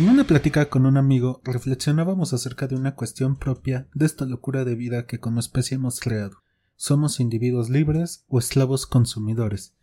En 0.00 0.08
una 0.08 0.24
plática 0.24 0.70
con 0.70 0.86
un 0.86 0.96
amigo 0.96 1.42
reflexionábamos 1.44 2.32
acerca 2.32 2.66
de 2.66 2.74
una 2.74 2.94
cuestión 2.94 3.36
propia 3.36 3.86
de 3.92 4.06
esta 4.06 4.24
locura 4.24 4.64
de 4.64 4.74
vida 4.74 5.04
que 5.04 5.20
como 5.20 5.40
especie 5.40 5.74
hemos 5.74 6.00
creado. 6.00 6.38
¿Somos 6.74 7.20
individuos 7.20 7.68
libres 7.68 8.24
o 8.26 8.38
esclavos 8.38 8.86
consumidores? 8.86 9.74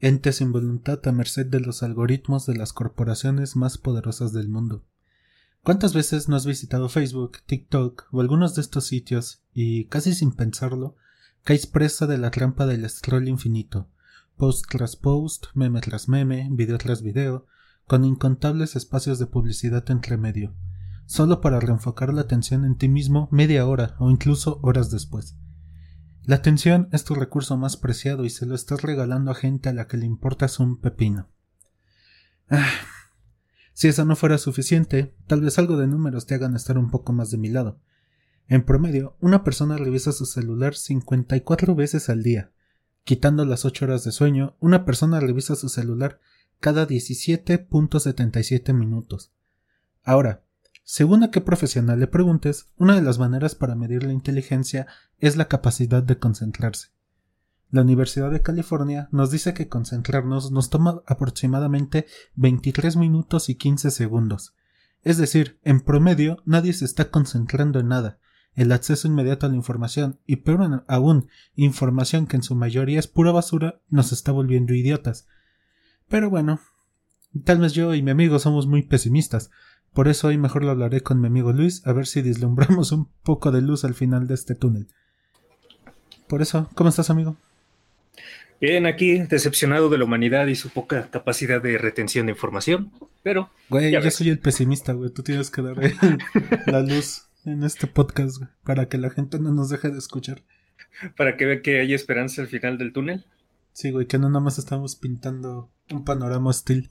Entes 0.00 0.38
sin 0.38 0.50
voluntad 0.50 0.98
a 1.06 1.12
merced 1.12 1.46
de 1.46 1.60
los 1.60 1.84
algoritmos 1.84 2.46
de 2.46 2.56
las 2.56 2.72
corporaciones 2.72 3.54
más 3.54 3.78
poderosas 3.78 4.32
del 4.32 4.48
mundo. 4.48 4.84
¿Cuántas 5.62 5.94
veces 5.94 6.28
no 6.28 6.34
has 6.34 6.46
visitado 6.46 6.88
Facebook, 6.88 7.38
TikTok 7.46 8.08
o 8.10 8.20
algunos 8.20 8.56
de 8.56 8.62
estos 8.62 8.88
sitios 8.88 9.44
y, 9.54 9.84
casi 9.84 10.14
sin 10.14 10.32
pensarlo, 10.32 10.96
caes 11.44 11.68
presa 11.68 12.08
de 12.08 12.18
la 12.18 12.32
trampa 12.32 12.66
del 12.66 12.90
scroll 12.90 13.28
infinito, 13.28 13.88
post 14.36 14.66
tras 14.68 14.96
post, 14.96 15.46
meme 15.54 15.80
tras 15.80 16.08
meme, 16.08 16.48
video 16.50 16.76
tras 16.76 17.02
video, 17.02 17.46
con 17.90 18.04
incontables 18.04 18.76
espacios 18.76 19.18
de 19.18 19.26
publicidad 19.26 19.90
entre 19.90 20.16
medio, 20.16 20.54
solo 21.06 21.40
para 21.40 21.58
reenfocar 21.58 22.14
la 22.14 22.20
atención 22.20 22.64
en 22.64 22.76
ti 22.76 22.88
mismo 22.88 23.28
media 23.32 23.66
hora 23.66 23.96
o 23.98 24.10
incluso 24.10 24.60
horas 24.62 24.92
después. 24.92 25.36
La 26.22 26.36
atención 26.36 26.88
es 26.92 27.02
tu 27.02 27.16
recurso 27.16 27.56
más 27.56 27.76
preciado 27.76 28.24
y 28.24 28.30
se 28.30 28.46
lo 28.46 28.54
estás 28.54 28.82
regalando 28.82 29.32
a 29.32 29.34
gente 29.34 29.68
a 29.68 29.72
la 29.72 29.88
que 29.88 29.96
le 29.96 30.06
importas 30.06 30.60
un 30.60 30.80
pepino. 30.80 31.30
Ah, 32.48 32.70
si 33.72 33.88
eso 33.88 34.04
no 34.04 34.14
fuera 34.14 34.38
suficiente, 34.38 35.16
tal 35.26 35.40
vez 35.40 35.58
algo 35.58 35.76
de 35.76 35.88
números 35.88 36.26
te 36.26 36.36
hagan 36.36 36.54
estar 36.54 36.78
un 36.78 36.92
poco 36.92 37.12
más 37.12 37.32
de 37.32 37.38
mi 37.38 37.48
lado. 37.48 37.80
En 38.46 38.64
promedio, 38.64 39.16
una 39.18 39.42
persona 39.42 39.76
revisa 39.76 40.12
su 40.12 40.26
celular 40.26 40.76
54 40.76 41.74
veces 41.74 42.08
al 42.08 42.22
día. 42.22 42.52
Quitando 43.02 43.44
las 43.44 43.64
8 43.64 43.86
horas 43.86 44.04
de 44.04 44.12
sueño, 44.12 44.56
una 44.60 44.84
persona 44.84 45.18
revisa 45.18 45.56
su 45.56 45.68
celular 45.68 46.20
cada 46.60 46.86
17.77 46.86 48.72
minutos. 48.74 49.32
Ahora, 50.02 50.44
según 50.84 51.22
a 51.22 51.30
qué 51.30 51.40
profesional 51.40 52.00
le 52.00 52.06
preguntes, 52.06 52.66
una 52.76 52.94
de 52.94 53.02
las 53.02 53.18
maneras 53.18 53.54
para 53.54 53.74
medir 53.74 54.02
la 54.02 54.12
inteligencia 54.12 54.86
es 55.18 55.36
la 55.36 55.48
capacidad 55.48 56.02
de 56.02 56.18
concentrarse. 56.18 56.88
La 57.70 57.82
Universidad 57.82 58.32
de 58.32 58.42
California 58.42 59.08
nos 59.12 59.30
dice 59.30 59.54
que 59.54 59.68
concentrarnos 59.68 60.50
nos 60.50 60.70
toma 60.70 61.02
aproximadamente 61.06 62.06
23 62.34 62.96
minutos 62.96 63.48
y 63.48 63.54
15 63.54 63.92
segundos. 63.92 64.56
Es 65.02 65.18
decir, 65.18 65.60
en 65.62 65.80
promedio 65.80 66.42
nadie 66.44 66.72
se 66.72 66.84
está 66.84 67.10
concentrando 67.10 67.78
en 67.78 67.88
nada. 67.88 68.18
El 68.54 68.72
acceso 68.72 69.06
inmediato 69.06 69.46
a 69.46 69.48
la 69.48 69.54
información, 69.54 70.18
y 70.26 70.36
peor 70.36 70.84
aún, 70.88 71.28
información 71.54 72.26
que 72.26 72.36
en 72.36 72.42
su 72.42 72.56
mayoría 72.56 72.98
es 72.98 73.06
pura 73.06 73.30
basura, 73.30 73.80
nos 73.88 74.10
está 74.10 74.32
volviendo 74.32 74.74
idiotas. 74.74 75.28
Pero 76.10 76.28
bueno, 76.28 76.60
tal 77.44 77.60
vez 77.60 77.72
yo 77.72 77.94
y 77.94 78.02
mi 78.02 78.10
amigo 78.10 78.40
somos 78.40 78.66
muy 78.66 78.82
pesimistas. 78.82 79.50
Por 79.94 80.08
eso 80.08 80.26
hoy 80.28 80.38
mejor 80.38 80.64
lo 80.64 80.72
hablaré 80.72 81.02
con 81.02 81.20
mi 81.20 81.28
amigo 81.28 81.52
Luis 81.52 81.86
a 81.86 81.92
ver 81.92 82.06
si 82.06 82.20
deslumbramos 82.20 82.90
un 82.90 83.08
poco 83.22 83.52
de 83.52 83.62
luz 83.62 83.84
al 83.84 83.94
final 83.94 84.26
de 84.26 84.34
este 84.34 84.56
túnel. 84.56 84.88
Por 86.28 86.42
eso, 86.42 86.68
¿cómo 86.74 86.90
estás, 86.90 87.10
amigo? 87.10 87.36
Bien, 88.60 88.86
aquí 88.86 89.20
decepcionado 89.20 89.88
de 89.88 89.98
la 89.98 90.04
humanidad 90.04 90.48
y 90.48 90.56
su 90.56 90.68
poca 90.70 91.08
capacidad 91.10 91.62
de 91.62 91.78
retención 91.78 92.26
de 92.26 92.32
información, 92.32 92.92
pero... 93.22 93.50
Güey, 93.68 93.92
yo 93.92 94.10
soy 94.10 94.30
el 94.30 94.40
pesimista, 94.40 94.92
güey. 94.92 95.10
Tú 95.10 95.22
tienes 95.22 95.50
que 95.50 95.62
dar 95.62 95.76
la 96.66 96.80
luz 96.80 97.28
en 97.44 97.62
este 97.62 97.86
podcast, 97.86 98.38
güey, 98.38 98.50
para 98.64 98.88
que 98.88 98.98
la 98.98 99.10
gente 99.10 99.38
no 99.38 99.52
nos 99.52 99.70
deje 99.70 99.90
de 99.90 99.98
escuchar. 99.98 100.42
Para 101.16 101.36
que 101.36 101.46
vea 101.46 101.62
que 101.62 101.80
hay 101.80 101.94
esperanza 101.94 102.42
al 102.42 102.48
final 102.48 102.78
del 102.78 102.92
túnel. 102.92 103.24
Sí, 103.72 103.90
güey, 103.90 104.06
que 104.06 104.18
no 104.18 104.28
nada 104.28 104.40
más 104.40 104.58
estamos 104.58 104.96
pintando 104.96 105.70
un 105.90 106.04
panorama 106.04 106.50
hostil. 106.50 106.90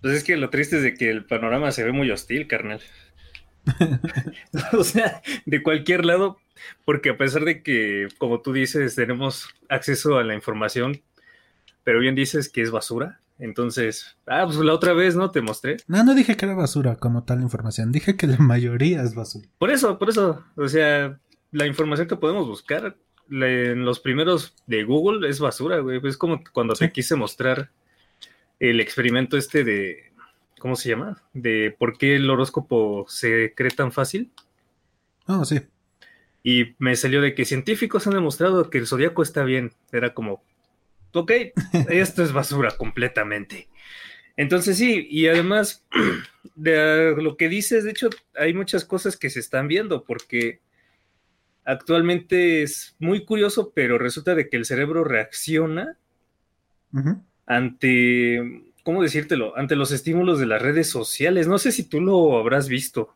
Pues 0.00 0.14
es 0.14 0.24
que 0.24 0.36
lo 0.36 0.50
triste 0.50 0.76
es 0.76 0.82
de 0.82 0.94
que 0.94 1.10
el 1.10 1.24
panorama 1.24 1.70
se 1.72 1.84
ve 1.84 1.92
muy 1.92 2.10
hostil, 2.10 2.46
carnal. 2.46 2.80
o 4.72 4.84
sea, 4.84 5.22
de 5.46 5.62
cualquier 5.62 6.04
lado 6.04 6.38
porque 6.84 7.10
a 7.10 7.16
pesar 7.16 7.44
de 7.44 7.62
que, 7.62 8.08
como 8.18 8.40
tú 8.40 8.52
dices, 8.52 8.94
tenemos 8.94 9.48
acceso 9.68 10.18
a 10.18 10.24
la 10.24 10.34
información, 10.34 11.02
pero 11.84 12.00
bien 12.00 12.14
dices 12.14 12.48
que 12.48 12.62
es 12.62 12.70
basura. 12.70 13.20
Entonces, 13.38 14.18
ah, 14.26 14.42
pues 14.44 14.58
la 14.58 14.74
otra 14.74 14.92
vez, 14.92 15.16
¿no? 15.16 15.30
Te 15.30 15.40
mostré. 15.40 15.78
No, 15.86 16.04
no 16.04 16.14
dije 16.14 16.36
que 16.36 16.44
era 16.44 16.54
basura 16.54 16.96
como 16.96 17.24
tal 17.24 17.40
información, 17.40 17.90
dije 17.90 18.16
que 18.16 18.26
la 18.26 18.36
mayoría 18.36 19.02
es 19.02 19.14
basura. 19.14 19.48
Por 19.58 19.70
eso, 19.70 19.98
por 19.98 20.10
eso, 20.10 20.44
o 20.56 20.68
sea, 20.68 21.18
la 21.50 21.66
información 21.66 22.06
que 22.06 22.16
podemos 22.16 22.46
buscar 22.46 22.96
en 23.30 23.84
los 23.84 24.00
primeros 24.00 24.54
de 24.66 24.84
Google 24.84 25.28
es 25.28 25.40
basura, 25.40 25.78
güey. 25.78 26.00
Es 26.04 26.16
como 26.16 26.42
cuando 26.52 26.74
te 26.74 26.90
quise 26.90 27.16
mostrar 27.16 27.70
el 28.58 28.80
experimento 28.80 29.36
este 29.36 29.64
de, 29.64 30.12
¿cómo 30.58 30.76
se 30.76 30.90
llama? 30.90 31.22
De 31.32 31.74
por 31.78 31.96
qué 31.96 32.16
el 32.16 32.28
horóscopo 32.28 33.06
se 33.08 33.54
cree 33.54 33.70
tan 33.70 33.92
fácil. 33.92 34.30
Ah, 35.26 35.44
sí. 35.44 35.60
Y 36.42 36.74
me 36.78 36.96
salió 36.96 37.20
de 37.20 37.34
que 37.34 37.44
científicos 37.44 38.06
han 38.06 38.14
demostrado 38.14 38.70
que 38.70 38.78
el 38.78 38.86
zodiaco 38.86 39.22
está 39.22 39.44
bien. 39.44 39.72
Era 39.92 40.14
como, 40.14 40.42
ok, 41.12 41.32
esto 41.88 42.22
es 42.22 42.32
basura 42.32 42.76
completamente. 42.76 43.68
Entonces 44.36 44.78
sí, 44.78 45.06
y 45.10 45.28
además 45.28 45.86
de 46.54 47.14
lo 47.18 47.36
que 47.36 47.48
dices, 47.48 47.84
de 47.84 47.90
hecho, 47.90 48.10
hay 48.34 48.54
muchas 48.54 48.84
cosas 48.84 49.16
que 49.16 49.30
se 49.30 49.40
están 49.40 49.68
viendo 49.68 50.04
porque 50.04 50.60
actualmente 51.64 52.62
es 52.62 52.96
muy 52.98 53.24
curioso, 53.24 53.72
pero 53.74 53.98
resulta 53.98 54.34
de 54.34 54.48
que 54.48 54.56
el 54.56 54.64
cerebro 54.64 55.04
reacciona 55.04 55.96
ante, 57.46 58.64
¿cómo 58.84 59.02
decírtelo? 59.02 59.56
Ante 59.56 59.76
los 59.76 59.92
estímulos 59.92 60.38
de 60.38 60.46
las 60.46 60.62
redes 60.62 60.88
sociales. 60.88 61.48
No 61.48 61.58
sé 61.58 61.72
si 61.72 61.84
tú 61.84 62.00
lo 62.00 62.38
habrás 62.38 62.68
visto 62.68 63.14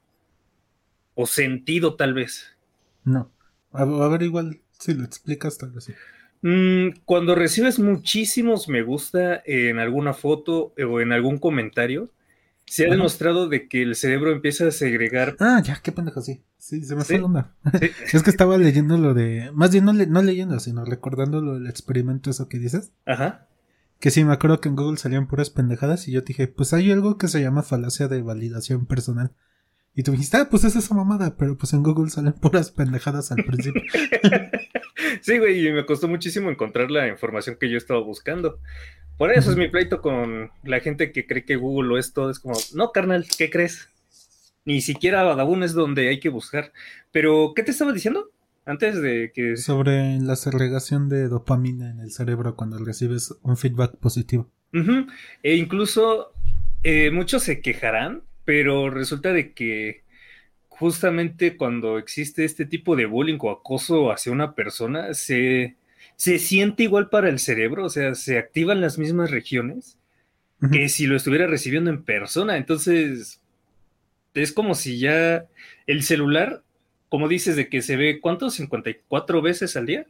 o 1.14 1.26
sentido 1.26 1.94
tal 1.96 2.14
vez. 2.14 2.56
No. 3.04 3.30
A, 3.72 3.84
ver, 3.84 4.22
igual, 4.22 4.60
si 4.78 4.94
lo 4.94 5.04
explicas, 5.04 5.58
tal 5.58 5.70
vez 5.70 5.84
sí. 5.84 5.92
Mm, 6.42 7.00
cuando 7.04 7.34
recibes 7.34 7.78
muchísimos 7.78 8.68
me 8.68 8.82
gusta 8.82 9.42
en 9.46 9.78
alguna 9.78 10.12
foto 10.12 10.74
o 10.76 11.00
en 11.00 11.12
algún 11.12 11.38
comentario, 11.38 12.10
se 12.66 12.86
ha 12.86 12.90
demostrado 12.90 13.48
de 13.48 13.68
que 13.68 13.82
el 13.82 13.94
cerebro 13.94 14.32
empieza 14.32 14.66
a 14.66 14.70
segregar. 14.70 15.36
Ah, 15.40 15.62
ya, 15.64 15.80
qué 15.82 15.92
pendejo, 15.92 16.22
sí. 16.22 16.42
Sí, 16.58 16.82
se 16.84 16.96
me 16.96 17.04
fue 17.04 17.22
una. 17.22 17.54
es 18.12 18.22
que 18.22 18.30
estaba 18.30 18.56
leyendo 18.56 18.96
lo 18.96 19.14
de. 19.14 19.50
Más 19.52 19.70
bien 19.70 19.84
no, 19.84 19.92
no 19.92 20.22
leyendo, 20.22 20.58
sino 20.60 20.84
recordando 20.84 21.40
lo 21.40 21.54
del 21.54 21.66
experimento, 21.66 22.30
eso 22.30 22.48
que 22.48 22.58
dices. 22.58 22.92
Ajá. 23.06 23.48
Que 24.00 24.10
sí, 24.10 24.24
me 24.24 24.32
acuerdo 24.32 24.60
que 24.60 24.68
en 24.68 24.76
Google 24.76 24.98
salían 24.98 25.28
puras 25.28 25.50
pendejadas 25.50 26.08
y 26.08 26.12
yo 26.12 26.22
dije, 26.22 26.48
pues 26.48 26.72
hay 26.72 26.90
algo 26.90 27.16
que 27.16 27.28
se 27.28 27.40
llama 27.40 27.62
falacia 27.62 28.08
de 28.08 28.22
validación 28.22 28.86
personal. 28.86 29.32
Y 29.94 30.02
tú 30.02 30.12
dijiste, 30.12 30.36
ah, 30.38 30.48
pues 30.50 30.64
es 30.64 30.74
esa 30.74 30.94
mamada, 30.94 31.36
pero 31.36 31.56
pues 31.56 31.72
en 31.72 31.82
Google 31.82 32.10
salen 32.10 32.32
puras 32.40 32.70
pendejadas 32.70 33.30
al 33.30 33.44
principio. 33.44 33.82
sí, 35.20 35.38
güey, 35.38 35.66
y 35.66 35.72
me 35.72 35.86
costó 35.86 36.08
muchísimo 36.08 36.50
encontrar 36.50 36.90
la 36.90 37.08
información 37.08 37.56
que 37.58 37.70
yo 37.70 37.78
estaba 37.78 38.00
buscando. 38.00 38.60
Por 39.16 39.32
eso 39.32 39.50
es 39.50 39.56
mi 39.56 39.68
pleito 39.68 40.00
con 40.00 40.50
la 40.64 40.80
gente 40.80 41.12
que 41.12 41.26
cree 41.26 41.44
que 41.44 41.56
Google 41.56 41.88
lo 41.88 41.98
es 41.98 42.12
todo. 42.12 42.30
Es 42.30 42.40
como, 42.40 42.54
no, 42.74 42.90
carnal, 42.90 43.26
¿qué 43.38 43.48
crees? 43.50 43.88
Ni 44.64 44.80
siquiera 44.80 45.22
Badabun 45.22 45.62
es 45.62 45.72
donde 45.72 46.08
hay 46.08 46.20
que 46.20 46.30
buscar. 46.30 46.72
Pero, 47.12 47.52
¿qué 47.54 47.62
te 47.62 47.70
estaba 47.70 47.92
diciendo? 47.92 48.30
Antes 48.66 49.00
de 49.00 49.30
que... 49.34 49.56
Sobre 49.56 50.18
la 50.20 50.36
segregación 50.36 51.08
de 51.08 51.28
dopamina 51.28 51.90
en 51.90 52.00
el 52.00 52.10
cerebro 52.10 52.56
cuando 52.56 52.78
recibes 52.78 53.34
un 53.42 53.56
feedback 53.56 53.96
positivo. 53.96 54.50
E 55.42 55.54
incluso 55.54 56.32
eh, 56.82 57.10
muchos 57.12 57.42
se 57.44 57.60
quejarán 57.60 58.22
pero 58.44 58.90
resulta 58.90 59.32
de 59.32 59.52
que 59.52 60.03
justamente 60.78 61.56
cuando 61.56 61.98
existe 61.98 62.44
este 62.44 62.66
tipo 62.66 62.96
de 62.96 63.06
bullying 63.06 63.38
o 63.40 63.50
acoso 63.50 64.10
hacia 64.10 64.32
una 64.32 64.54
persona, 64.54 65.14
se, 65.14 65.76
se 66.16 66.38
siente 66.38 66.82
igual 66.82 67.10
para 67.10 67.28
el 67.28 67.38
cerebro, 67.38 67.84
o 67.84 67.88
sea, 67.88 68.14
se 68.14 68.38
activan 68.38 68.80
las 68.80 68.98
mismas 68.98 69.30
regiones 69.30 69.98
que 70.72 70.88
si 70.88 71.06
lo 71.06 71.16
estuviera 71.16 71.46
recibiendo 71.46 71.90
en 71.90 72.02
persona. 72.02 72.56
Entonces, 72.56 73.40
es 74.32 74.52
como 74.52 74.74
si 74.74 74.98
ya 74.98 75.46
el 75.86 76.02
celular, 76.02 76.64
como 77.08 77.28
dices, 77.28 77.54
de 77.54 77.68
que 77.68 77.82
se 77.82 77.96
ve, 77.96 78.20
¿cuántos? 78.20 78.58
¿54 78.58 79.42
veces 79.42 79.76
al 79.76 79.86
día? 79.86 80.06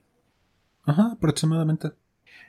Ajá, 0.85 1.11
aproximadamente. 1.13 1.91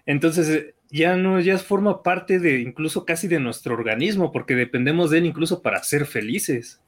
Entonces, 0.06 0.76
ya 0.90 1.18
no, 1.18 1.40
ya 1.40 1.58
forma 1.58 2.04
parte 2.04 2.40
de 2.40 2.62
incluso 2.62 3.06
casi 3.06 3.28
de 3.28 3.40
nuestro 3.40 3.74
organismo, 3.74 4.32
porque 4.32 4.56
dependemos 4.56 5.10
de 5.10 5.18
él 5.18 5.26
incluso 5.26 5.62
para 5.62 5.84
ser 5.84 6.06
felices. 6.06 6.80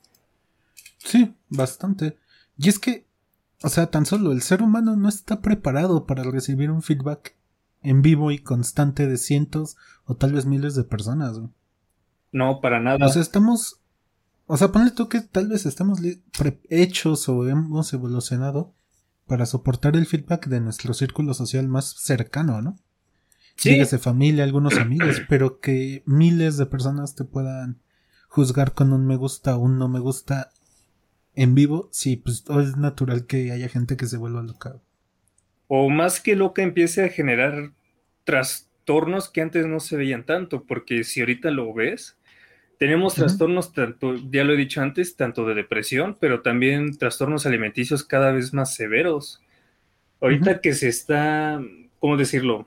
Sí, 0.98 1.36
bastante. 1.50 2.18
Y 2.58 2.70
es 2.70 2.80
que, 2.80 3.06
o 3.64 3.70
sea, 3.70 3.88
tan 3.88 4.06
solo 4.06 4.32
el 4.32 4.42
ser 4.42 4.62
humano 4.62 4.96
no 4.96 5.10
está 5.10 5.42
preparado 5.42 6.06
para 6.06 6.24
recibir 6.24 6.72
un 6.72 6.82
feedback 6.82 7.36
en 7.82 8.02
vivo 8.02 8.32
y 8.32 8.40
constante 8.40 9.08
de 9.08 9.18
cientos 9.18 9.78
o 10.06 10.16
tal 10.16 10.34
vez 10.34 10.46
miles 10.46 10.76
de 10.76 10.84
personas. 10.84 11.40
No, 12.32 12.60
para 12.62 12.80
nada. 12.80 13.06
O 13.06 13.10
sea, 13.10 13.22
estamos, 13.22 13.80
o 14.48 14.58
sea, 14.58 14.72
ponle 14.72 14.92
tú 14.92 15.08
que 15.10 15.22
tal 15.22 15.48
vez 15.48 15.66
estamos 15.66 16.00
hechos 16.70 17.30
o 17.30 17.48
hemos 17.48 17.94
evolucionado 17.94 18.74
para 19.28 19.46
soportar 19.46 19.96
el 19.96 20.06
feedback 20.06 20.48
de 20.48 20.62
nuestro 20.62 20.94
círculo 20.94 21.34
social 21.34 21.68
más 21.68 21.96
cercano, 21.98 22.62
¿no? 22.62 22.78
¿Sí? 23.58 23.76
de 23.76 23.98
familia, 23.98 24.44
algunos 24.44 24.78
amigos, 24.78 25.22
pero 25.28 25.60
que 25.60 26.04
miles 26.06 26.58
de 26.58 26.68
personas 26.68 27.16
te 27.16 27.24
puedan 27.24 27.80
juzgar 28.30 28.74
con 28.74 28.94
un 28.94 29.08
me 29.08 29.16
gusta 29.16 29.58
o 29.58 29.62
un 29.62 29.80
no 29.80 29.88
me 29.88 30.00
gusta 30.00 30.52
en 31.38 31.54
vivo, 31.54 31.88
sí, 31.92 32.18
pues 32.18 32.44
es 32.50 32.78
natural 32.78 33.28
que 33.28 33.52
haya 33.52 33.70
gente 33.70 33.96
que 33.96 34.08
se 34.08 34.18
vuelva 34.18 34.42
loca. 34.42 34.82
O 35.68 35.88
más 35.90 36.20
que 36.20 36.36
loca 36.36 36.64
empiece 36.64 37.06
a 37.06 37.10
generar 37.10 37.74
trastornos 38.24 39.30
que 39.30 39.42
antes 39.42 39.68
no 39.68 39.80
se 39.80 39.98
veían 39.98 40.26
tanto, 40.26 40.64
porque 40.64 41.04
si 41.04 41.20
ahorita 41.20 41.52
lo 41.52 41.72
ves, 41.76 42.18
tenemos 42.80 43.14
trastornos 43.14 43.72
tanto, 43.72 44.16
ya 44.32 44.44
lo 44.44 44.54
he 44.54 44.58
dicho 44.58 44.82
antes, 44.82 45.16
tanto 45.16 45.46
de 45.46 45.54
depresión, 45.54 46.18
pero 46.20 46.42
también 46.42 46.98
trastornos 46.98 47.46
alimenticios 47.46 48.04
cada 48.04 48.32
vez 48.32 48.52
más 48.52 48.74
severos. 48.74 49.44
Ahorita 50.20 50.60
que 50.60 50.74
se 50.74 50.88
está, 50.88 51.62
¿cómo 52.00 52.18
decirlo? 52.18 52.66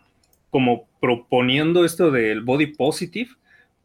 Como 0.50 0.88
proponiendo 1.00 1.84
esto 1.84 2.12
del 2.12 2.42
body 2.42 2.66
positive, 2.68 3.30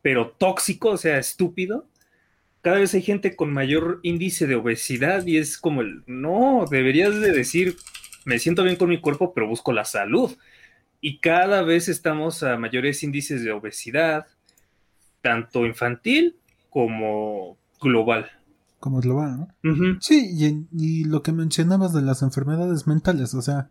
pero 0.04 0.30
tóxico, 0.30 0.90
o 0.90 0.98
sea, 0.98 1.18
estúpido. 1.18 1.88
Cada 2.66 2.80
vez 2.80 2.96
hay 2.96 3.04
gente 3.04 3.36
con 3.36 3.54
mayor 3.54 4.00
índice 4.02 4.48
de 4.48 4.56
obesidad 4.56 5.24
y 5.28 5.38
es 5.38 5.60
como 5.60 5.82
el, 5.82 6.04
no, 6.08 6.66
deberías 6.68 7.14
de 7.14 7.32
decir, 7.32 7.78
me 8.26 8.40
siento 8.40 8.64
bien 8.64 8.76
con 8.76 8.90
mi 8.90 9.00
cuerpo, 9.00 9.36
pero 9.36 9.48
busco 9.48 9.72
la 9.72 9.86
salud. 9.86 10.36
Y 11.00 11.20
cada 11.20 11.62
vez 11.62 11.90
estamos 11.90 12.42
a 12.42 12.58
mayores 12.58 13.04
índices 13.04 13.44
de 13.44 13.52
obesidad, 13.52 14.26
tanto 15.22 15.68
infantil 15.68 16.38
como 16.72 17.56
global. 17.80 18.32
Como 18.80 19.00
global, 19.00 19.48
¿no? 19.62 19.98
Sí, 20.02 20.32
y, 20.34 20.66
y, 20.76 21.04
lo 21.04 21.22
que 21.22 21.34
mencionabas 21.34 21.94
de 21.94 22.02
las 22.02 22.24
enfermedades 22.24 22.88
mentales, 22.88 23.36
o 23.36 23.44
sea, 23.44 23.70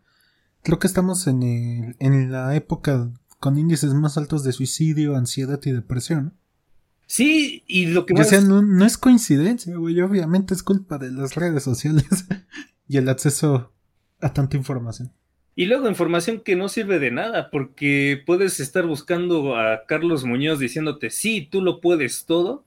creo 0.62 0.78
que 0.78 0.86
estamos 0.86 1.26
en, 1.26 1.42
el, 1.42 1.96
en 1.98 2.30
la 2.30 2.54
época 2.54 3.10
con 3.40 3.58
índices 3.58 3.92
más 3.92 4.16
altos 4.18 4.44
de 4.44 4.52
suicidio, 4.52 5.16
ansiedad 5.16 5.58
y 5.64 5.72
depresión. 5.72 6.34
Sí, 7.06 7.62
y 7.66 7.86
lo 7.86 8.06
que 8.06 8.14
más... 8.14 8.26
O 8.26 8.30
sea, 8.30 8.40
no, 8.40 8.62
no 8.62 8.84
es 8.84 8.98
coincidencia, 8.98 9.76
güey, 9.76 10.00
obviamente 10.00 10.54
es 10.54 10.62
culpa 10.62 10.98
de 10.98 11.10
las 11.10 11.34
redes 11.34 11.62
sociales 11.62 12.06
y 12.88 12.96
el 12.96 13.08
acceso 13.08 13.72
a 14.20 14.32
tanta 14.32 14.56
información. 14.56 15.12
Y 15.56 15.66
luego 15.66 15.88
información 15.88 16.40
que 16.40 16.56
no 16.56 16.68
sirve 16.68 16.98
de 16.98 17.12
nada, 17.12 17.50
porque 17.50 18.20
puedes 18.26 18.58
estar 18.58 18.86
buscando 18.86 19.56
a 19.56 19.84
Carlos 19.86 20.24
Muñoz 20.24 20.58
diciéndote, 20.58 21.10
sí, 21.10 21.46
tú 21.48 21.62
lo 21.62 21.80
puedes 21.80 22.24
todo, 22.26 22.64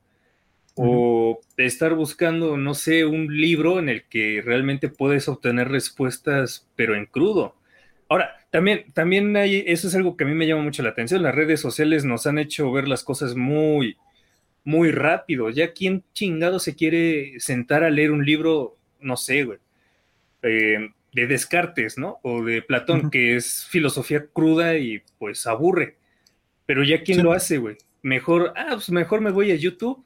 o 0.75 1.41
estar 1.57 1.95
buscando, 1.95 2.55
no 2.55 2.75
sé, 2.75 3.03
un 3.05 3.35
libro 3.35 3.79
en 3.79 3.89
el 3.89 4.03
que 4.03 4.41
realmente 4.45 4.89
puedes 4.89 5.27
obtener 5.27 5.69
respuestas, 5.69 6.67
pero 6.75 6.95
en 6.95 7.07
crudo. 7.07 7.55
Ahora, 8.07 8.37
también, 8.51 8.85
también 8.93 9.35
hay, 9.35 9.63
eso 9.67 9.87
es 9.87 9.95
algo 9.95 10.15
que 10.15 10.23
a 10.23 10.27
mí 10.27 10.35
me 10.35 10.47
llama 10.47 10.61
mucho 10.61 10.83
la 10.83 10.89
atención, 10.89 11.23
las 11.23 11.35
redes 11.35 11.59
sociales 11.59 12.05
nos 12.05 12.27
han 12.27 12.37
hecho 12.37 12.71
ver 12.71 12.87
las 12.87 13.03
cosas 13.03 13.35
muy, 13.35 13.97
muy 14.67 14.91
rápido. 14.91 15.49
Ya 15.49 15.71
quién 15.71 16.03
chingado 16.13 16.59
se 16.59 16.75
quiere 16.75 17.39
sentar 17.39 17.85
a 17.85 17.89
leer 17.89 18.11
un 18.11 18.25
libro, 18.25 18.75
no 18.99 19.15
sé, 19.15 19.45
güey. 19.45 19.59
Eh, 20.41 20.89
de 21.13 21.25
Descartes, 21.25 21.97
¿no? 21.97 22.19
O 22.21 22.43
de 22.43 22.61
Platón, 22.61 23.09
que 23.09 23.37
es 23.37 23.65
filosofía 23.65 24.27
cruda 24.27 24.77
y 24.77 25.01
pues 25.19 25.47
aburre. 25.47 25.95
Pero 26.65 26.83
ya 26.83 27.01
quién 27.01 27.23
lo 27.23 27.31
hace, 27.31 27.59
güey. 27.59 27.77
Mejor, 28.01 28.51
ah, 28.57 28.71
pues 28.73 28.89
mejor 28.89 29.21
me 29.21 29.31
voy 29.31 29.51
a 29.51 29.55
YouTube 29.55 30.05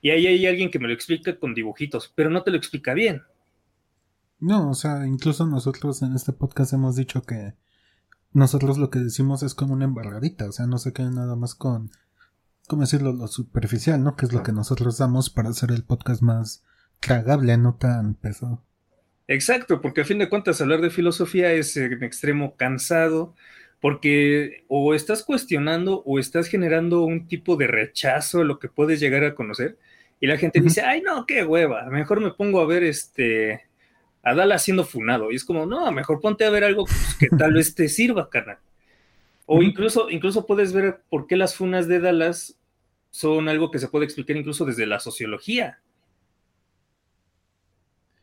y 0.00 0.10
ahí 0.10 0.26
hay 0.26 0.46
alguien 0.48 0.72
que 0.72 0.80
me 0.80 0.88
lo 0.88 0.94
explica 0.94 1.38
con 1.38 1.54
dibujitos, 1.54 2.12
pero 2.16 2.28
no 2.28 2.42
te 2.42 2.50
lo 2.50 2.56
explica 2.56 2.94
bien. 2.94 3.22
No, 4.40 4.68
o 4.70 4.74
sea, 4.74 5.06
incluso 5.06 5.46
nosotros 5.46 6.02
en 6.02 6.16
este 6.16 6.32
podcast 6.32 6.72
hemos 6.72 6.96
dicho 6.96 7.22
que 7.22 7.54
nosotros 8.32 8.78
lo 8.78 8.90
que 8.90 8.98
decimos 8.98 9.44
es 9.44 9.54
como 9.54 9.74
una 9.74 9.84
embarradita, 9.84 10.48
o 10.48 10.52
sea, 10.52 10.66
no 10.66 10.78
se 10.78 10.92
queda 10.92 11.10
nada 11.10 11.36
más 11.36 11.54
con, 11.54 11.92
¿cómo 12.68 12.82
decirlo?, 12.82 13.12
lo 13.12 13.28
superficial, 13.28 14.02
¿no? 14.02 14.16
Que 14.16 14.26
es 14.26 14.32
lo 14.32 14.42
que 14.42 14.52
nosotros 14.52 14.98
damos 14.98 15.30
para 15.30 15.50
hacer 15.50 15.70
el 15.70 15.84
podcast 15.84 16.22
más 16.22 16.64
cagable, 17.00 17.56
no 17.58 17.74
tan 17.74 18.14
pesado. 18.14 18.62
Exacto, 19.28 19.80
porque 19.80 20.02
a 20.02 20.04
fin 20.04 20.18
de 20.18 20.28
cuentas 20.28 20.60
hablar 20.60 20.80
de 20.80 20.90
filosofía 20.90 21.52
es 21.52 21.76
en 21.76 22.02
extremo 22.02 22.56
cansado, 22.56 23.34
porque 23.80 24.64
o 24.68 24.94
estás 24.94 25.22
cuestionando 25.22 26.02
o 26.04 26.18
estás 26.18 26.48
generando 26.48 27.02
un 27.04 27.28
tipo 27.28 27.56
de 27.56 27.66
rechazo 27.66 28.40
a 28.40 28.44
lo 28.44 28.58
que 28.58 28.68
puedes 28.68 29.00
llegar 29.00 29.24
a 29.24 29.34
conocer, 29.34 29.78
y 30.20 30.26
la 30.26 30.38
gente 30.38 30.60
dice, 30.60 30.82
ay 30.82 31.02
no, 31.02 31.26
qué 31.26 31.44
hueva, 31.44 31.88
mejor 31.90 32.20
me 32.20 32.30
pongo 32.32 32.60
a 32.60 32.66
ver 32.66 32.84
este 32.84 33.62
a 34.22 34.34
Dallas 34.34 34.62
siendo 34.62 34.84
funado, 34.84 35.32
y 35.32 35.36
es 35.36 35.44
como, 35.44 35.66
no, 35.66 35.90
mejor 35.90 36.20
ponte 36.20 36.44
a 36.44 36.50
ver 36.50 36.62
algo 36.62 36.84
que 37.18 37.28
tal 37.28 37.54
vez 37.54 37.74
te 37.74 37.88
sirva, 37.88 38.30
canal. 38.30 38.58
O 39.54 39.62
incluso, 39.62 40.08
incluso 40.08 40.46
puedes 40.46 40.72
ver 40.72 41.02
por 41.10 41.26
qué 41.26 41.36
las 41.36 41.54
funas 41.54 41.86
de 41.86 42.00
Dallas 42.00 42.56
son 43.10 43.50
algo 43.50 43.70
que 43.70 43.78
se 43.78 43.88
puede 43.88 44.06
explicar 44.06 44.34
incluso 44.34 44.64
desde 44.64 44.86
la 44.86 44.98
sociología. 44.98 45.80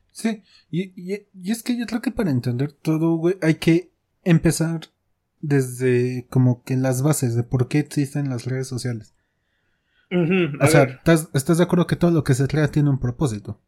Sí, 0.10 0.42
y, 0.72 1.14
es 1.46 1.62
que 1.62 1.78
yo 1.78 1.86
creo 1.86 2.02
que 2.02 2.10
para 2.10 2.32
entender 2.32 2.72
todo, 2.72 3.14
güey, 3.16 3.38
hay 3.44 3.56
que 3.56 3.92
empezar 4.24 4.88
desde 5.40 6.26
como 6.32 6.64
que 6.64 6.76
las 6.76 7.04
bases 7.04 7.36
de 7.36 7.44
por 7.44 7.68
qué 7.68 7.78
existen 7.78 8.32
las 8.32 8.46
redes 8.46 8.68
sociales. 8.68 9.14
o 10.10 10.68
sea, 10.68 11.00
¿estás, 11.06 11.58
de 11.58 11.64
acuerdo 11.64 11.86
que 11.86 11.96
todo 11.96 12.10
lo 12.10 12.24
que 12.24 12.34
se 12.34 12.48
crea 12.48 12.70
tiene 12.70 12.90
un 12.90 13.00
propósito? 13.00 13.62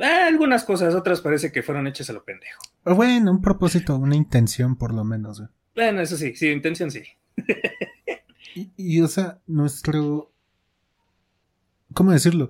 Ah, 0.00 0.28
algunas 0.28 0.64
cosas, 0.64 0.94
otras 0.94 1.20
parece 1.20 1.52
que 1.52 1.62
fueron 1.62 1.86
hechas 1.86 2.08
a 2.08 2.14
lo 2.14 2.24
pendejo. 2.24 2.62
bueno, 2.86 3.32
un 3.32 3.42
propósito, 3.42 3.98
una 3.98 4.16
intención 4.16 4.76
por 4.76 4.94
lo 4.94 5.04
menos, 5.04 5.40
güey. 5.40 5.57
Bueno, 5.78 6.00
eso 6.00 6.16
sí, 6.16 6.34
sí, 6.34 6.48
intención 6.48 6.90
sí. 6.90 7.04
y, 8.56 8.72
y, 8.76 9.00
o 9.00 9.06
sea, 9.06 9.38
nuestro... 9.46 10.32
¿Cómo 11.94 12.10
decirlo? 12.10 12.48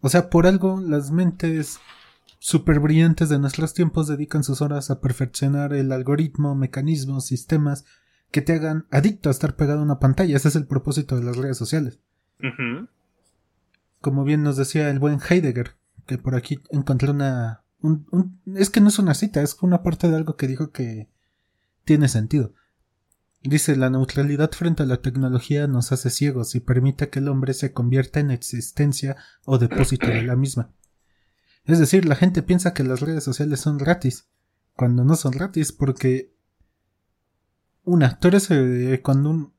O 0.00 0.08
sea, 0.08 0.30
por 0.30 0.46
algo 0.46 0.80
las 0.80 1.10
mentes 1.10 1.80
super 2.38 2.80
brillantes 2.80 3.28
de 3.28 3.38
nuestros 3.38 3.74
tiempos 3.74 4.08
dedican 4.08 4.42
sus 4.42 4.62
horas 4.62 4.90
a 4.90 5.02
perfeccionar 5.02 5.74
el 5.74 5.92
algoritmo, 5.92 6.54
mecanismos, 6.54 7.26
sistemas 7.26 7.84
que 8.30 8.40
te 8.40 8.54
hagan 8.54 8.86
adicto 8.90 9.28
a 9.28 9.32
estar 9.32 9.54
pegado 9.54 9.80
a 9.80 9.84
una 9.84 9.98
pantalla. 9.98 10.34
Ese 10.34 10.48
es 10.48 10.56
el 10.56 10.66
propósito 10.66 11.16
de 11.16 11.24
las 11.24 11.36
redes 11.36 11.58
sociales. 11.58 12.00
Como 14.00 14.24
bien 14.24 14.42
nos 14.42 14.56
decía 14.56 14.88
el 14.88 14.98
buen 14.98 15.20
Heidegger, 15.20 15.76
que 16.06 16.16
por 16.16 16.34
aquí 16.34 16.62
encontré 16.70 17.10
una... 17.10 17.64
es 18.54 18.70
que 18.70 18.80
no 18.80 18.88
es 18.88 18.98
una 18.98 19.12
cita, 19.12 19.42
es 19.42 19.58
una 19.60 19.82
parte 19.82 20.08
de 20.08 20.16
algo 20.16 20.36
que 20.36 20.48
dijo 20.48 20.70
que 20.70 21.14
tiene 21.86 22.08
sentido. 22.08 22.52
Dice, 23.42 23.76
la 23.76 23.88
neutralidad 23.88 24.50
frente 24.50 24.82
a 24.82 24.86
la 24.86 25.00
tecnología 25.00 25.68
nos 25.68 25.92
hace 25.92 26.10
ciegos 26.10 26.54
y 26.56 26.60
permite 26.60 27.08
que 27.08 27.20
el 27.20 27.28
hombre 27.28 27.54
se 27.54 27.72
convierta 27.72 28.18
en 28.18 28.32
existencia 28.32 29.16
o 29.44 29.56
depósito 29.56 30.08
de 30.08 30.22
la 30.22 30.34
misma. 30.36 30.72
Es 31.64 31.78
decir, 31.78 32.04
la 32.04 32.16
gente 32.16 32.42
piensa 32.42 32.74
que 32.74 32.82
las 32.82 33.00
redes 33.00 33.22
sociales 33.24 33.60
son 33.60 33.78
gratis, 33.78 34.28
cuando 34.74 35.04
no 35.04 35.14
son 35.14 35.30
gratis, 35.30 35.72
porque 35.72 36.34
una, 37.84 38.18
tú 38.18 38.28
eres 38.28 38.50
eh, 38.50 39.00
cuando 39.02 39.30
un, 39.30 39.52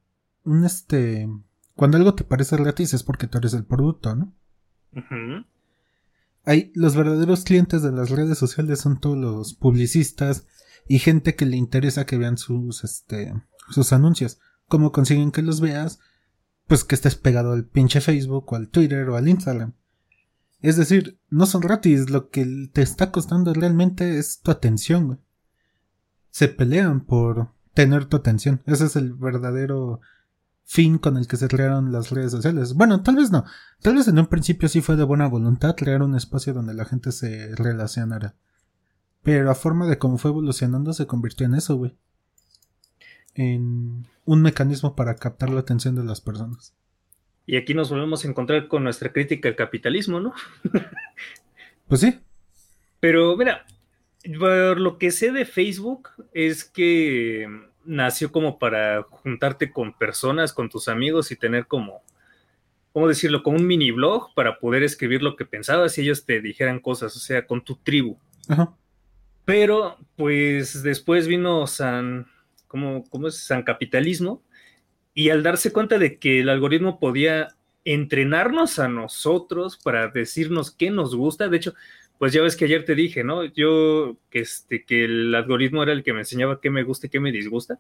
un, 0.44 0.66
este, 0.66 1.30
cuando 1.76 1.98
algo 1.98 2.14
te 2.14 2.26
parece 2.26 2.58
gratis 2.58 2.94
es 2.94 3.04
porque 3.04 3.28
tú 3.28 3.38
eres 3.38 3.54
el 3.54 3.64
producto, 3.64 4.16
¿no? 4.16 4.34
Hay 6.44 6.72
los 6.76 6.96
verdaderos 6.96 7.46
clientes 7.46 7.84
de 7.84 7.92
las 7.92 8.10
redes 8.10 8.38
sociales 8.38 8.80
son 8.80 9.00
todos 9.00 9.18
los 9.18 9.54
publicistas 9.54 10.46
y 10.88 11.00
gente 11.00 11.36
que 11.36 11.46
le 11.46 11.58
interesa 11.58 12.06
que 12.06 12.18
vean 12.18 12.38
sus, 12.38 12.84
este, 12.84 13.34
sus 13.70 13.94
anuncios. 13.94 14.40
¿Cómo 14.68 14.92
consiguen 14.92 15.32
que 15.32 15.42
los 15.42 15.62
veas? 15.62 16.00
Pues 16.68 16.84
que 16.84 16.96
estés 16.96 17.16
pegado 17.16 17.54
al 17.54 17.66
pinche 17.66 18.02
Facebook 18.02 18.52
o 18.52 18.56
al 18.56 18.70
Twitter 18.70 19.10
o 19.10 19.16
al 19.16 19.28
Instagram. 19.28 19.74
Es 20.62 20.76
decir, 20.76 21.20
no 21.30 21.46
son 21.46 21.62
gratis, 21.62 22.10
lo 22.10 22.30
que 22.30 22.70
te 22.74 22.82
está 22.82 23.12
costando 23.12 23.54
realmente 23.54 24.18
es 24.18 24.42
tu 24.42 24.52
atención, 24.52 25.08
güey. 25.08 25.20
Se 26.32 26.48
pelean 26.48 27.02
por 27.02 27.50
tener 27.74 28.06
tu 28.06 28.18
atención. 28.18 28.62
Ese 28.66 28.86
es 28.86 28.96
el 28.96 29.14
verdadero 29.14 30.02
fin 30.64 30.98
con 30.98 31.16
el 31.16 31.28
que 31.28 31.38
se 31.38 31.48
crearon 31.48 31.92
las 31.92 32.10
redes 32.10 32.32
sociales. 32.32 32.74
Bueno, 32.74 33.02
tal 33.02 33.16
vez 33.16 33.32
no. 33.32 33.46
Tal 33.82 33.96
vez 33.96 34.08
en 34.08 34.20
un 34.20 34.28
principio 34.28 34.68
sí 34.68 34.82
fue 34.82 34.98
de 34.98 35.04
buena 35.04 35.28
voluntad 35.28 35.76
crear 35.76 36.02
un 36.02 36.16
espacio 36.16 36.54
donde 36.54 36.74
la 36.74 36.86
gente 36.86 37.12
se 37.12 37.56
relacionara. 37.56 38.36
Pero 39.24 39.52
a 39.52 39.56
forma 39.56 39.88
de 39.88 39.98
cómo 39.98 40.18
fue 40.18 40.32
evolucionando 40.32 40.94
se 40.94 41.08
convirtió 41.08 41.46
en 41.46 41.56
eso, 41.56 41.76
güey. 41.76 41.94
En 43.36 44.08
un 44.26 44.42
mecanismo 44.42 44.96
para 44.96 45.16
captar 45.16 45.50
la 45.50 45.60
atención 45.60 45.96
de 45.96 46.04
las 46.04 46.22
personas. 46.22 46.74
Y 47.46 47.56
aquí 47.56 47.74
nos 47.74 47.90
volvemos 47.90 48.24
a 48.24 48.28
encontrar 48.28 48.68
con 48.68 48.84
nuestra 48.84 49.14
crítica 49.14 49.48
al 49.48 49.56
capitalismo, 49.56 50.20
¿no? 50.20 50.34
pues 51.88 52.02
sí. 52.02 52.20
Pero 53.00 53.38
mira, 53.38 53.66
por 54.38 54.80
lo 54.80 54.98
que 54.98 55.12
sé 55.12 55.32
de 55.32 55.46
Facebook 55.46 56.10
es 56.34 56.66
que 56.66 57.48
nació 57.86 58.32
como 58.32 58.60
para 58.60 59.04
juntarte 59.04 59.72
con 59.72 59.98
personas, 59.98 60.52
con 60.52 60.70
tus 60.70 60.90
amigos 60.90 61.32
y 61.32 61.38
tener 61.38 61.68
como, 61.68 62.02
¿cómo 62.92 63.08
decirlo? 63.08 63.44
Como 63.44 63.58
un 63.58 63.66
mini 63.66 63.92
blog 63.92 64.34
para 64.36 64.60
poder 64.60 64.84
escribir 64.84 65.24
lo 65.24 65.38
que 65.38 65.46
pensabas 65.46 65.98
y 65.98 66.02
ellos 66.02 66.26
te 66.26 66.42
dijeran 66.42 66.82
cosas, 66.82 67.16
o 67.16 67.20
sea, 67.20 67.48
con 67.48 67.64
tu 67.64 67.78
tribu. 67.78 68.18
Ajá. 68.50 68.76
Pero, 69.48 69.98
pues 70.18 70.84
después 70.84 71.26
vino 71.26 71.68
San, 71.68 72.28
¿cómo, 72.68 73.06
cómo 73.10 73.30
es? 73.30 73.46
San 73.46 73.64
Capitalismo 73.64 74.44
y 75.14 75.30
al 75.30 75.42
darse 75.42 75.72
cuenta 75.72 75.98
de 75.98 76.20
que 76.20 76.42
el 76.42 76.50
algoritmo 76.50 77.00
podía 77.00 77.56
entrenarnos 77.86 78.78
a 78.78 78.90
nosotros 78.90 79.78
para 79.78 80.10
decirnos 80.10 80.72
qué 80.72 80.92
nos 80.92 81.16
gusta. 81.16 81.48
De 81.48 81.56
hecho, 81.56 81.76
pues 82.18 82.34
ya 82.34 82.42
ves 82.42 82.58
que 82.58 82.66
ayer 82.66 82.84
te 82.84 82.94
dije, 82.94 83.24
¿no? 83.24 83.46
Yo, 83.46 84.18
que, 84.30 84.40
este, 84.40 84.84
que 84.84 85.06
el 85.06 85.34
algoritmo 85.34 85.82
era 85.82 85.94
el 85.94 86.04
que 86.04 86.12
me 86.12 86.20
enseñaba 86.20 86.60
qué 86.60 86.70
me 86.70 86.84
gusta 86.84 87.08
y 87.08 87.10
qué 87.10 87.22
me 87.22 87.32
disgusta. 87.32 87.80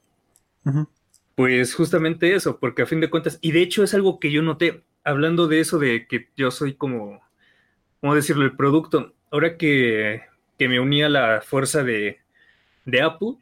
Pues 1.35 1.75
justamente 1.75 2.33
eso, 2.33 2.59
porque 2.61 2.83
a 2.83 2.85
fin 2.85 3.01
de 3.01 3.09
cuentas, 3.09 3.39
y 3.41 3.51
de 3.51 3.61
hecho 3.61 3.83
es 3.83 3.93
algo 3.93 4.21
que 4.21 4.31
yo 4.31 4.41
noté, 4.41 4.85
hablando 5.03 5.49
de 5.49 5.59
eso 5.59 5.79
de 5.79 6.07
que 6.07 6.29
yo 6.37 6.49
soy 6.49 6.75
como, 6.75 7.19
¿cómo 7.99 8.15
decirlo?, 8.15 8.45
el 8.45 8.55
producto. 8.55 9.15
Ahora 9.31 9.57
que, 9.57 10.21
que 10.57 10.67
me 10.67 10.79
uní 10.79 11.03
a 11.03 11.09
la 11.09 11.41
fuerza 11.41 11.83
de, 11.83 12.19
de 12.85 13.01
Apple, 13.01 13.35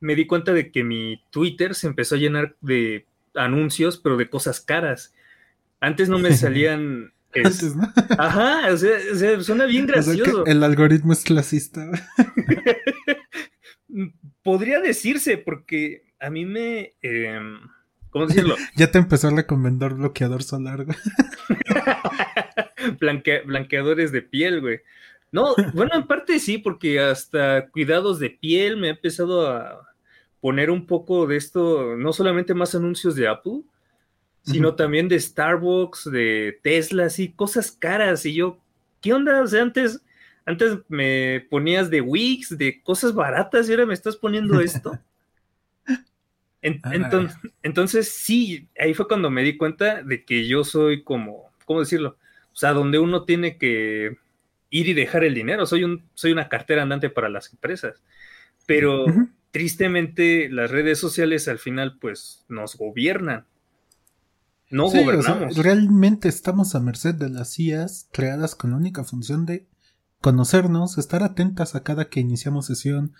me 0.00 0.14
di 0.14 0.26
cuenta 0.26 0.52
de 0.52 0.70
que 0.70 0.84
mi 0.84 1.22
Twitter 1.30 1.74
se 1.74 1.86
empezó 1.86 2.14
a 2.14 2.18
llenar 2.18 2.56
de 2.60 3.06
anuncios, 3.34 3.98
pero 3.98 4.16
de 4.16 4.28
cosas 4.28 4.60
caras. 4.60 5.14
Antes 5.80 6.08
no 6.08 6.18
me 6.18 6.32
salían 6.36 7.12
Antes, 7.42 7.74
¿no? 7.74 7.92
Ajá, 8.18 8.72
o 8.72 8.76
sea, 8.76 9.42
suena 9.42 9.66
bien 9.66 9.86
gracioso. 9.86 10.46
el 10.46 10.62
algoritmo 10.62 11.12
es 11.12 11.24
clasista. 11.24 11.90
Podría 14.42 14.80
decirse, 14.80 15.38
porque 15.38 16.04
a 16.20 16.30
mí 16.30 16.44
me. 16.44 16.94
Em, 17.02 17.58
¿Cómo 18.10 18.26
decirlo? 18.26 18.56
ya 18.76 18.90
te 18.90 18.98
empezó 18.98 19.28
a 19.28 19.32
recomendar 19.32 19.94
bloqueador 19.94 20.42
solar, 20.42 20.84
güey. 20.84 20.96
blanqueadores 23.46 24.12
de 24.12 24.22
piel, 24.22 24.60
güey. 24.60 24.80
No, 25.34 25.56
bueno, 25.72 25.96
en 25.96 26.06
parte 26.06 26.38
sí, 26.38 26.58
porque 26.58 27.00
hasta 27.00 27.68
cuidados 27.70 28.20
de 28.20 28.30
piel 28.30 28.76
me 28.76 28.86
ha 28.86 28.90
empezado 28.92 29.50
a 29.50 29.84
poner 30.40 30.70
un 30.70 30.86
poco 30.86 31.26
de 31.26 31.34
esto, 31.34 31.96
no 31.96 32.12
solamente 32.12 32.54
más 32.54 32.76
anuncios 32.76 33.16
de 33.16 33.26
Apple, 33.26 33.62
sino 34.42 34.76
también 34.76 35.08
de 35.08 35.18
Starbucks, 35.18 36.08
de 36.08 36.60
Tesla, 36.62 37.06
así, 37.06 37.32
cosas 37.32 37.72
caras. 37.72 38.24
Y 38.26 38.34
yo, 38.34 38.60
¿qué 39.00 39.12
onda? 39.12 39.42
O 39.42 39.46
sea, 39.48 39.62
antes, 39.62 40.00
antes 40.46 40.78
me 40.86 41.44
ponías 41.50 41.90
de 41.90 42.00
Wix, 42.00 42.56
de 42.56 42.80
cosas 42.80 43.12
baratas, 43.12 43.68
y 43.68 43.72
ahora 43.72 43.86
me 43.86 43.94
estás 43.94 44.14
poniendo 44.14 44.60
esto. 44.60 44.96
entonces, 46.62 47.36
entonces, 47.60 48.08
sí, 48.08 48.68
ahí 48.78 48.94
fue 48.94 49.08
cuando 49.08 49.30
me 49.30 49.42
di 49.42 49.56
cuenta 49.56 50.00
de 50.00 50.24
que 50.24 50.46
yo 50.46 50.62
soy 50.62 51.02
como, 51.02 51.50
¿cómo 51.64 51.80
decirlo? 51.80 52.18
O 52.52 52.56
sea, 52.56 52.72
donde 52.72 53.00
uno 53.00 53.24
tiene 53.24 53.58
que 53.58 54.16
ir 54.70 54.88
y 54.88 54.94
dejar 54.94 55.24
el 55.24 55.34
dinero. 55.34 55.66
Soy, 55.66 55.84
un, 55.84 56.04
soy 56.14 56.32
una 56.32 56.48
cartera 56.48 56.82
andante 56.82 57.10
para 57.10 57.28
las 57.28 57.52
empresas. 57.52 58.02
Pero 58.66 59.04
tristemente 59.50 60.48
las 60.48 60.70
redes 60.70 60.98
sociales 60.98 61.48
al 61.48 61.58
final 61.58 61.98
pues 62.00 62.44
nos 62.48 62.76
gobiernan. 62.76 63.46
No 64.70 64.90
gobernamos. 64.90 65.56
realmente 65.56 66.28
estamos 66.28 66.74
a 66.74 66.80
merced 66.80 67.14
de 67.14 67.28
las 67.28 67.58
IAs 67.58 68.08
creadas 68.10 68.56
con 68.56 68.70
la 68.70 68.76
única 68.76 69.04
función 69.04 69.46
de 69.46 69.68
conocernos, 70.20 70.98
estar 70.98 71.22
atentas 71.22 71.74
a 71.74 71.82
cada 71.82 72.08
que 72.08 72.18
iniciamos 72.18 72.66
sesión, 72.66 73.12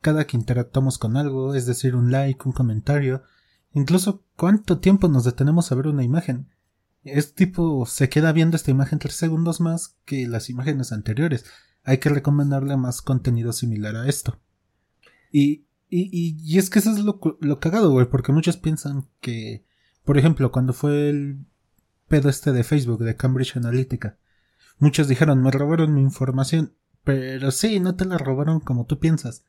cada 0.00 0.26
que 0.26 0.36
interactuamos 0.36 0.98
con 0.98 1.16
algo, 1.16 1.54
es 1.54 1.66
decir, 1.66 1.96
un 1.96 2.12
like, 2.12 2.40
un 2.44 2.52
comentario, 2.52 3.22
incluso 3.72 4.22
cuánto 4.36 4.78
tiempo 4.78 5.08
nos 5.08 5.24
detenemos 5.24 5.72
a 5.72 5.74
ver 5.74 5.88
una 5.88 6.04
imagen. 6.04 6.48
Es 7.02 7.34
tipo, 7.34 7.86
se 7.86 8.08
queda 8.08 8.32
viendo 8.32 8.56
esta 8.56 8.70
imagen 8.70 8.98
tres 8.98 9.14
segundos 9.14 9.60
más 9.60 9.96
que 10.04 10.26
las 10.28 10.50
imágenes 10.50 10.92
anteriores. 10.92 11.44
Hay 11.82 11.98
que 11.98 12.10
recomendarle 12.10 12.76
más 12.76 13.00
contenido 13.00 13.52
similar 13.52 13.96
a 13.96 14.08
esto. 14.08 14.38
Y, 15.32 15.66
y, 15.88 16.36
y, 16.42 16.58
es 16.58 16.68
que 16.68 16.80
eso 16.80 16.90
es 16.90 16.98
lo, 16.98 17.20
lo 17.40 17.60
cagado, 17.60 17.90
güey, 17.90 18.06
porque 18.10 18.32
muchos 18.32 18.56
piensan 18.56 19.08
que 19.20 19.64
por 20.04 20.18
ejemplo, 20.18 20.50
cuando 20.50 20.72
fue 20.72 21.08
el 21.10 21.46
pedo 22.08 22.28
este 22.28 22.52
de 22.52 22.64
Facebook, 22.64 23.04
de 23.04 23.16
Cambridge 23.16 23.56
Analytica, 23.56 24.18
muchos 24.78 25.08
dijeron, 25.08 25.42
me 25.42 25.50
robaron 25.50 25.94
mi 25.94 26.00
información. 26.00 26.74
Pero 27.04 27.50
sí, 27.50 27.80
no 27.80 27.94
te 27.94 28.04
la 28.04 28.18
robaron 28.18 28.60
como 28.60 28.86
tú 28.86 28.98
piensas. 28.98 29.44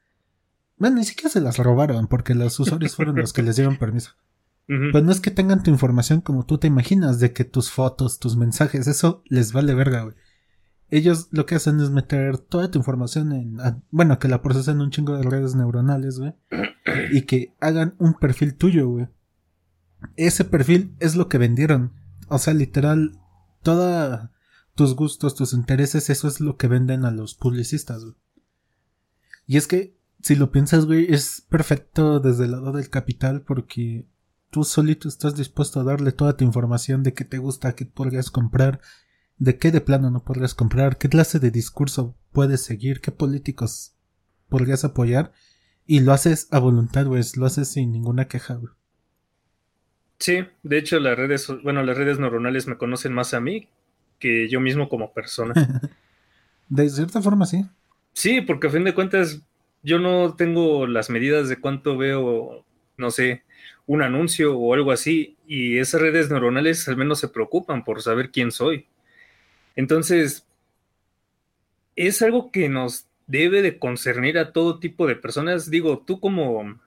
Bueno, 0.78 0.98
ni 0.98 1.04
siquiera 1.04 1.30
se 1.30 1.42
las 1.42 1.58
robaron, 1.58 2.08
porque 2.08 2.34
los 2.34 2.60
usuarios 2.60 2.96
fueron 2.96 3.16
los 3.16 3.34
que 3.34 3.44
les 3.44 3.56
dieron 3.56 3.78
permiso. 3.78 4.12
Pues 4.68 5.04
no 5.04 5.12
es 5.12 5.20
que 5.20 5.32
tengan 5.32 5.64
tu 5.64 5.70
información 5.70 6.22
como 6.22 6.46
tú 6.46 6.58
te 6.58 6.68
imaginas, 6.68 7.20
de 7.20 7.34
que 7.34 7.44
tus 7.44 7.72
fotos, 7.72 8.20
tus 8.20 8.38
mensajes, 8.38 8.88
eso 8.88 9.22
les 9.26 9.52
vale 9.52 9.74
verga, 9.74 10.04
güey. 10.04 10.16
Ellos 10.90 11.28
lo 11.32 11.46
que 11.46 11.56
hacen 11.56 11.82
es 11.82 11.90
meter 11.90 12.38
toda 12.38 12.72
tu 12.72 12.80
información 12.80 13.34
en. 13.34 13.58
bueno, 13.92 14.18
que 14.18 14.30
la 14.30 14.42
procesen 14.42 14.80
un 14.80 14.92
chingo 14.92 15.18
de 15.18 15.24
redes 15.24 15.56
neuronales, 15.56 16.20
güey. 16.20 16.34
Y 17.12 17.24
que 17.24 17.54
hagan 17.60 17.96
un 17.98 18.14
perfil 18.14 18.56
tuyo, 18.56 18.88
güey 18.88 19.08
ese 20.16 20.46
perfil 20.46 20.96
es 21.00 21.16
lo 21.16 21.28
que 21.28 21.38
vendieron. 21.38 21.94
O 22.28 22.38
sea, 22.38 22.54
literal, 22.54 23.20
todos 23.62 24.30
tus 24.76 24.96
gustos, 24.96 25.36
tus 25.36 25.54
intereses, 25.54 26.10
eso 26.10 26.28
es 26.28 26.40
lo 26.40 26.58
que 26.58 26.68
venden 26.68 27.06
a 27.06 27.12
los 27.12 27.36
publicistas, 27.36 28.04
Y 29.46 29.58
es 29.58 29.68
que, 29.68 29.98
si 30.22 30.36
lo 30.36 30.52
piensas, 30.52 30.86
güey, 30.86 31.12
es 31.12 31.46
perfecto 31.50 32.20
desde 32.20 32.46
el 32.46 32.52
lado 32.52 32.72
del 32.72 32.90
capital 32.90 33.42
porque 33.42 34.08
tú 34.52 34.64
solito 34.64 35.08
estás 35.08 35.36
dispuesto 35.36 35.80
a 35.80 35.84
darle 35.84 36.12
toda 36.12 36.38
tu 36.38 36.44
información 36.44 37.02
de 37.04 37.14
qué 37.14 37.26
te 37.26 37.40
gusta, 37.40 37.74
qué 37.74 37.86
podrías 37.86 38.30
comprar, 38.30 38.82
de 39.38 39.58
qué 39.58 39.72
de 39.72 39.82
plano 39.82 40.12
no 40.12 40.24
podrías 40.24 40.54
comprar, 40.54 40.98
qué 40.98 41.10
clase 41.10 41.40
de 41.40 41.50
discurso 41.50 42.16
puedes 42.32 42.62
seguir, 42.62 43.02
qué 43.02 43.12
políticos 43.12 43.96
podrías 44.50 44.84
apoyar, 44.84 45.32
y 45.88 46.02
lo 46.02 46.14
haces 46.14 46.48
a 46.52 46.60
voluntad, 46.60 47.08
güey, 47.08 47.24
lo 47.36 47.46
haces 47.46 47.70
sin 47.70 47.92
ninguna 47.92 48.28
queja, 48.28 48.56
güey. 48.56 48.74
Sí, 50.20 50.46
de 50.62 50.78
hecho 50.78 51.00
las 51.00 51.18
redes, 51.18 51.48
bueno, 51.64 51.82
las 51.82 51.98
redes 51.98 52.20
neuronales 52.20 52.68
me 52.68 52.78
conocen 52.78 53.12
más 53.14 53.34
a 53.34 53.40
mí 53.40 53.70
que 54.20 54.48
yo 54.50 54.60
mismo 54.60 54.88
como 54.88 55.14
persona. 55.14 55.54
de 56.70 56.90
cierta 56.90 57.22
forma, 57.22 57.46
sí. 57.48 57.66
Sí, 58.14 58.42
porque 58.42 58.68
a 58.68 58.70
fin 58.70 58.84
de 58.84 58.94
cuentas 58.94 59.42
yo 59.82 59.98
no 59.98 60.36
tengo 60.36 60.86
las 60.86 61.10
medidas 61.10 61.50
de 61.50 61.60
cuánto 61.60 61.98
veo, 61.98 62.64
no 62.98 63.12
sé, 63.12 63.44
un 63.86 64.02
anuncio 64.02 64.58
o 64.58 64.74
algo 64.74 64.92
así, 64.92 65.38
y 65.48 65.78
esas 65.78 66.02
redes 66.02 66.30
neuronales 66.30 66.88
al 66.88 66.98
menos 66.98 67.20
se 67.20 67.30
preocupan 67.30 67.84
por 67.84 68.02
saber 68.02 68.32
quién 68.32 68.52
soy. 68.52 68.88
Entonces, 69.76 70.46
es 71.96 72.22
algo 72.22 72.52
que 72.52 72.70
nos 72.70 73.08
debe 73.28 73.62
de 73.62 73.80
concernir 73.80 74.38
a 74.38 74.52
todo 74.52 74.80
tipo 74.80 75.08
de 75.08 75.16
personas. 75.16 75.70
Digo, 75.70 76.04
tú 76.06 76.20
como 76.20 76.80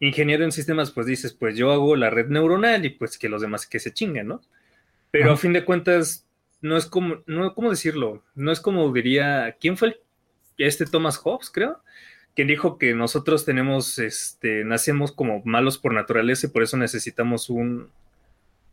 ingeniero 0.00 0.44
en 0.44 0.52
sistemas, 0.52 0.90
pues 0.90 1.06
dices, 1.06 1.32
pues 1.32 1.56
yo 1.56 1.72
hago 1.72 1.96
la 1.96 2.10
red 2.10 2.28
neuronal 2.28 2.84
y 2.84 2.90
pues 2.90 3.18
que 3.18 3.28
los 3.28 3.42
demás 3.42 3.66
que 3.66 3.80
se 3.80 3.92
chinguen, 3.92 4.28
¿no? 4.28 4.42
Pero 5.10 5.32
a 5.32 5.36
fin 5.36 5.52
de 5.52 5.64
cuentas, 5.64 6.26
no 6.60 6.76
es 6.76 6.86
como, 6.86 7.22
no, 7.26 7.54
¿cómo 7.54 7.70
decirlo? 7.70 8.22
No 8.34 8.52
es 8.52 8.60
como 8.60 8.92
diría, 8.92 9.56
¿quién 9.60 9.76
fue 9.76 9.88
el, 9.88 10.00
este 10.58 10.84
Thomas 10.84 11.16
Hobbes, 11.16 11.50
creo? 11.50 11.82
Quien 12.38 12.46
dijo 12.46 12.78
que 12.78 12.94
nosotros 12.94 13.44
tenemos, 13.44 13.98
este, 13.98 14.62
nacemos 14.64 15.10
como 15.10 15.42
malos 15.44 15.76
por 15.76 15.92
naturaleza 15.92 16.46
y 16.46 16.50
por 16.50 16.62
eso 16.62 16.76
necesitamos 16.76 17.50
un, 17.50 17.88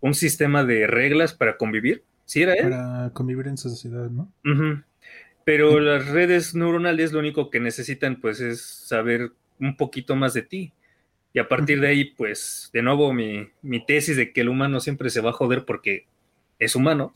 un 0.02 0.14
sistema 0.14 0.64
de 0.64 0.86
reglas 0.86 1.34
para 1.34 1.58
convivir. 1.58 2.04
¿Sí 2.26 2.44
era 2.44 2.54
él? 2.54 2.70
Para 2.70 3.10
convivir 3.12 3.48
en 3.48 3.58
sociedad, 3.58 4.08
¿no? 4.12 4.32
Pero 5.46 5.80
las 5.80 6.10
redes 6.10 6.54
neuronales 6.54 7.12
lo 7.12 7.18
único 7.18 7.50
que 7.50 7.60
necesitan, 7.60 8.22
pues, 8.22 8.40
es 8.40 8.62
saber 8.62 9.32
un 9.60 9.76
poquito 9.78 10.16
más 10.16 10.36
de 10.36 10.44
ti. 10.44 10.74
Y 11.34 11.40
a 11.40 11.48
partir 11.48 11.82
de 11.82 11.88
ahí, 11.88 12.06
pues, 12.06 12.70
de 12.72 12.84
nuevo, 12.84 13.14
mi, 13.14 13.50
tesis 13.88 14.16
de 14.16 14.32
que 14.32 14.42
el 14.42 14.50
humano 14.50 14.80
siempre 14.80 15.10
se 15.10 15.22
va 15.22 15.32
a 15.32 15.34
joder 15.34 15.66
porque 15.66 16.06
es 16.60 16.76
humano, 16.76 17.14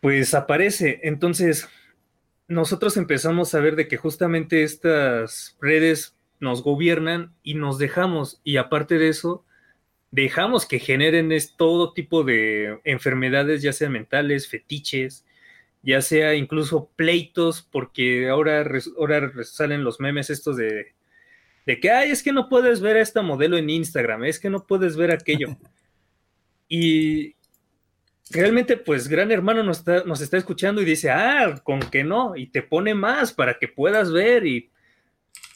pues 0.00 0.32
aparece. 0.34 1.00
Entonces, 1.02 1.68
nosotros 2.48 2.96
empezamos 2.96 3.54
a 3.54 3.60
ver 3.60 3.76
de 3.76 3.88
que 3.88 3.96
justamente 3.96 4.62
estas 4.62 5.56
redes 5.60 6.16
nos 6.40 6.62
gobiernan 6.62 7.34
y 7.42 7.54
nos 7.54 7.78
dejamos, 7.78 8.40
y 8.44 8.56
aparte 8.56 8.98
de 8.98 9.08
eso, 9.08 9.44
dejamos 10.10 10.66
que 10.66 10.78
generen 10.78 11.30
todo 11.56 11.92
tipo 11.92 12.24
de 12.24 12.80
enfermedades, 12.84 13.62
ya 13.62 13.72
sean 13.72 13.92
mentales, 13.92 14.48
fetiches, 14.48 15.24
ya 15.82 16.00
sea 16.00 16.34
incluso 16.34 16.90
pleitos, 16.96 17.62
porque 17.62 18.28
ahora, 18.28 18.66
ahora 18.98 19.32
salen 19.44 19.84
los 19.84 20.00
memes 20.00 20.30
estos 20.30 20.56
de 20.56 20.94
de 21.68 21.78
que, 21.80 21.90
ay, 21.90 22.10
es 22.10 22.22
que 22.22 22.32
no 22.32 22.48
puedes 22.48 22.80
ver 22.80 22.96
a 22.96 23.02
esta 23.02 23.20
modelo 23.20 23.58
en 23.58 23.68
Instagram, 23.68 24.24
es 24.24 24.40
que 24.40 24.48
no 24.48 24.66
puedes 24.66 24.96
ver 24.96 25.10
aquello. 25.10 25.48
y 26.68 27.34
realmente, 28.30 28.76
pues, 28.76 29.08
Gran 29.08 29.30
Hermano 29.30 29.62
nos 29.62 29.78
está, 29.78 30.04
nos 30.04 30.20
está 30.20 30.36
escuchando 30.36 30.82
y 30.82 30.84
dice, 30.84 31.10
ah, 31.10 31.60
con 31.62 31.80
que 31.80 32.04
no, 32.04 32.36
y 32.36 32.48
te 32.48 32.62
pone 32.62 32.94
más 32.94 33.32
para 33.32 33.58
que 33.58 33.68
puedas 33.68 34.12
ver 34.12 34.46
y 34.46 34.70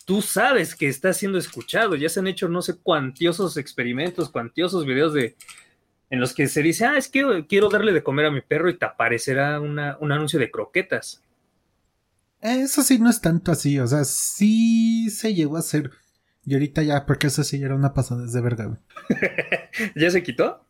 tú 0.05 0.23
sabes 0.23 0.75
que 0.75 0.89
está 0.89 1.13
siendo 1.13 1.39
escuchado. 1.39 1.95
Ya 1.95 2.09
se 2.09 2.21
han 2.21 2.27
hecho 2.27 2.49
no 2.49 2.63
sé 2.63 2.77
cuantiosos 2.77 3.57
experimentos, 3.57 4.31
cuantiosos 4.31 4.87
videos 4.87 5.15
de 5.15 5.37
en 6.11 6.21
los 6.21 6.35
que 6.35 6.47
se 6.47 6.63
dice, 6.63 6.85
ah, 6.85 6.99
es 6.99 7.09
que 7.09 7.47
quiero 7.49 7.71
darle 7.71 7.93
de 7.93 8.03
comer 8.03 8.27
a 8.27 8.31
mi 8.31 8.43
perro 8.43 8.69
y 8.69 8.77
te 8.77 8.85
aparecerá 8.85 9.59
un 9.61 9.79
anuncio 9.79 10.39
de 10.39 10.51
croquetas. 10.51 11.23
Eso 12.43 12.83
sí 12.83 12.99
no 12.99 13.09
es 13.09 13.21
tanto 13.21 13.53
así, 13.53 13.79
o 13.79 13.87
sea, 13.87 14.05
sí 14.05 15.09
se 15.11 15.33
llegó 15.33 15.57
a 15.57 15.61
hacer. 15.61 15.91
Y 16.45 16.55
ahorita 16.55 16.83
ya, 16.83 17.07
porque 17.07 17.29
eso 17.29 17.45
sí 17.45 17.63
era 17.63 17.77
una 17.77 17.95
pasada 17.95 18.27
de 18.27 18.41
verga, 18.41 18.81
¿Ya 19.97 20.11
se 20.11 20.25
quitó? 20.25 20.67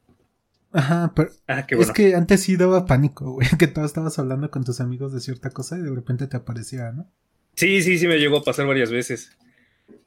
Ajá, 0.72 1.12
pero 1.14 1.30
ah, 1.48 1.66
es 1.68 1.90
que 1.92 2.14
antes 2.14 2.42
sí 2.42 2.56
daba 2.56 2.86
pánico, 2.86 3.32
güey, 3.32 3.46
que 3.58 3.66
tú 3.66 3.84
estabas 3.84 4.18
hablando 4.18 4.50
con 4.50 4.64
tus 4.64 4.80
amigos 4.80 5.12
de 5.12 5.20
cierta 5.20 5.50
cosa 5.50 5.78
y 5.78 5.82
de 5.82 5.94
repente 5.94 6.26
te 6.26 6.36
aparecía, 6.36 6.92
¿no? 6.92 7.10
Sí, 7.54 7.82
sí, 7.82 7.98
sí, 7.98 8.08
me 8.08 8.18
llegó 8.18 8.38
a 8.38 8.44
pasar 8.44 8.66
varias 8.66 8.90
veces. 8.90 9.36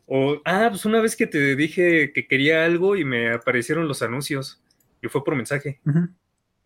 O, 0.07 0.41
ah, 0.45 0.67
pues 0.69 0.85
una 0.85 0.99
vez 1.01 1.15
que 1.15 1.27
te 1.27 1.55
dije 1.55 2.11
que 2.13 2.27
quería 2.27 2.65
algo 2.65 2.95
y 2.95 3.05
me 3.05 3.31
aparecieron 3.31 3.87
los 3.87 4.01
anuncios 4.01 4.61
y 5.01 5.07
fue 5.07 5.23
por 5.23 5.35
mensaje. 5.35 5.79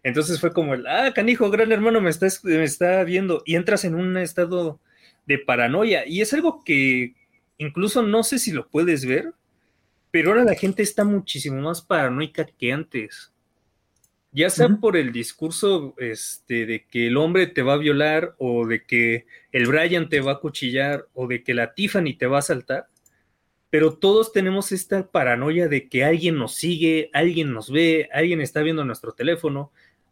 Entonces 0.03 0.39
fue 0.39 0.53
como 0.53 0.73
el, 0.73 0.87
ah, 0.87 1.11
canijo, 1.13 1.49
gran 1.49 1.71
hermano 1.71 1.99
me 2.01 2.09
está, 2.09 2.27
me 2.43 2.63
está 2.63 3.03
viendo 3.03 3.43
y 3.45 3.55
entras 3.55 3.83
en 3.83 3.95
un 3.95 4.17
estado 4.17 4.79
de 5.25 5.37
paranoia 5.37 6.07
y 6.07 6.21
es 6.21 6.33
algo 6.33 6.63
que 6.63 7.15
incluso 7.57 8.01
no 8.01 8.23
sé 8.23 8.39
si 8.39 8.51
lo 8.51 8.69
puedes 8.69 9.05
ver, 9.05 9.33
pero 10.11 10.29
ahora 10.31 10.43
la 10.43 10.55
gente 10.55 10.81
está 10.81 11.03
muchísimo 11.03 11.61
más 11.61 11.81
paranoica 11.81 12.45
que 12.45 12.71
antes. 12.71 13.31
Ya 14.31 14.51
sea 14.51 14.69
por 14.69 14.95
el 14.95 15.11
discurso 15.11 15.95
este, 15.97 16.67
de 16.67 16.85
que 16.85 17.07
el 17.07 17.17
hombre 17.17 17.47
te 17.47 17.63
va 17.63 17.73
a 17.73 17.77
violar 17.77 18.35
o 18.37 18.67
de 18.67 18.83
que 18.83 19.25
el 19.51 19.65
Brian 19.65 20.07
te 20.07 20.21
va 20.21 20.33
a 20.33 20.39
cuchillar 20.39 21.07
o 21.13 21.27
de 21.27 21.43
que 21.43 21.55
la 21.55 21.73
Tiffany 21.73 22.15
te 22.15 22.27
va 22.27 22.37
a 22.37 22.43
saltar, 22.43 22.89
pero 23.71 23.93
todos 23.97 24.31
tenemos 24.31 24.71
esta 24.71 25.09
paranoia 25.09 25.67
de 25.67 25.89
que 25.89 26.03
alguien 26.03 26.37
nos 26.37 26.55
sigue, 26.55 27.09
alguien 27.13 27.53
nos 27.53 27.71
ve, 27.71 28.07
alguien 28.13 28.41
está 28.41 28.61
viendo 28.61 28.85
nuestro 28.85 29.13
teléfono, 29.13 29.71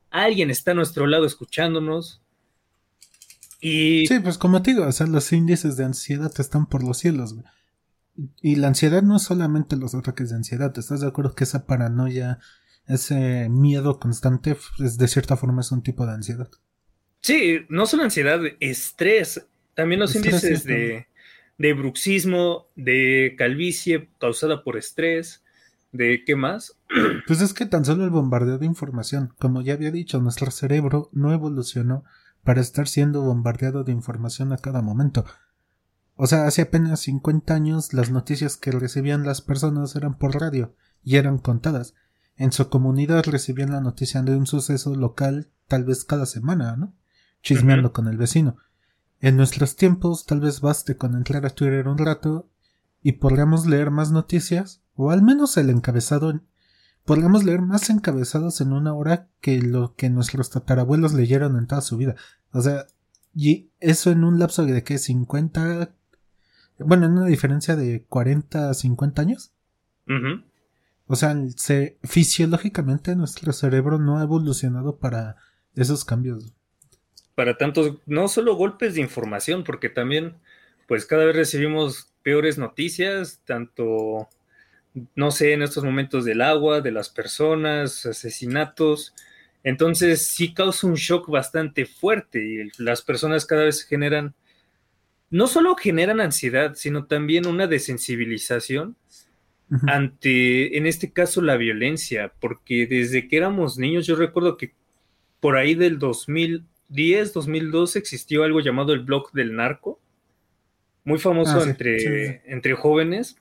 alguien 0.09 0.49
está 0.49 0.71
a 0.71 0.75
nuestro 0.75 1.05
lado 1.05 1.25
escuchándonos. 1.25 2.21
Y... 3.59 4.07
Sí, 4.07 4.19
pues 4.19 4.37
como 4.37 4.61
te 4.61 4.71
digo, 4.71 4.85
o 4.85 4.91
sea, 4.91 5.07
los 5.07 5.31
índices 5.31 5.77
de 5.77 5.85
ansiedad 5.85 6.31
están 6.39 6.67
por 6.67 6.83
los 6.83 6.97
cielos. 6.97 7.35
Y 8.41 8.55
la 8.55 8.67
ansiedad 8.67 9.03
no 9.03 9.17
es 9.17 9.23
solamente 9.23 9.75
los 9.75 9.93
ataques 9.93 10.29
de 10.29 10.37
ansiedad, 10.37 10.75
¿estás 10.77 11.01
de 11.01 11.07
acuerdo 11.07 11.35
que 11.35 11.43
esa 11.43 11.67
paranoia 11.67 12.39
ese 12.87 13.49
miedo 13.49 13.99
constante 13.99 14.57
es, 14.79 14.97
de 14.97 15.07
cierta 15.07 15.37
forma 15.37 15.61
es 15.61 15.71
un 15.71 15.83
tipo 15.83 16.05
de 16.05 16.13
ansiedad. 16.13 16.49
Sí, 17.21 17.59
no 17.69 17.85
solo 17.85 18.03
ansiedad, 18.03 18.39
estrés. 18.59 19.47
También 19.73 19.99
los 19.99 20.15
índices 20.15 20.63
de, 20.63 21.07
de, 21.57 21.73
bruxismo, 21.73 22.67
de 22.75 23.35
calvicie 23.37 24.09
causada 24.19 24.63
por 24.63 24.77
estrés, 24.77 25.43
de 25.91 26.23
qué 26.25 26.35
más. 26.35 26.77
Pues 27.27 27.41
es 27.41 27.53
que 27.53 27.65
tan 27.65 27.83
solo 27.83 28.05
el 28.05 28.09
bombardeo 28.09 28.57
de 28.57 28.65
información, 28.65 29.33
como 29.37 29.61
ya 29.61 29.73
había 29.73 29.91
dicho, 29.91 30.19
nuestro 30.21 30.51
cerebro 30.51 31.09
no 31.11 31.33
evolucionó 31.33 32.05
para 32.43 32.61
estar 32.61 32.87
siendo 32.87 33.21
bombardeado 33.21 33.83
de 33.83 33.91
información 33.91 34.53
a 34.53 34.57
cada 34.57 34.81
momento. 34.81 35.25
O 36.15 36.25
sea, 36.25 36.47
hace 36.47 36.63
apenas 36.63 37.01
50 37.01 37.53
años 37.53 37.93
las 37.93 38.09
noticias 38.09 38.57
que 38.57 38.71
recibían 38.71 39.25
las 39.25 39.41
personas 39.41 39.95
eran 39.95 40.17
por 40.17 40.39
radio 40.39 40.73
y 41.03 41.17
eran 41.17 41.37
contadas. 41.37 41.93
En 42.37 42.51
su 42.51 42.69
comunidad 42.69 43.25
recibían 43.25 43.71
la 43.71 43.81
noticia 43.81 44.21
de 44.21 44.35
un 44.35 44.45
suceso 44.45 44.95
local 44.95 45.49
tal 45.67 45.83
vez 45.83 46.05
cada 46.05 46.25
semana, 46.25 46.75
¿no? 46.75 46.93
Chismeando 47.41 47.91
con 47.93 48.07
el 48.07 48.17
vecino. 48.17 48.57
En 49.19 49.35
nuestros 49.35 49.75
tiempos 49.75 50.25
tal 50.25 50.41
vez 50.41 50.61
baste 50.61 50.97
con 50.97 51.15
entrar 51.15 51.45
a 51.45 51.49
Twitter 51.49 51.87
un 51.87 51.97
rato 51.97 52.47
y 53.01 53.13
podríamos 53.13 53.65
leer 53.65 53.89
más 53.89 54.11
noticias, 54.11 54.81
o 54.95 55.11
al 55.11 55.23
menos 55.23 55.57
el 55.57 55.69
encabezado. 55.69 56.41
Podríamos 57.05 57.43
leer 57.43 57.61
más 57.61 57.89
encabezados 57.89 58.61
en 58.61 58.73
una 58.73 58.93
hora 58.93 59.29
que 59.41 59.61
lo 59.61 59.95
que 59.95 60.09
nuestros 60.09 60.49
tatarabuelos 60.49 61.13
leyeron 61.13 61.57
en 61.57 61.67
toda 61.67 61.81
su 61.81 61.97
vida. 61.97 62.15
O 62.51 62.61
sea, 62.61 62.85
y 63.33 63.69
eso 63.79 64.11
en 64.11 64.23
un 64.23 64.39
lapso 64.39 64.65
de 64.65 64.83
que 64.83 64.97
50. 64.97 65.91
Bueno, 66.79 67.05
en 67.05 67.13
una 67.13 67.25
diferencia 67.25 67.75
de 67.75 68.03
40 68.07 68.69
a 68.69 68.73
50 68.73 69.21
años. 69.21 69.51
O 71.07 71.15
sea, 71.15 71.35
se, 71.55 71.97
fisiológicamente 72.03 73.15
nuestro 73.15 73.53
cerebro 73.53 73.97
no 73.97 74.19
ha 74.19 74.23
evolucionado 74.23 74.97
para 74.97 75.37
esos 75.75 76.03
cambios. 76.03 76.53
Para 77.33 77.57
tantos, 77.57 77.97
no 78.05 78.27
solo 78.27 78.55
golpes 78.55 78.95
de 78.95 79.01
información, 79.01 79.63
porque 79.63 79.89
también, 79.89 80.35
pues 80.87 81.05
cada 81.05 81.25
vez 81.25 81.35
recibimos 81.35 82.11
peores 82.23 82.57
noticias, 82.57 83.41
tanto, 83.45 84.27
no 85.15 85.31
sé, 85.31 85.53
en 85.53 85.61
estos 85.61 85.83
momentos 85.85 86.25
del 86.25 86.41
agua, 86.41 86.81
de 86.81 86.91
las 86.91 87.09
personas, 87.09 88.05
asesinatos. 88.05 89.13
Entonces 89.63 90.27
sí 90.27 90.53
causa 90.53 90.87
un 90.87 90.95
shock 90.95 91.29
bastante 91.29 91.85
fuerte 91.85 92.45
y 92.45 92.83
las 92.83 93.01
personas 93.01 93.45
cada 93.45 93.63
vez 93.63 93.83
generan, 93.83 94.35
no 95.29 95.47
solo 95.47 95.75
generan 95.75 96.19
ansiedad, 96.19 96.73
sino 96.75 97.05
también 97.05 97.47
una 97.47 97.67
desensibilización 97.67 98.97
ante, 99.87 100.77
en 100.77 100.85
este 100.85 101.11
caso, 101.11 101.41
la 101.41 101.57
violencia, 101.57 102.33
porque 102.39 102.87
desde 102.87 103.27
que 103.27 103.37
éramos 103.37 103.77
niños, 103.77 104.07
yo 104.07 104.15
recuerdo 104.15 104.57
que 104.57 104.73
por 105.39 105.57
ahí 105.57 105.75
del 105.75 105.99
2010, 105.99 107.33
2012 107.33 107.99
existió 107.99 108.43
algo 108.43 108.59
llamado 108.61 108.93
el 108.93 109.01
blog 109.01 109.31
del 109.33 109.55
narco, 109.55 109.99
muy 111.03 111.19
famoso 111.19 111.59
ah, 111.59 111.63
entre, 111.63 112.41
entre 112.51 112.73
jóvenes, 112.75 113.37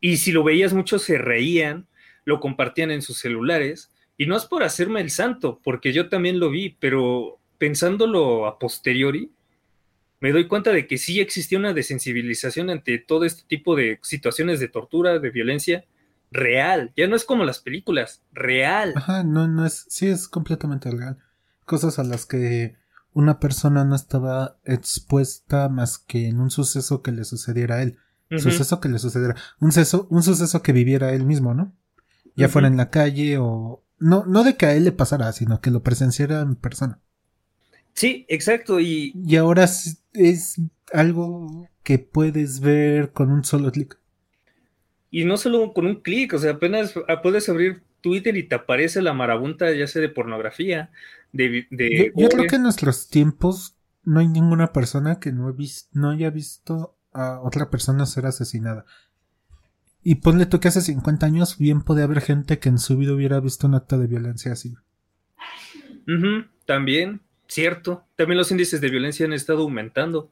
y 0.00 0.18
si 0.18 0.32
lo 0.32 0.44
veías 0.44 0.72
muchos 0.72 1.02
se 1.02 1.18
reían, 1.18 1.86
lo 2.24 2.40
compartían 2.40 2.90
en 2.90 3.02
sus 3.02 3.18
celulares, 3.18 3.90
y 4.16 4.26
no 4.26 4.36
es 4.36 4.44
por 4.44 4.62
hacerme 4.62 5.00
el 5.00 5.10
santo, 5.10 5.60
porque 5.64 5.92
yo 5.92 6.08
también 6.08 6.38
lo 6.38 6.50
vi, 6.50 6.76
pero 6.78 7.38
pensándolo 7.58 8.46
a 8.46 8.58
posteriori, 8.58 9.30
me 10.24 10.32
doy 10.32 10.48
cuenta 10.48 10.72
de 10.72 10.86
que 10.86 10.96
sí 10.96 11.20
existía 11.20 11.58
una 11.58 11.74
desensibilización 11.74 12.70
ante 12.70 12.96
todo 12.96 13.26
este 13.26 13.42
tipo 13.46 13.76
de 13.76 13.98
situaciones 14.00 14.58
de 14.58 14.68
tortura, 14.68 15.18
de 15.18 15.28
violencia 15.28 15.84
real. 16.30 16.94
Ya 16.96 17.06
no 17.08 17.14
es 17.14 17.26
como 17.26 17.44
las 17.44 17.58
películas, 17.58 18.22
real. 18.32 18.94
Ajá, 18.96 19.22
no, 19.22 19.48
no 19.48 19.66
es, 19.66 19.84
sí 19.90 20.06
es 20.06 20.26
completamente 20.26 20.90
real. 20.90 21.18
Cosas 21.66 21.98
a 21.98 22.04
las 22.04 22.24
que 22.24 22.74
una 23.12 23.38
persona 23.38 23.84
no 23.84 23.94
estaba 23.94 24.56
expuesta 24.64 25.68
más 25.68 25.98
que 25.98 26.26
en 26.28 26.40
un 26.40 26.50
suceso 26.50 27.02
que 27.02 27.12
le 27.12 27.24
sucediera 27.24 27.74
a 27.74 27.82
él. 27.82 27.98
Suceso 28.30 28.80
que 28.80 28.88
le 28.88 28.98
sucediera. 28.98 29.36
Un 29.60 29.72
suceso, 29.72 30.06
un 30.08 30.22
suceso 30.22 30.62
que 30.62 30.72
viviera 30.72 31.12
él 31.12 31.26
mismo, 31.26 31.52
¿no? 31.52 31.76
Ya 32.34 32.48
fuera 32.48 32.68
en 32.68 32.78
la 32.78 32.88
calle 32.88 33.36
o. 33.36 33.84
No, 33.98 34.24
no 34.24 34.42
de 34.42 34.56
que 34.56 34.64
a 34.64 34.74
él 34.74 34.84
le 34.84 34.92
pasara, 34.92 35.30
sino 35.32 35.60
que 35.60 35.70
lo 35.70 35.82
presenciara 35.82 36.40
en 36.40 36.56
persona. 36.56 37.02
Sí, 37.94 38.26
exacto. 38.28 38.80
Y, 38.80 39.12
y 39.14 39.36
ahora 39.36 39.64
es, 39.64 40.60
algo 40.92 41.68
que 41.82 41.98
puedes 41.98 42.60
ver 42.60 43.12
con 43.12 43.30
un 43.30 43.44
solo 43.44 43.72
clic. 43.72 43.98
Y 45.10 45.24
no 45.24 45.36
solo 45.36 45.72
con 45.72 45.86
un 45.86 46.02
clic, 46.02 46.34
o 46.34 46.38
sea, 46.38 46.52
apenas 46.52 46.94
puedes 47.22 47.48
abrir 47.48 47.82
Twitter 48.00 48.36
y 48.36 48.42
te 48.42 48.56
aparece 48.56 49.00
la 49.00 49.12
marabunta, 49.12 49.72
ya 49.72 49.86
sea 49.86 50.02
de 50.02 50.08
pornografía, 50.08 50.90
de... 51.32 51.66
de 51.70 52.12
yo, 52.16 52.28
creo 52.28 52.46
que 52.48 52.56
en 52.56 52.64
nuestros 52.64 53.08
tiempos 53.08 53.76
no 54.02 54.20
hay 54.20 54.28
ninguna 54.28 54.72
persona 54.72 55.20
que 55.20 55.32
no, 55.32 55.54
no 55.92 56.10
haya 56.10 56.30
visto 56.30 56.96
a 57.12 57.40
otra 57.40 57.70
persona 57.70 58.06
ser 58.06 58.26
asesinada. 58.26 58.84
Y 60.02 60.16
ponle 60.16 60.44
tú 60.46 60.60
que 60.60 60.68
hace 60.68 60.82
50 60.82 61.24
años 61.24 61.56
bien 61.58 61.80
puede 61.80 62.02
haber 62.02 62.20
gente 62.20 62.58
que 62.58 62.68
en 62.68 62.78
su 62.78 62.98
vida 62.98 63.14
hubiera 63.14 63.40
visto 63.40 63.66
un 63.66 63.74
acto 63.74 63.98
de 63.98 64.06
violencia 64.06 64.52
así. 64.52 64.74
también. 66.66 67.22
Cierto, 67.46 68.04
también 68.16 68.38
los 68.38 68.50
índices 68.50 68.80
de 68.80 68.90
violencia 68.90 69.26
han 69.26 69.32
estado 69.32 69.62
aumentando. 69.62 70.30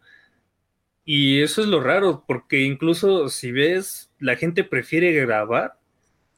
Y 1.05 1.43
eso 1.43 1.63
es 1.63 1.69
lo 1.69 1.81
raro, 1.81 2.25
porque 2.27 2.63
incluso 2.63 3.29
si 3.29 3.53
ves, 3.53 4.11
la 4.19 4.37
gente 4.37 4.65
prefiere 4.65 5.13
grabar 5.13 5.79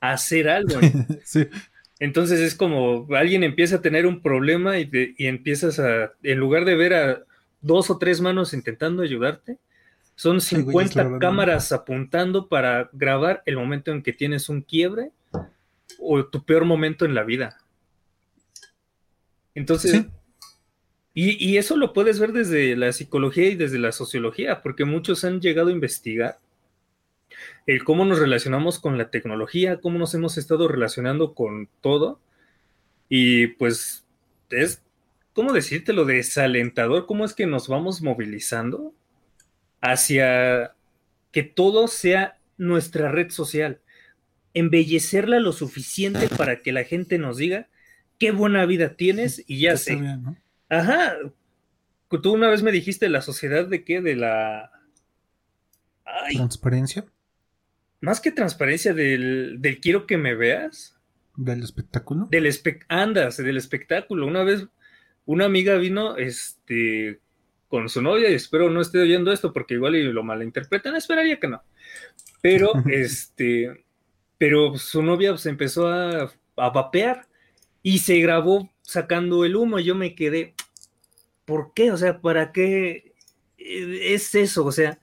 a 0.01 0.13
hacer 0.13 0.49
algo. 0.49 0.81
Entonces 2.01 2.41
es 2.41 2.55
como 2.55 3.07
alguien 3.15 3.45
empieza 3.45 3.77
a 3.77 3.83
tener 3.83 4.07
un 4.07 4.21
problema 4.21 4.79
y, 4.79 4.91
y, 5.17 5.27
empiezas 5.27 5.79
a, 5.79 6.13
en 6.23 6.39
lugar 6.39 6.65
de 6.65 6.75
ver 6.75 6.95
a 6.95 7.25
dos 7.61 7.89
o 7.89 7.99
tres 7.99 8.21
manos 8.21 8.53
intentando 8.53 9.03
ayudarte, 9.03 9.59
son 10.17 10.41
50 10.41 11.19
cámaras 11.19 11.73
apuntando 11.73 12.49
para 12.49 12.91
grabar 12.93 13.43
el 13.47 13.57
momento 13.57 13.91
en 13.91 14.03
que 14.03 14.13
tienes 14.13 14.49
un 14.49 14.63
quiebre 14.63 15.11
o 15.99 16.25
tu 16.27 16.45
peor 16.45 16.65
momento 16.65 17.05
en 17.05 17.15
la 17.15 17.25
vida. 17.25 17.59
Entonces, 19.55 20.07
y, 21.17 21.59
eso 21.59 21.77
lo 21.77 21.93
puedes 21.93 22.19
ver 22.19 22.33
desde 22.33 22.75
la 22.75 22.93
psicología 22.93 23.49
y 23.49 23.55
desde 23.55 23.79
la 23.79 23.93
sociología, 23.93 24.63
porque 24.63 24.85
muchos 24.85 25.25
han 25.25 25.41
llegado 25.41 25.69
a 25.69 25.73
investigar 25.73 26.41
el 27.67 27.85
cómo 27.85 28.05
nos 28.05 28.19
relacionamos 28.19 28.81
con 28.81 28.99
la 28.99 29.11
tecnología, 29.11 29.81
cómo 29.81 29.99
nos 29.99 30.13
hemos 30.15 30.37
estado 30.39 30.67
relacionando 30.67 31.35
con 31.35 31.69
todo. 31.81 32.21
Y 33.09 33.47
pues 33.47 34.05
es, 34.51 34.83
¿cómo 35.35 35.53
decírtelo? 35.53 36.05
Desalentador, 36.05 37.07
cómo 37.07 37.25
es 37.25 37.33
que 37.33 37.47
nos 37.47 37.69
vamos 37.69 38.03
movilizando 38.03 38.93
hacia 39.81 40.75
que 41.31 41.45
todo 41.45 41.87
sea 41.87 42.39
nuestra 42.57 43.13
red 43.13 43.31
social. 43.31 43.81
Embellecerla 44.53 45.39
lo 45.39 45.53
suficiente 45.53 46.29
para 46.29 46.61
que 46.61 46.73
la 46.73 46.83
gente 46.83 47.19
nos 47.19 47.37
diga 47.37 47.69
qué 48.19 48.33
buena 48.33 48.67
vida 48.67 48.97
tienes 48.97 49.45
y 49.47 49.61
ya 49.61 49.77
sé. 49.77 50.01
Ajá. 50.69 51.17
Tú 52.23 52.33
una 52.33 52.49
vez 52.49 52.63
me 52.63 52.73
dijiste 52.73 53.09
la 53.09 53.23
sociedad 53.23 53.67
de 53.67 53.85
qué? 53.85 54.01
De 54.01 54.17
la. 54.17 54.71
¿Transparencia? 56.33 57.05
Más 58.01 58.21
que 58.21 58.31
transparencia 58.31 58.95
del, 58.95 59.57
del 59.61 59.81
quiero 59.81 60.07
que 60.07 60.17
me 60.17 60.35
veas. 60.35 60.97
¿Del 61.37 61.63
espectáculo? 61.63 62.29
Del 62.31 62.49
andas, 62.89 63.39
del 63.39 63.57
espectáculo. 63.57 64.27
Una 64.27 64.45
vez 64.45 64.69
una 65.27 65.47
amiga 65.47 65.77
vino 65.77 66.17
este, 66.17 67.21
con 67.69 67.89
su 67.89 68.03
novia 68.03 68.31
y 68.31 68.35
espero 68.35 68.71
no 68.71 68.81
esté 68.81 68.99
oyendo 68.99 69.33
esto 69.33 69.53
porque 69.53 69.75
igual 69.75 69.97
y 69.97 70.03
lo 70.05 70.23
malinterpretan, 70.23 70.97
esperaría 70.97 71.41
que 71.41 71.49
no. 71.49 71.63
Pero 72.43 72.73
este, 72.89 73.85
pero 74.39 74.77
su 74.77 75.03
novia 75.03 75.37
se 75.37 75.51
empezó 75.51 75.89
a, 75.89 76.31
a 76.57 76.71
vapear 76.71 77.27
y 77.83 77.99
se 77.99 78.19
grabó 78.21 78.71
sacando 78.85 79.45
el 79.45 79.57
humo 79.57 79.81
yo 79.81 79.95
me 79.95 80.15
quedé, 80.15 80.55
¿por 81.45 81.73
qué? 81.75 81.91
O 81.91 81.97
sea, 81.97 82.21
¿para 82.21 82.53
qué 82.53 83.15
es 83.59 84.35
eso? 84.35 84.65
O 84.65 84.73
sea, 84.73 85.01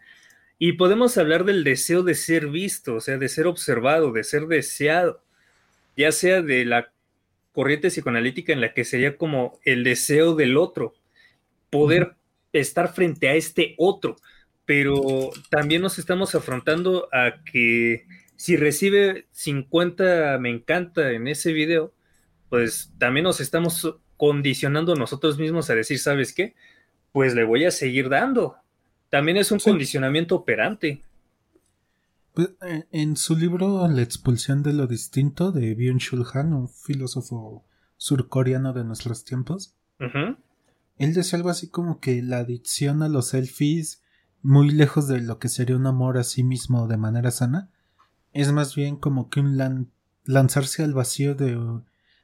y 0.58 0.74
podemos 0.74 1.17
hablar 1.17 1.44
del 1.44 1.63
deseo 1.63 2.04
de 2.04 2.15
ser 2.15 2.48
visto, 2.48 2.96
o 2.96 3.02
sea, 3.02 3.17
de 3.17 3.30
ser 3.30 3.48
observado, 3.48 4.12
de 4.12 4.24
ser 4.24 4.46
deseado, 4.48 5.24
ya 5.98 6.12
sea 6.12 6.41
de 6.41 6.65
la 6.65 6.94
corriente 7.52 7.89
psicoanalítica 7.89 8.54
en 8.54 8.62
la 8.62 8.74
que 8.74 8.86
sería 8.86 9.17
como 9.17 9.60
el 9.65 9.84
deseo 9.84 10.36
del 10.36 10.58
otro, 10.58 10.94
poder 11.70 12.15
estar 12.54 12.94
frente 12.94 13.30
a 13.30 13.36
este 13.36 13.76
otro, 13.78 14.17
pero 14.65 15.32
también 15.50 15.82
nos 15.82 16.00
estamos 16.00 16.36
afrontando 16.36 17.10
a 17.12 17.44
que 17.44 18.06
si 18.36 18.56
recibe 18.56 19.26
50 19.32 20.38
me 20.39 20.50
encanta 20.50 21.12
en 21.12 21.28
ese 21.28 21.54
video, 21.54 21.94
pues 22.51 22.91
también 22.97 23.23
nos 23.23 23.39
estamos 23.39 23.95
condicionando 24.17 24.93
nosotros 24.95 25.39
mismos 25.39 25.69
a 25.69 25.75
decir, 25.75 25.99
¿sabes 25.99 26.33
qué? 26.33 26.53
Pues 27.13 27.33
le 27.33 27.45
voy 27.45 27.63
a 27.63 27.71
seguir 27.71 28.09
dando. 28.09 28.57
También 29.09 29.37
es 29.37 29.53
un 29.53 29.59
condicionamiento 29.59 30.35
operante. 30.35 31.01
Pues, 32.33 32.49
eh, 32.67 32.83
en 32.91 33.15
su 33.15 33.37
libro 33.37 33.87
La 33.87 34.01
expulsión 34.01 34.63
de 34.63 34.73
lo 34.73 34.85
distinto 34.85 35.53
de 35.53 35.77
Byung-Chul 35.77 36.25
Han, 36.33 36.51
un 36.51 36.67
filósofo 36.67 37.63
surcoreano 37.95 38.73
de 38.73 38.83
nuestros 38.83 39.23
tiempos, 39.23 39.73
él 40.97 41.13
decía 41.13 41.37
algo 41.37 41.51
así 41.51 41.69
como 41.69 42.01
que 42.01 42.21
la 42.21 42.39
adicción 42.39 43.01
a 43.01 43.07
los 43.07 43.29
selfies, 43.29 44.03
muy 44.41 44.71
lejos 44.71 45.07
de 45.07 45.21
lo 45.21 45.39
que 45.39 45.47
sería 45.47 45.77
un 45.77 45.87
amor 45.87 46.17
a 46.17 46.25
sí 46.25 46.43
mismo 46.43 46.87
de 46.89 46.97
manera 46.97 47.31
sana, 47.31 47.69
es 48.33 48.51
más 48.51 48.75
bien 48.75 48.97
como 48.97 49.29
que 49.29 49.39
un 49.39 49.89
lanzarse 50.25 50.83
al 50.83 50.93
vacío 50.93 51.33
de, 51.33 51.55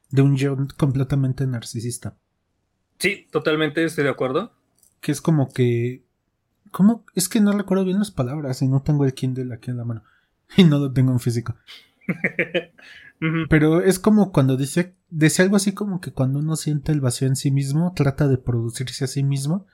de 0.10 0.22
un 0.22 0.36
yo 0.36 0.58
completamente 0.78 1.46
narcisista. 1.48 2.17
Sí, 3.00 3.28
totalmente 3.32 3.84
estoy 3.84 4.06
de 4.06 4.10
acuerdo. 4.10 4.54
Que 5.02 5.12
es 5.12 5.22
como 5.22 5.50
que. 5.50 6.04
¿Cómo? 6.72 7.06
Es 7.15 7.30
que 7.30 7.39
no 7.39 7.52
recuerdo 7.52 7.86
bien 7.86 8.00
las 8.00 8.12
palabras 8.12 8.62
y 8.62 8.67
no 8.67 8.82
tengo 8.82 9.06
el 9.06 9.13
Kindle 9.13 9.54
aquí 9.54 9.72
en 9.72 9.78
la 9.78 9.86
mano. 9.86 10.04
Y 10.56 10.63
no 10.63 10.80
lo 10.80 10.93
tengo 10.93 11.12
en 11.12 11.20
físico. 11.20 11.56
Pero 13.50 13.82
es 13.82 14.00
como 14.00 14.32
cuando 14.32 14.56
dice, 14.58 14.96
dice 15.10 15.41
algo 15.41 15.56
así 15.56 15.74
como 15.74 16.00
que 16.00 16.12
cuando 16.12 16.39
uno 16.39 16.56
siente 16.56 16.91
el 16.91 17.02
vacío 17.02 17.28
en 17.28 17.36
sí 17.36 17.52
mismo, 17.52 17.93
trata 17.96 18.28
de 18.28 18.38
producirse 18.38 19.06
a 19.06 19.08
sí 19.08 19.24
mismo 19.24 19.65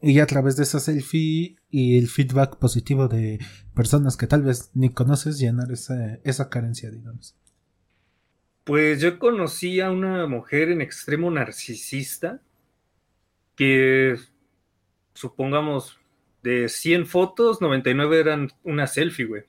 y 0.00 0.20
a 0.20 0.26
través 0.26 0.56
de 0.56 0.62
esa 0.62 0.80
selfie 0.80 1.56
y 1.70 1.98
el 1.98 2.08
feedback 2.08 2.56
positivo 2.56 3.08
de 3.08 3.40
personas 3.74 4.16
que 4.16 4.26
tal 4.26 4.42
vez 4.42 4.70
ni 4.74 4.90
conoces 4.90 5.38
llenar 5.38 5.70
esa, 5.70 6.14
esa 6.24 6.48
carencia, 6.48 6.90
digamos. 6.90 7.36
Pues 8.68 9.00
yo 9.00 9.18
conocí 9.18 9.80
a 9.80 9.90
una 9.90 10.26
mujer 10.26 10.68
en 10.68 10.82
extremo 10.82 11.30
narcisista 11.30 12.42
que 13.56 14.14
supongamos 15.14 15.98
de 16.42 16.68
100 16.68 17.06
fotos, 17.06 17.62
99 17.62 18.20
eran 18.20 18.50
una 18.64 18.86
selfie, 18.86 19.24
güey. 19.24 19.44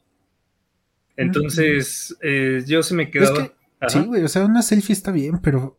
Entonces, 1.18 2.18
eh, 2.22 2.64
yo 2.66 2.82
se 2.82 2.96
me 2.96 3.12
quedaba. 3.12 3.52
sí, 3.90 4.00
güey, 4.06 4.24
o 4.24 4.30
sea, 4.30 4.46
una 4.46 4.62
selfie 4.62 4.94
está 4.94 5.12
bien, 5.12 5.40
pero 5.42 5.78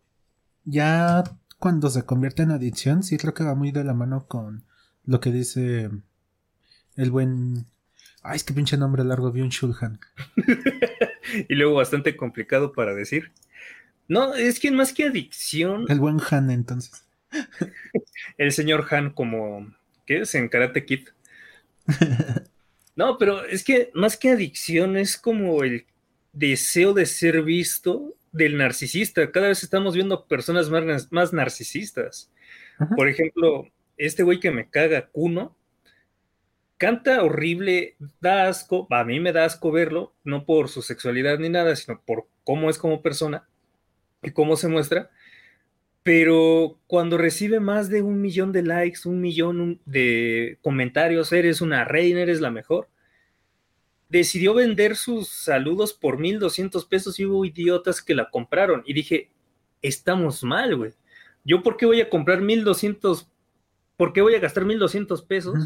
ya 0.64 1.24
cuando 1.58 1.88
se 1.88 2.04
convierte 2.04 2.42
en 2.42 2.50
adicción, 2.50 3.02
sí 3.02 3.16
creo 3.16 3.32
que 3.32 3.44
va 3.44 3.54
muy 3.54 3.72
de 3.72 3.84
la 3.84 3.94
mano 3.94 4.26
con 4.28 4.66
lo 5.06 5.18
que 5.20 5.32
dice 5.32 5.88
el 6.94 7.10
buen. 7.10 7.64
Ay, 8.22 8.36
es 8.36 8.44
que 8.44 8.52
pinche 8.52 8.76
nombre 8.76 9.02
largo, 9.02 9.30
un 9.30 9.48
Shulhan. 9.48 9.98
y 11.48 11.54
luego 11.54 11.74
bastante 11.74 12.16
complicado 12.16 12.72
para 12.72 12.94
decir. 12.94 13.32
No, 14.08 14.34
es 14.34 14.58
que 14.58 14.70
más 14.70 14.92
que 14.92 15.04
adicción. 15.04 15.86
El 15.88 16.00
buen 16.00 16.18
Han, 16.30 16.50
entonces. 16.50 17.06
el 18.38 18.52
señor 18.52 18.86
Han, 18.90 19.10
como. 19.10 19.72
¿Qué 20.06 20.22
es? 20.22 20.34
En 20.34 20.48
Karate 20.48 20.84
Kid. 20.84 21.08
No, 22.96 23.16
pero 23.16 23.46
es 23.46 23.64
que 23.64 23.90
más 23.94 24.18
que 24.18 24.28
adicción 24.28 24.98
es 24.98 25.16
como 25.16 25.62
el 25.62 25.86
deseo 26.34 26.92
de 26.92 27.06
ser 27.06 27.42
visto 27.42 28.14
del 28.30 28.58
narcisista. 28.58 29.30
Cada 29.30 29.48
vez 29.48 29.62
estamos 29.62 29.94
viendo 29.94 30.26
personas 30.26 30.68
más, 30.68 31.10
más 31.10 31.32
narcisistas. 31.32 32.30
Por 32.96 33.08
ejemplo, 33.08 33.68
este 33.96 34.22
güey 34.22 34.38
que 34.38 34.50
me 34.50 34.68
caga, 34.68 35.06
Kuno, 35.06 35.56
canta 36.80 37.22
horrible, 37.22 37.94
da 38.22 38.48
asco, 38.48 38.86
a 38.88 39.04
mí 39.04 39.20
me 39.20 39.32
da 39.32 39.44
asco 39.44 39.70
verlo, 39.70 40.14
no 40.24 40.46
por 40.46 40.70
su 40.70 40.80
sexualidad 40.80 41.38
ni 41.38 41.50
nada, 41.50 41.76
sino 41.76 42.00
por 42.00 42.26
cómo 42.42 42.70
es 42.70 42.78
como 42.78 43.02
persona 43.02 43.46
y 44.22 44.30
cómo 44.30 44.56
se 44.56 44.68
muestra. 44.68 45.10
Pero 46.02 46.78
cuando 46.86 47.18
recibe 47.18 47.60
más 47.60 47.90
de 47.90 48.00
un 48.00 48.22
millón 48.22 48.50
de 48.52 48.62
likes, 48.62 49.00
un 49.04 49.20
millón 49.20 49.82
de 49.84 50.58
comentarios, 50.62 51.30
eres 51.34 51.60
una 51.60 51.84
reina, 51.84 52.22
eres 52.22 52.40
la 52.40 52.50
mejor, 52.50 52.88
decidió 54.08 54.54
vender 54.54 54.96
sus 54.96 55.28
saludos 55.28 55.92
por 55.92 56.18
1200 56.18 56.86
pesos 56.86 57.20
y 57.20 57.26
hubo 57.26 57.44
idiotas 57.44 58.00
que 58.00 58.14
la 58.14 58.30
compraron. 58.30 58.82
Y 58.86 58.94
dije, 58.94 59.30
estamos 59.82 60.42
mal, 60.44 60.74
güey. 60.76 60.92
¿Yo 61.44 61.62
por 61.62 61.76
qué 61.76 61.84
voy 61.84 62.00
a 62.00 62.08
comprar 62.08 62.40
1200? 62.40 63.28
¿Por 63.98 64.14
qué 64.14 64.22
voy 64.22 64.34
a 64.34 64.40
gastar 64.40 64.64
1200 64.64 65.20
pesos 65.20 65.58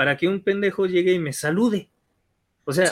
para 0.00 0.16
que 0.16 0.26
un 0.26 0.42
pendejo 0.42 0.86
llegue 0.86 1.12
y 1.12 1.18
me 1.18 1.34
salude? 1.34 1.90
O 2.64 2.72
sea, 2.72 2.88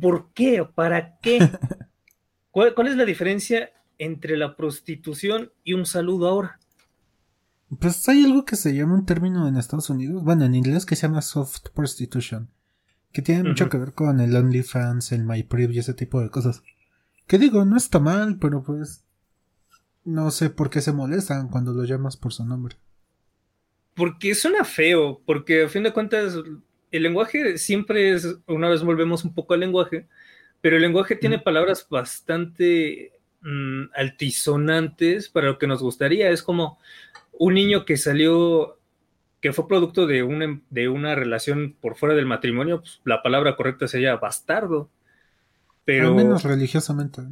¿por 0.00 0.32
qué? 0.32 0.64
¿Para 0.72 1.18
qué? 1.18 1.40
¿Cuál, 2.52 2.76
¿Cuál 2.76 2.86
es 2.86 2.96
la 2.96 3.04
diferencia 3.04 3.70
entre 3.98 4.36
la 4.36 4.54
prostitución 4.54 5.50
y 5.64 5.72
un 5.72 5.84
saludo 5.84 6.28
ahora? 6.28 6.60
Pues 7.76 8.08
hay 8.08 8.24
algo 8.24 8.44
que 8.44 8.54
se 8.54 8.72
llama 8.72 8.94
un 8.94 9.04
término 9.04 9.48
en 9.48 9.56
Estados 9.56 9.90
Unidos, 9.90 10.22
bueno, 10.22 10.44
en 10.44 10.54
inglés 10.54 10.86
que 10.86 10.94
se 10.94 11.08
llama 11.08 11.22
soft 11.22 11.70
prostitution, 11.74 12.48
que 13.10 13.22
tiene 13.22 13.42
mucho 13.42 13.68
que 13.68 13.78
ver 13.78 13.92
con 13.92 14.20
el 14.20 14.36
OnlyFans, 14.36 15.10
el 15.10 15.24
MyPriv 15.24 15.72
y 15.72 15.80
ese 15.80 15.92
tipo 15.92 16.20
de 16.20 16.30
cosas. 16.30 16.62
Que 17.26 17.36
digo, 17.36 17.64
no 17.64 17.76
está 17.76 17.98
mal, 17.98 18.38
pero 18.38 18.62
pues 18.62 19.02
no 20.04 20.30
sé 20.30 20.50
por 20.50 20.70
qué 20.70 20.82
se 20.82 20.92
molestan 20.92 21.48
cuando 21.48 21.72
lo 21.72 21.82
llamas 21.82 22.16
por 22.16 22.32
su 22.32 22.46
nombre. 22.46 22.76
Porque 23.94 24.34
suena 24.34 24.64
feo, 24.64 25.20
porque 25.26 25.64
a 25.64 25.68
fin 25.68 25.82
de 25.82 25.92
cuentas 25.92 26.34
el 26.90 27.02
lenguaje 27.02 27.58
siempre 27.58 28.12
es, 28.12 28.36
una 28.46 28.68
vez 28.68 28.82
volvemos 28.82 29.24
un 29.24 29.34
poco 29.34 29.54
al 29.54 29.60
lenguaje, 29.60 30.06
pero 30.60 30.76
el 30.76 30.82
lenguaje 30.82 31.16
tiene 31.16 31.38
palabras 31.38 31.86
bastante 31.88 33.12
Mm, 33.44 33.90
altisonantes 33.94 35.28
para 35.28 35.48
lo 35.48 35.58
que 35.58 35.66
nos 35.66 35.82
gustaría. 35.82 36.30
Es 36.30 36.44
como 36.44 36.78
un 37.32 37.54
niño 37.54 37.84
que 37.84 37.96
salió, 37.96 38.78
que 39.40 39.52
fue 39.52 39.66
producto 39.66 40.06
de 40.06 40.22
una, 40.22 40.60
de 40.70 40.88
una 40.88 41.16
relación 41.16 41.74
por 41.80 41.96
fuera 41.96 42.14
del 42.14 42.26
matrimonio, 42.26 42.80
pues, 42.80 43.00
la 43.04 43.20
palabra 43.20 43.56
correcta 43.56 43.88
sería 43.88 44.14
bastardo. 44.16 44.90
Pero... 45.84 46.08
Al 46.08 46.14
menos 46.14 46.44
religiosamente. 46.44 47.22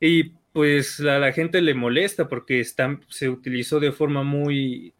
Y 0.00 0.32
pues 0.54 1.00
a 1.00 1.18
la 1.18 1.32
gente 1.32 1.60
le 1.60 1.74
molesta 1.74 2.28
porque 2.28 2.60
está, 2.60 2.98
se 3.08 3.28
utilizó 3.28 3.78
de 3.78 3.92
forma 3.92 4.22
muy 4.22 4.94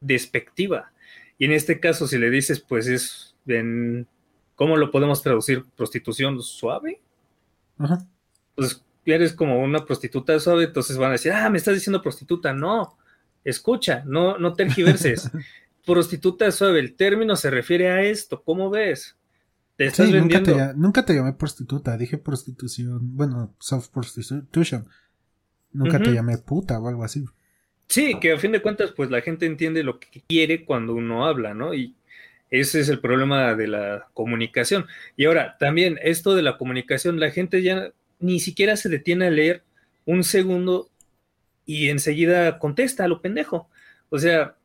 despectiva. 0.00 0.92
Y 1.36 1.46
en 1.46 1.52
este 1.52 1.80
caso, 1.80 2.06
si 2.06 2.18
le 2.18 2.30
dices, 2.30 2.60
pues 2.60 2.86
es, 2.86 3.34
en, 3.46 4.06
¿cómo 4.54 4.76
lo 4.76 4.92
podemos 4.92 5.20
traducir? 5.22 5.64
¿Prostitución 5.76 6.40
suave? 6.40 7.00
Ajá 7.78 8.06
pues 8.58 8.84
eres 9.04 9.32
como 9.32 9.62
una 9.62 9.86
prostituta 9.86 10.38
suave, 10.40 10.64
entonces 10.64 10.96
van 10.98 11.10
a 11.10 11.12
decir, 11.12 11.30
ah, 11.32 11.48
me 11.48 11.58
estás 11.58 11.74
diciendo 11.74 12.02
prostituta. 12.02 12.52
No, 12.52 12.98
escucha, 13.44 14.02
no, 14.04 14.36
no 14.36 14.54
tergiverses. 14.54 15.30
prostituta 15.86 16.50
suave, 16.50 16.80
el 16.80 16.96
término 16.96 17.36
se 17.36 17.50
refiere 17.50 17.88
a 17.88 18.02
esto, 18.02 18.42
¿cómo 18.42 18.68
ves? 18.68 19.16
Te 19.78 19.86
estás 19.86 20.10
vendiendo. 20.10 20.74
Nunca 20.74 21.04
te, 21.04 21.14
llamé 21.14 21.34
prostituta, 21.34 21.96
dije 21.96 22.18
prostitución, 22.18 23.16
bueno, 23.16 23.54
soft 23.60 23.90
prostitution. 23.90 24.88
Nunca 25.72 26.00
te 26.00 26.12
llamé 26.12 26.36
puta 26.36 26.80
o 26.80 26.88
algo 26.88 27.04
así. 27.04 27.24
Sí, 27.86 28.18
que 28.20 28.32
a 28.32 28.38
fin 28.38 28.50
de 28.50 28.60
cuentas, 28.60 28.90
pues 28.90 29.08
la 29.08 29.20
gente 29.20 29.46
entiende 29.46 29.84
lo 29.84 30.00
que 30.00 30.24
quiere 30.26 30.64
cuando 30.64 30.96
uno 30.96 31.26
habla, 31.26 31.54
¿no? 31.54 31.74
Y 31.74 31.94
ese 32.50 32.80
es 32.80 32.88
el 32.88 32.98
problema 32.98 33.54
de 33.54 33.68
la 33.68 34.08
comunicación. 34.14 34.86
Y 35.16 35.26
ahora, 35.26 35.56
también 35.60 36.00
esto 36.02 36.34
de 36.34 36.42
la 36.42 36.58
comunicación, 36.58 37.20
la 37.20 37.30
gente 37.30 37.62
ya 37.62 37.92
ni 38.18 38.40
siquiera 38.40 38.74
se 38.74 38.88
detiene 38.88 39.28
a 39.28 39.30
leer 39.30 39.62
un 40.06 40.24
segundo 40.24 40.90
y 41.66 41.90
enseguida 41.90 42.58
contesta 42.58 43.04
a 43.04 43.08
lo 43.08 43.22
pendejo. 43.22 43.68
O 44.10 44.18
sea. 44.18 44.56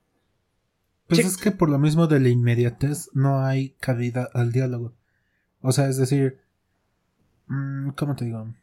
Pues 1.06 1.20
es 1.20 1.38
que 1.38 1.52
por 1.52 1.70
lo 1.70 1.78
mismo 1.78 2.08
de 2.08 2.20
la 2.20 2.30
inmediatez 2.30 3.12
no 3.14 3.46
hay 3.46 3.76
cabida 3.80 4.28
al 4.34 4.52
diálogo. 4.52 4.96
O 5.64 5.72
sea, 5.72 5.90
es 5.90 5.98
decir. 5.98 6.40
Mm, 7.48 7.90
¿Cómo 7.92 8.16
te 8.16 8.26
digo? 8.26 8.54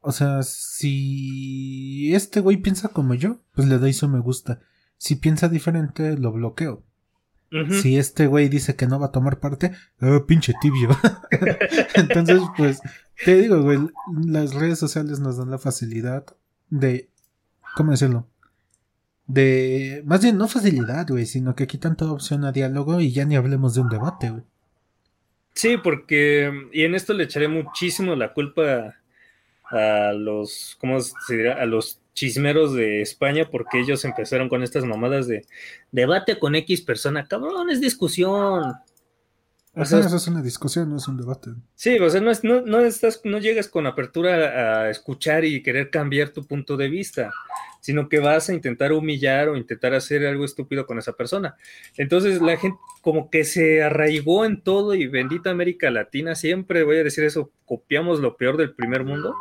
O 0.00 0.12
sea, 0.12 0.42
si 0.42 2.14
este 2.14 2.40
güey 2.40 2.58
piensa 2.58 2.88
como 2.88 3.14
yo, 3.14 3.38
pues 3.54 3.66
le 3.66 3.78
doy 3.78 3.92
su 3.92 4.08
me 4.08 4.20
gusta. 4.20 4.60
Si 4.98 5.16
piensa 5.16 5.48
diferente, 5.48 6.16
lo 6.18 6.32
bloqueo. 6.32 6.82
Si 7.80 7.96
este 7.96 8.26
güey 8.26 8.50
dice 8.50 8.76
que 8.76 8.86
no 8.86 9.00
va 9.00 9.06
a 9.06 9.12
tomar 9.12 9.40
parte, 9.40 9.72
oh, 10.02 10.26
pinche 10.26 10.52
tibio. 10.60 10.90
Entonces, 11.94 12.42
pues, 12.58 12.80
te 13.24 13.36
digo, 13.40 13.62
güey, 13.62 13.78
las 14.26 14.52
redes 14.52 14.78
sociales 14.78 15.18
nos 15.18 15.38
dan 15.38 15.50
la 15.50 15.58
facilidad 15.58 16.26
de, 16.68 17.08
¿cómo 17.74 17.92
decirlo? 17.92 18.26
De, 19.26 20.02
más 20.04 20.22
bien, 20.22 20.36
no 20.36 20.46
facilidad, 20.46 21.08
güey, 21.08 21.24
sino 21.24 21.54
que 21.54 21.66
quitan 21.66 21.96
toda 21.96 22.12
opción 22.12 22.44
a 22.44 22.52
diálogo 22.52 23.00
y 23.00 23.12
ya 23.12 23.24
ni 23.24 23.36
hablemos 23.36 23.74
de 23.74 23.80
un 23.80 23.88
debate, 23.88 24.30
güey. 24.30 24.44
Sí, 25.58 25.76
porque, 25.76 26.52
y 26.72 26.84
en 26.84 26.94
esto 26.94 27.12
le 27.14 27.24
echaré 27.24 27.48
muchísimo 27.48 28.14
la 28.14 28.32
culpa 28.32 28.94
a 29.64 30.12
los, 30.12 30.76
¿cómo 30.80 31.00
se 31.00 31.36
dirá? 31.36 31.60
A 31.60 31.66
los 31.66 31.98
chismeros 32.14 32.74
de 32.74 33.02
España 33.02 33.48
porque 33.50 33.80
ellos 33.80 34.04
empezaron 34.04 34.48
con 34.48 34.62
estas 34.62 34.84
mamadas 34.84 35.26
de 35.26 35.46
debate 35.90 36.38
con 36.38 36.54
X 36.54 36.82
persona. 36.82 37.26
Cabrón, 37.26 37.70
es 37.70 37.80
discusión. 37.80 38.74
O 39.78 39.84
sea, 39.84 40.00
eso 40.00 40.16
es 40.16 40.26
una 40.26 40.42
discusión, 40.42 40.90
no 40.90 40.96
es 40.96 41.06
un 41.08 41.16
debate. 41.16 41.50
Sí, 41.74 41.98
o 41.98 42.10
sea, 42.10 42.20
no, 42.20 42.30
es, 42.30 42.42
no, 42.44 42.62
no, 42.62 42.80
estás, 42.80 43.20
no 43.24 43.38
llegas 43.38 43.68
con 43.68 43.86
apertura 43.86 44.84
a 44.84 44.90
escuchar 44.90 45.44
y 45.44 45.62
querer 45.62 45.90
cambiar 45.90 46.30
tu 46.30 46.44
punto 46.44 46.76
de 46.76 46.88
vista, 46.88 47.30
sino 47.80 48.08
que 48.08 48.18
vas 48.18 48.48
a 48.48 48.54
intentar 48.54 48.92
humillar 48.92 49.48
o 49.48 49.56
intentar 49.56 49.94
hacer 49.94 50.26
algo 50.26 50.44
estúpido 50.44 50.86
con 50.86 50.98
esa 50.98 51.12
persona. 51.12 51.56
Entonces 51.96 52.42
la 52.42 52.56
gente 52.56 52.78
como 53.02 53.30
que 53.30 53.44
se 53.44 53.82
arraigó 53.82 54.44
en 54.44 54.62
todo 54.62 54.94
y 54.94 55.06
bendita 55.06 55.50
América 55.50 55.90
Latina, 55.90 56.34
siempre 56.34 56.82
voy 56.82 56.96
a 56.96 57.04
decir 57.04 57.24
eso, 57.24 57.50
copiamos 57.64 58.20
lo 58.20 58.36
peor 58.36 58.56
del 58.56 58.74
primer 58.74 59.04
mundo. 59.04 59.34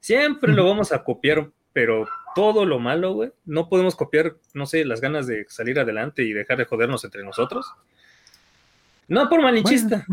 Siempre 0.00 0.52
lo 0.52 0.66
vamos 0.66 0.92
a 0.92 1.04
copiar 1.04 1.50
pero 1.72 2.08
todo 2.34 2.64
lo 2.66 2.78
malo, 2.78 3.12
güey, 3.12 3.32
no 3.44 3.68
podemos 3.68 3.96
copiar, 3.96 4.36
no 4.54 4.66
sé, 4.66 4.84
las 4.84 5.00
ganas 5.00 5.26
de 5.26 5.46
salir 5.48 5.78
adelante 5.78 6.22
y 6.22 6.32
dejar 6.32 6.58
de 6.58 6.64
jodernos 6.64 7.04
entre 7.04 7.22
nosotros. 7.22 7.66
No 9.10 9.28
por 9.28 9.42
malinchista. 9.42 10.06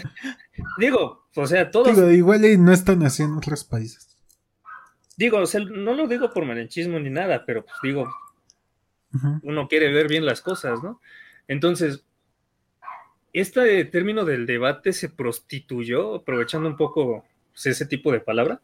digo, 0.78 1.28
o 1.36 1.46
sea, 1.46 1.70
todos. 1.70 1.94
Digo, 1.94 2.10
igual 2.10 2.44
y 2.44 2.58
no 2.58 2.72
están 2.72 3.04
así 3.04 3.22
en 3.22 3.34
otros 3.34 3.62
países. 3.62 4.18
Digo, 5.16 5.38
o 5.38 5.46
sea, 5.46 5.60
no 5.60 5.94
lo 5.94 6.08
digo 6.08 6.32
por 6.32 6.44
malinchismo 6.44 6.98
ni 6.98 7.08
nada, 7.08 7.44
pero 7.46 7.64
pues 7.64 7.76
digo, 7.84 8.12
uno 9.44 9.68
quiere 9.68 9.92
ver 9.92 10.08
bien 10.08 10.26
las 10.26 10.40
cosas, 10.40 10.82
¿no? 10.82 11.00
Entonces, 11.46 12.04
este 13.32 13.84
término 13.84 14.24
del 14.24 14.44
debate 14.44 14.92
se 14.92 15.08
prostituyó, 15.08 16.16
aprovechando 16.16 16.68
un 16.68 16.76
poco 16.76 17.24
pues, 17.52 17.66
ese 17.66 17.86
tipo 17.86 18.10
de 18.10 18.18
palabra, 18.18 18.60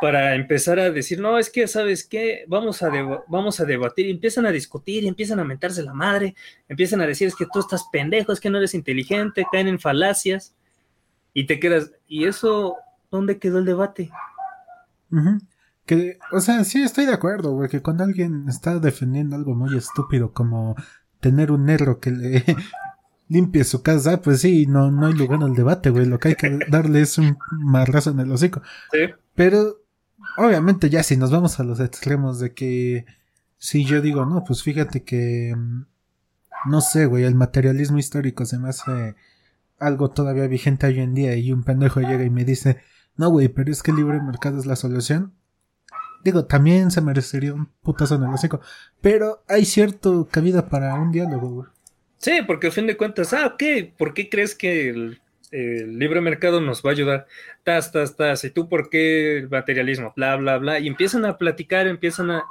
para 0.00 0.34
empezar 0.34 0.78
a 0.78 0.90
decir, 0.90 1.20
no, 1.20 1.38
es 1.38 1.50
que, 1.50 1.66
¿sabes 1.66 2.06
qué? 2.06 2.44
Vamos 2.48 2.82
a, 2.82 2.90
vamos 3.28 3.60
a 3.60 3.64
debatir, 3.64 4.06
y 4.06 4.10
empiezan 4.10 4.46
a 4.46 4.50
discutir, 4.50 5.04
y 5.04 5.08
empiezan 5.08 5.40
a 5.40 5.44
mentarse 5.44 5.82
la 5.82 5.94
madre, 5.94 6.34
empiezan 6.68 7.00
a 7.00 7.06
decir, 7.06 7.28
es 7.28 7.36
que 7.36 7.46
tú 7.52 7.60
estás 7.60 7.84
pendejo, 7.90 8.32
es 8.32 8.40
que 8.40 8.50
no 8.50 8.58
eres 8.58 8.74
inteligente, 8.74 9.46
caen 9.50 9.68
en 9.68 9.78
falacias, 9.78 10.54
y 11.32 11.46
te 11.46 11.58
quedas, 11.58 11.92
¿y 12.06 12.24
eso 12.24 12.76
dónde 13.10 13.38
quedó 13.38 13.58
el 13.58 13.64
debate? 13.64 14.10
Que, 15.86 16.18
o 16.32 16.40
sea, 16.40 16.64
sí 16.64 16.82
estoy 16.82 17.06
de 17.06 17.14
acuerdo, 17.14 17.52
güey, 17.52 17.68
que 17.68 17.82
cuando 17.82 18.04
alguien 18.04 18.46
está 18.48 18.78
defendiendo 18.78 19.36
algo 19.36 19.54
muy 19.54 19.76
estúpido 19.76 20.32
como 20.32 20.76
tener 21.20 21.52
un 21.52 21.64
negro 21.64 22.00
que 22.00 22.10
le 22.10 22.44
limpie 23.28 23.64
su 23.64 23.82
casa, 23.82 24.20
pues 24.20 24.40
sí, 24.40 24.66
no, 24.66 24.90
no 24.90 25.06
hay 25.06 25.14
lugar 25.14 25.42
al 25.42 25.54
debate, 25.54 25.90
güey, 25.90 26.06
lo 26.06 26.18
que 26.18 26.28
hay 26.28 26.34
que 26.34 26.58
darle 26.68 27.02
es 27.02 27.18
un 27.18 27.36
marrazo 27.52 28.10
en 28.10 28.20
el 28.20 28.32
hocico. 28.32 28.62
Sí. 28.92 29.10
Pero 29.34 29.83
obviamente 30.36 30.90
ya 30.90 31.02
si 31.02 31.16
nos 31.16 31.30
vamos 31.30 31.60
a 31.60 31.64
los 31.64 31.80
extremos 31.80 32.38
de 32.40 32.52
que 32.54 33.06
si 33.58 33.84
yo 33.84 34.00
digo, 34.00 34.26
no, 34.26 34.44
pues 34.44 34.62
fíjate 34.62 35.04
que 35.04 35.54
mm, 35.56 35.84
no 36.66 36.80
sé, 36.80 37.06
güey, 37.06 37.24
el 37.24 37.34
materialismo 37.34 37.98
histórico 37.98 38.44
se 38.44 38.58
me 38.58 38.68
hace 38.68 39.14
algo 39.78 40.10
todavía 40.10 40.46
vigente 40.46 40.86
hoy 40.86 41.00
en 41.00 41.14
día 41.14 41.36
y 41.36 41.52
un 41.52 41.64
pendejo 41.64 42.00
llega 42.00 42.24
y 42.24 42.30
me 42.30 42.44
dice, 42.44 42.78
no, 43.16 43.30
güey, 43.30 43.48
pero 43.48 43.70
es 43.70 43.82
que 43.82 43.90
el 43.90 43.98
libre 43.98 44.20
mercado 44.20 44.58
es 44.58 44.66
la 44.66 44.76
solución. 44.76 45.34
Digo, 46.24 46.46
también 46.46 46.90
se 46.90 47.02
merecería 47.02 47.52
un 47.52 47.66
putazo 47.82 48.14
en 48.14 48.24
pero 49.02 49.44
hay 49.46 49.66
cierto 49.66 50.26
cabida 50.30 50.68
para 50.70 50.94
un 50.94 51.12
diálogo, 51.12 51.50
güey. 51.50 51.68
Sí, 52.16 52.40
porque 52.46 52.68
a 52.68 52.70
fin 52.70 52.86
de 52.86 52.96
cuentas, 52.96 53.34
ah, 53.34 53.46
ok, 53.46 53.62
¿por 53.98 54.14
qué 54.14 54.30
crees 54.30 54.54
que 54.54 54.88
el 54.88 55.20
el 55.54 55.98
libre 56.00 56.20
mercado 56.20 56.60
nos 56.60 56.82
va 56.82 56.90
a 56.90 56.92
ayudar, 56.94 57.26
tas, 57.62 57.92
tas, 57.92 58.16
tas, 58.16 58.42
y 58.44 58.50
tú 58.50 58.68
por 58.68 58.90
qué 58.90 59.38
el 59.38 59.48
materialismo, 59.48 60.12
bla, 60.16 60.34
bla, 60.36 60.58
bla, 60.58 60.80
y 60.80 60.88
empiezan 60.88 61.24
a 61.24 61.38
platicar, 61.38 61.86
empiezan 61.86 62.32
a, 62.32 62.44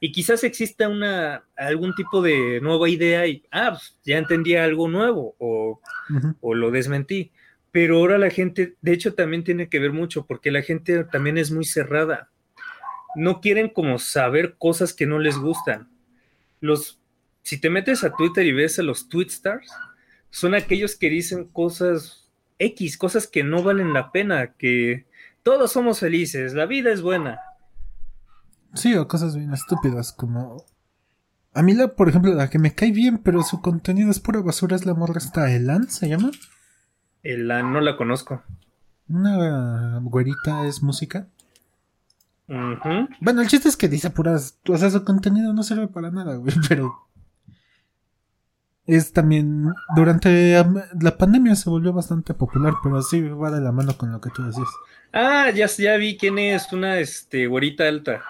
y 0.00 0.10
quizás 0.10 0.42
exista 0.42 0.88
una, 0.88 1.44
algún 1.54 1.94
tipo 1.94 2.22
de 2.22 2.60
nueva 2.62 2.88
idea 2.88 3.26
y, 3.26 3.44
ah, 3.50 3.72
pues, 3.72 3.98
ya 4.04 4.16
entendí 4.16 4.56
algo 4.56 4.88
nuevo 4.88 5.34
o, 5.38 5.80
o 6.40 6.54
lo 6.54 6.70
desmentí, 6.70 7.30
pero 7.72 7.98
ahora 7.98 8.16
la 8.16 8.30
gente, 8.30 8.76
de 8.80 8.92
hecho 8.92 9.12
también 9.12 9.44
tiene 9.44 9.68
que 9.68 9.78
ver 9.78 9.92
mucho, 9.92 10.24
porque 10.24 10.50
la 10.50 10.62
gente 10.62 11.04
también 11.04 11.36
es 11.36 11.50
muy 11.50 11.66
cerrada, 11.66 12.30
no 13.16 13.42
quieren 13.42 13.68
como 13.68 13.98
saber 13.98 14.56
cosas 14.56 14.94
que 14.94 15.06
no 15.06 15.18
les 15.18 15.36
gustan. 15.36 15.90
Los, 16.60 17.00
si 17.42 17.60
te 17.60 17.68
metes 17.68 18.02
a 18.02 18.14
Twitter 18.14 18.46
y 18.46 18.52
ves 18.52 18.78
a 18.78 18.82
los 18.82 19.10
tweetstars, 19.10 19.70
son 20.30 20.54
aquellos 20.54 20.96
que 20.96 21.10
dicen 21.10 21.44
cosas 21.48 22.25
X, 22.58 22.96
cosas 22.98 23.26
que 23.26 23.44
no 23.44 23.62
valen 23.62 23.92
la 23.92 24.12
pena, 24.12 24.52
que 24.52 25.06
todos 25.42 25.72
somos 25.72 26.00
felices, 26.00 26.54
la 26.54 26.66
vida 26.66 26.90
es 26.90 27.02
buena. 27.02 27.40
Sí, 28.74 28.94
o 28.94 29.08
cosas 29.08 29.36
bien 29.36 29.52
estúpidas 29.52 30.12
como... 30.12 30.64
A 31.54 31.62
mí, 31.62 31.72
la, 31.72 31.88
por 31.88 32.08
ejemplo, 32.08 32.34
la 32.34 32.50
que 32.50 32.58
me 32.58 32.74
cae 32.74 32.92
bien, 32.92 33.18
pero 33.18 33.42
su 33.42 33.62
contenido 33.62 34.10
es 34.10 34.20
pura 34.20 34.40
basura, 34.40 34.76
es 34.76 34.84
la 34.84 34.92
morra 34.92 35.18
esta 35.18 35.50
Elan, 35.50 35.88
¿se 35.88 36.08
llama? 36.08 36.30
Elan, 37.22 37.72
no 37.72 37.80
la 37.80 37.96
conozco. 37.96 38.42
Una 39.08 39.98
güerita 40.02 40.66
es 40.66 40.82
música. 40.82 41.28
Bueno, 43.20 43.40
el 43.40 43.48
chiste 43.48 43.68
es 43.68 43.76
que 43.76 43.88
dice 43.88 44.10
puras... 44.10 44.58
O 44.68 44.76
sea, 44.76 44.90
su 44.90 45.04
contenido 45.04 45.52
no 45.52 45.62
sirve 45.62 45.88
para 45.88 46.10
nada, 46.10 46.36
güey, 46.36 46.54
pero 46.68 47.05
es 48.86 49.12
también 49.12 49.72
durante 49.96 50.54
la 51.00 51.18
pandemia 51.18 51.56
se 51.56 51.68
volvió 51.68 51.92
bastante 51.92 52.34
popular, 52.34 52.74
pero 52.82 52.98
así 52.98 53.20
va 53.20 53.50
de 53.50 53.60
la 53.60 53.72
mano 53.72 53.96
con 53.96 54.12
lo 54.12 54.20
que 54.20 54.30
tú 54.30 54.44
decís. 54.44 54.68
Ah, 55.12 55.50
ya, 55.50 55.66
ya 55.66 55.96
vi 55.96 56.16
quién 56.16 56.38
es, 56.38 56.72
una 56.72 56.98
este 56.98 57.46
güerita 57.46 57.88
alta. 57.88 58.22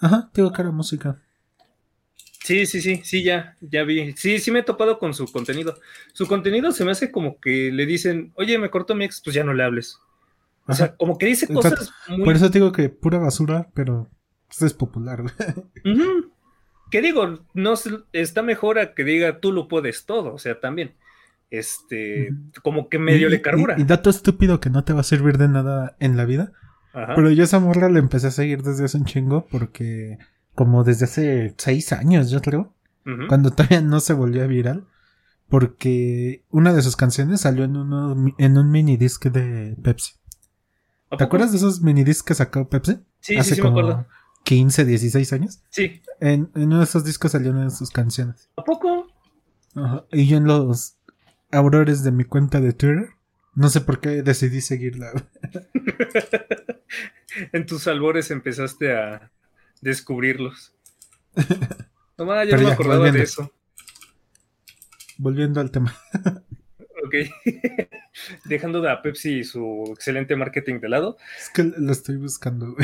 Ajá, 0.00 0.30
tengo 0.32 0.52
cara 0.52 0.70
música. 0.70 1.20
Sí, 2.44 2.66
sí, 2.66 2.80
sí, 2.80 3.02
sí, 3.04 3.22
ya, 3.22 3.56
ya 3.60 3.84
vi. 3.84 4.14
Sí, 4.16 4.38
sí 4.38 4.50
me 4.50 4.60
he 4.60 4.64
topado 4.64 4.98
con 4.98 5.14
su 5.14 5.30
contenido. 5.30 5.78
Su 6.12 6.26
contenido 6.26 6.72
se 6.72 6.84
me 6.84 6.90
hace 6.90 7.12
como 7.12 7.38
que 7.40 7.70
le 7.72 7.86
dicen, 7.86 8.32
oye, 8.34 8.58
me 8.58 8.70
cortó 8.70 8.94
mi 8.94 9.04
ex, 9.04 9.20
pues 9.22 9.34
ya 9.34 9.44
no 9.44 9.54
le 9.54 9.62
hables. 9.62 9.98
O 10.66 10.74
sea, 10.74 10.96
como 10.96 11.18
que 11.18 11.26
dice 11.26 11.52
cosas 11.52 11.92
muy... 12.08 12.24
Por 12.24 12.36
eso 12.36 12.48
digo 12.48 12.72
que 12.72 12.88
pura 12.88 13.18
basura, 13.18 13.68
pero 13.74 14.08
pues, 14.48 14.62
es 14.62 14.74
popular. 14.74 15.24
Que 16.92 17.00
digo, 17.00 17.38
no 17.54 17.74
está 18.12 18.42
mejor 18.42 18.78
a 18.78 18.92
que 18.92 19.02
diga 19.02 19.40
tú 19.40 19.50
lo 19.50 19.66
puedes 19.66 20.04
todo, 20.04 20.34
o 20.34 20.38
sea, 20.38 20.60
también. 20.60 20.92
Este, 21.50 22.34
como 22.62 22.90
que 22.90 22.98
medio 22.98 23.30
le 23.30 23.40
carbura. 23.40 23.76
Y, 23.78 23.84
dato 23.84 24.10
estúpido 24.10 24.60
que 24.60 24.68
no 24.68 24.84
te 24.84 24.92
va 24.92 25.00
a 25.00 25.04
servir 25.04 25.38
de 25.38 25.48
nada 25.48 25.96
en 26.00 26.18
la 26.18 26.26
vida. 26.26 26.52
Pero 26.92 27.30
yo 27.30 27.44
esa 27.44 27.60
morra 27.60 27.88
la 27.88 27.98
empecé 27.98 28.26
a 28.26 28.30
seguir 28.30 28.62
desde 28.62 28.84
hace 28.84 28.98
un 28.98 29.06
chingo 29.06 29.46
porque 29.50 30.18
como 30.54 30.84
desde 30.84 31.06
hace 31.06 31.54
seis 31.56 31.94
años, 31.94 32.30
yo 32.30 32.42
creo. 32.42 32.74
Cuando 33.26 33.50
todavía 33.50 33.80
no 33.80 33.98
se 34.00 34.12
volvió 34.12 34.46
viral. 34.46 34.86
Porque 35.48 36.44
una 36.50 36.74
de 36.74 36.82
sus 36.82 36.96
canciones 36.96 37.40
salió 37.40 37.64
en, 37.64 37.76
uno, 37.76 38.34
en 38.36 38.58
un 38.58 38.70
mini 38.70 38.98
disc 38.98 39.24
de 39.26 39.76
Pepsi. 39.82 40.12
¿Te 41.16 41.24
acuerdas 41.24 41.52
de 41.52 41.58
esos 41.58 41.80
mini 41.80 42.04
discs 42.04 42.22
que 42.22 42.34
sacó 42.34 42.68
Pepsi? 42.68 42.98
Sí, 43.20 43.42
sí, 43.42 43.54
sí, 43.54 43.62
me 43.62 43.68
acuerdo. 43.68 44.06
15, 44.44 44.84
16 44.84 45.32
años. 45.32 45.62
Sí. 45.70 46.02
En, 46.20 46.50
uno 46.54 46.78
de 46.78 46.84
esos 46.84 47.04
discos 47.04 47.32
salieron 47.32 47.70
sus 47.70 47.90
canciones. 47.90 48.50
¿A 48.56 48.64
poco? 48.64 49.08
Ajá. 49.74 50.04
Y 50.12 50.26
yo 50.26 50.36
en 50.36 50.44
los 50.44 50.96
aurores 51.50 52.02
de 52.02 52.12
mi 52.12 52.24
cuenta 52.24 52.60
de 52.60 52.72
Twitter, 52.72 53.10
no 53.54 53.68
sé 53.68 53.80
por 53.80 54.00
qué 54.00 54.22
decidí 54.22 54.60
seguirla. 54.60 55.12
en 57.52 57.66
tus 57.66 57.86
albores 57.86 58.30
empezaste 58.30 58.96
a 58.96 59.30
descubrirlos. 59.80 60.74
No, 62.18 62.44
yo 62.44 62.56
no 62.56 62.62
me 62.62 62.72
acordaba 62.72 63.10
de 63.10 63.22
eso. 63.22 63.52
Volviendo 65.18 65.60
al 65.60 65.72
tema. 65.72 65.96
ok. 67.04 67.14
Dejando 68.44 68.80
de 68.80 68.90
a 68.90 69.02
Pepsi 69.02 69.38
y 69.38 69.44
su 69.44 69.92
excelente 69.92 70.36
marketing 70.36 70.78
de 70.78 70.88
lado. 70.88 71.16
Es 71.40 71.50
que 71.50 71.64
lo 71.64 71.90
estoy 71.90 72.16
buscando, 72.16 72.76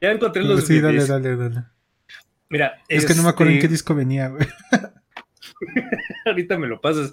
Ya 0.00 0.12
encontré 0.12 0.42
los 0.42 0.64
Sí, 0.64 0.80
dale, 0.80 1.06
dale, 1.06 1.36
dale. 1.36 1.64
Mira, 2.48 2.82
es 2.88 3.06
que 3.06 3.14
no 3.14 3.22
me 3.22 3.30
acuerdo 3.30 3.52
en 3.52 3.58
qué 3.58 3.66
este 3.66 3.72
disco 3.72 3.94
venía, 3.94 4.28
güey. 4.28 4.46
Ahorita 6.26 6.58
me 6.58 6.66
lo 6.66 6.80
pasas. 6.80 7.12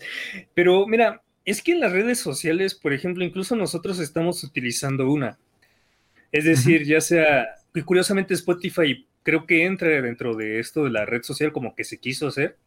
Pero 0.53 0.85
mira, 0.87 1.21
es 1.45 1.61
que 1.61 1.71
en 1.71 1.79
las 1.79 1.91
redes 1.91 2.19
sociales, 2.19 2.75
por 2.75 2.93
ejemplo, 2.93 3.23
incluso 3.23 3.55
nosotros 3.55 3.99
estamos 3.99 4.43
utilizando 4.43 5.09
una. 5.09 5.39
Es 6.31 6.45
decir, 6.45 6.83
ya 6.83 6.99
sea, 7.01 7.45
que 7.73 7.83
curiosamente 7.83 8.33
Spotify 8.33 9.07
creo 9.23 9.45
que 9.45 9.65
entra 9.65 9.89
dentro 10.01 10.35
de 10.35 10.59
esto 10.59 10.83
de 10.83 10.91
la 10.91 11.05
red 11.05 11.23
social 11.23 11.51
como 11.51 11.75
que 11.75 11.83
se 11.83 11.99
quiso 11.99 12.27
hacer, 12.27 12.57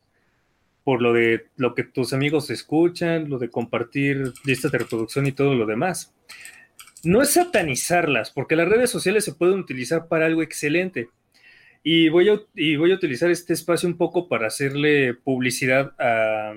por 0.84 1.02
lo 1.02 1.12
de 1.12 1.46
lo 1.56 1.74
que 1.74 1.84
tus 1.84 2.12
amigos 2.12 2.50
escuchan, 2.50 3.28
lo 3.28 3.38
de 3.38 3.50
compartir 3.50 4.32
listas 4.44 4.72
de 4.72 4.78
reproducción 4.78 5.26
y 5.26 5.32
todo 5.32 5.54
lo 5.54 5.66
demás. 5.66 6.14
No 7.06 7.22
es 7.22 7.30
satanizarlas, 7.30 8.30
porque 8.30 8.56
las 8.56 8.68
redes 8.68 8.90
sociales 8.90 9.24
se 9.24 9.32
pueden 9.32 9.58
utilizar 9.58 10.08
para 10.08 10.26
algo 10.26 10.42
excelente. 10.42 11.08
Y 11.82 12.08
voy 12.08 12.28
a, 12.28 12.40
y 12.54 12.76
voy 12.76 12.90
a 12.90 12.96
utilizar 12.96 13.30
este 13.30 13.52
espacio 13.52 13.88
un 13.88 13.96
poco 13.96 14.28
para 14.28 14.48
hacerle 14.48 15.14
publicidad 15.14 15.94
a, 16.00 16.54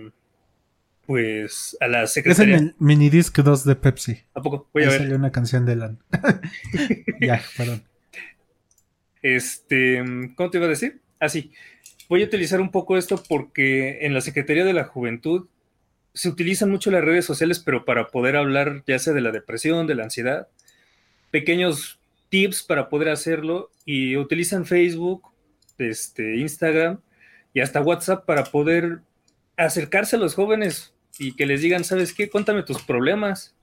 pues 1.05 1.77
a 1.79 1.87
la 1.87 2.07
secretaria. 2.07 2.55
Es 2.55 2.61
el 2.63 2.75
minidisc 2.79 3.37
2 3.37 3.63
de 3.63 3.75
Pepsi. 3.75 4.23
¿A 4.33 4.41
poco? 4.41 4.67
Voy 4.73 4.83
a 4.83 4.89
ver. 4.89 5.01
salió 5.01 5.15
una 5.15 5.31
canción 5.31 5.67
de 5.67 5.75
Lan. 5.75 5.99
ya, 7.21 7.41
perdón. 7.55 7.83
Este, 9.21 10.03
¿cómo 10.35 10.49
te 10.49 10.57
iba 10.57 10.65
a 10.65 10.69
decir? 10.69 10.99
Ah, 11.19 11.29
sí. 11.29 11.51
Voy 12.09 12.23
a 12.23 12.25
utilizar 12.25 12.59
un 12.59 12.71
poco 12.71 12.97
esto 12.97 13.21
porque 13.29 14.05
en 14.05 14.15
la 14.15 14.21
Secretaría 14.21 14.65
de 14.65 14.73
la 14.73 14.85
Juventud 14.85 15.47
se 16.13 16.29
utilizan 16.29 16.69
mucho 16.69 16.91
las 16.91 17.03
redes 17.03 17.25
sociales, 17.25 17.59
pero 17.59 17.85
para 17.85 18.07
poder 18.07 18.35
hablar 18.35 18.83
ya 18.87 18.99
sea 18.99 19.13
de 19.13 19.21
la 19.21 19.31
depresión, 19.31 19.87
de 19.87 19.95
la 19.95 20.03
ansiedad, 20.03 20.47
pequeños 21.31 21.99
tips 22.29 22.63
para 22.63 22.89
poder 22.89 23.09
hacerlo 23.09 23.71
y 23.85 24.17
utilizan 24.17 24.65
Facebook, 24.65 25.23
este, 25.77 26.37
Instagram 26.37 26.99
y 27.53 27.61
hasta 27.61 27.81
WhatsApp 27.81 28.25
para 28.25 28.43
poder 28.43 28.99
acercarse 29.57 30.15
a 30.15 30.19
los 30.19 30.35
jóvenes 30.35 30.93
y 31.17 31.35
que 31.35 31.45
les 31.45 31.61
digan, 31.61 31.83
¿sabes 31.83 32.13
qué? 32.13 32.29
Cuéntame 32.29 32.63
tus 32.63 32.81
problemas. 32.83 33.55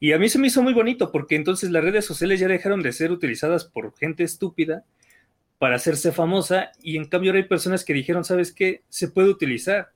Y 0.00 0.12
a 0.12 0.18
mí 0.18 0.28
se 0.28 0.38
me 0.38 0.46
hizo 0.46 0.62
muy 0.62 0.74
bonito 0.74 1.10
porque 1.10 1.34
entonces 1.34 1.70
las 1.70 1.82
redes 1.82 2.04
sociales 2.04 2.38
ya 2.38 2.46
dejaron 2.46 2.82
de 2.82 2.92
ser 2.92 3.10
utilizadas 3.10 3.64
por 3.64 3.96
gente 3.96 4.22
estúpida 4.22 4.84
para 5.58 5.76
hacerse 5.76 6.12
famosa 6.12 6.70
y 6.80 6.96
en 6.96 7.06
cambio 7.06 7.30
ahora 7.30 7.40
hay 7.40 7.48
personas 7.48 7.84
que 7.84 7.94
dijeron, 7.94 8.24
¿sabes 8.24 8.52
qué? 8.52 8.82
Se 8.88 9.08
puede 9.08 9.28
utilizar. 9.28 9.90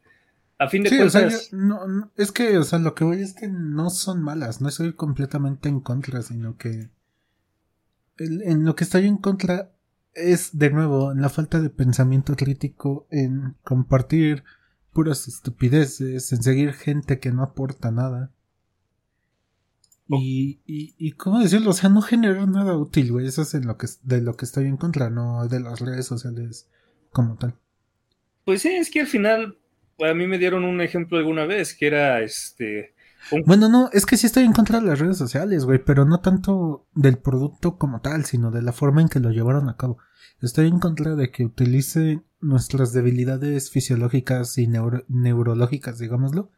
A 0.63 0.69
fin 0.69 0.83
de 0.83 0.91
cuentas... 0.91 1.49
no, 1.53 2.11
es 2.17 2.33
que, 2.33 2.57
o 2.59 2.65
sea, 2.65 2.79
lo 2.79 2.95
que 2.95 3.05
voy 3.05 3.21
es 3.23 3.35
que 3.35 3.49
no 3.49 3.91
son 3.91 4.23
malas, 4.23 4.61
no 4.61 4.69
estoy 4.69 4.93
completamente 4.93 5.69
en 5.69 5.81
contra, 5.81 6.23
sino 6.23 6.57
que 6.57 6.91
en 8.19 8.65
lo 8.65 8.77
que 8.77 8.85
estoy 8.85 9.07
en 9.07 9.17
contra 9.17 9.73
es, 10.15 10.59
de 10.59 10.71
nuevo, 10.71 11.13
en 11.13 11.23
la 11.23 11.29
falta 11.29 11.61
de 11.61 11.71
pensamiento 11.71 12.37
crítico, 12.37 13.07
en 13.11 13.57
compartir 13.65 14.45
puras 14.93 15.27
estupideces, 15.27 16.33
en 16.33 16.43
seguir 16.43 16.73
gente 16.75 17.19
que 17.19 17.33
no 17.33 17.43
aporta 17.43 17.91
nada. 17.91 18.31
Y, 20.09 20.61
y, 20.67 20.95
y, 20.99 21.13
¿cómo 21.13 21.41
decirlo? 21.41 21.71
O 21.71 21.73
sea, 21.73 21.89
no 21.89 22.03
generar 22.03 22.47
nada 22.47 22.77
útil, 22.77 23.13
güey. 23.13 23.27
Eso 23.27 23.43
es 23.43 23.55
en 23.55 23.67
lo 23.67 23.79
que, 23.79 23.87
de 24.03 24.21
lo 24.21 24.37
que 24.37 24.45
estoy 24.45 24.67
en 24.67 24.77
contra, 24.77 25.09
no 25.09 25.49
de 25.49 25.61
las 25.61 25.81
redes 25.81 26.07
sociales 26.07 26.69
como 27.11 27.37
tal. 27.37 27.55
Pues 28.45 28.61
sí, 28.63 28.69
es 28.69 28.91
que 28.91 29.01
al 29.01 29.07
final, 29.07 29.57
a 29.99 30.15
mí 30.15 30.27
me 30.27 30.39
dieron 30.39 30.65
un 30.65 30.81
ejemplo 30.81 31.19
alguna 31.19 31.45
vez, 31.47 31.75
que 31.75 31.87
era 31.87 32.21
este... 32.21 32.95
Bueno, 33.47 33.69
no, 33.69 33.89
es 33.93 34.05
que 34.05 34.17
sí 34.17 34.27
estoy 34.27 34.45
en 34.45 34.53
contra 34.53 34.81
de 34.81 34.87
las 34.87 34.99
redes 34.99 35.17
sociales, 35.17 35.65
güey, 35.65 35.79
pero 35.79 36.05
no 36.05 36.21
tanto 36.21 36.87
del 36.93 37.19
producto 37.19 37.79
como 37.79 38.01
tal, 38.01 38.25
sino 38.25 38.51
de 38.51 38.63
la 38.63 38.73
forma 38.73 39.01
en 39.01 39.09
que 39.09 39.21
lo 39.21 39.31
llevaron 39.31 39.69
a 39.69 39.77
cabo. 39.77 39.99
Estoy 40.41 40.67
en 40.67 40.81
contra 40.81 41.15
de 41.15 41.31
que 41.31 41.45
utilice 41.45 42.21
nuestras 42.41 42.93
debilidades 42.93 43.71
fisiológicas 43.71 44.59
y 44.59 44.67
neurológicas, 44.67 45.99
digámoslo, 46.01 46.51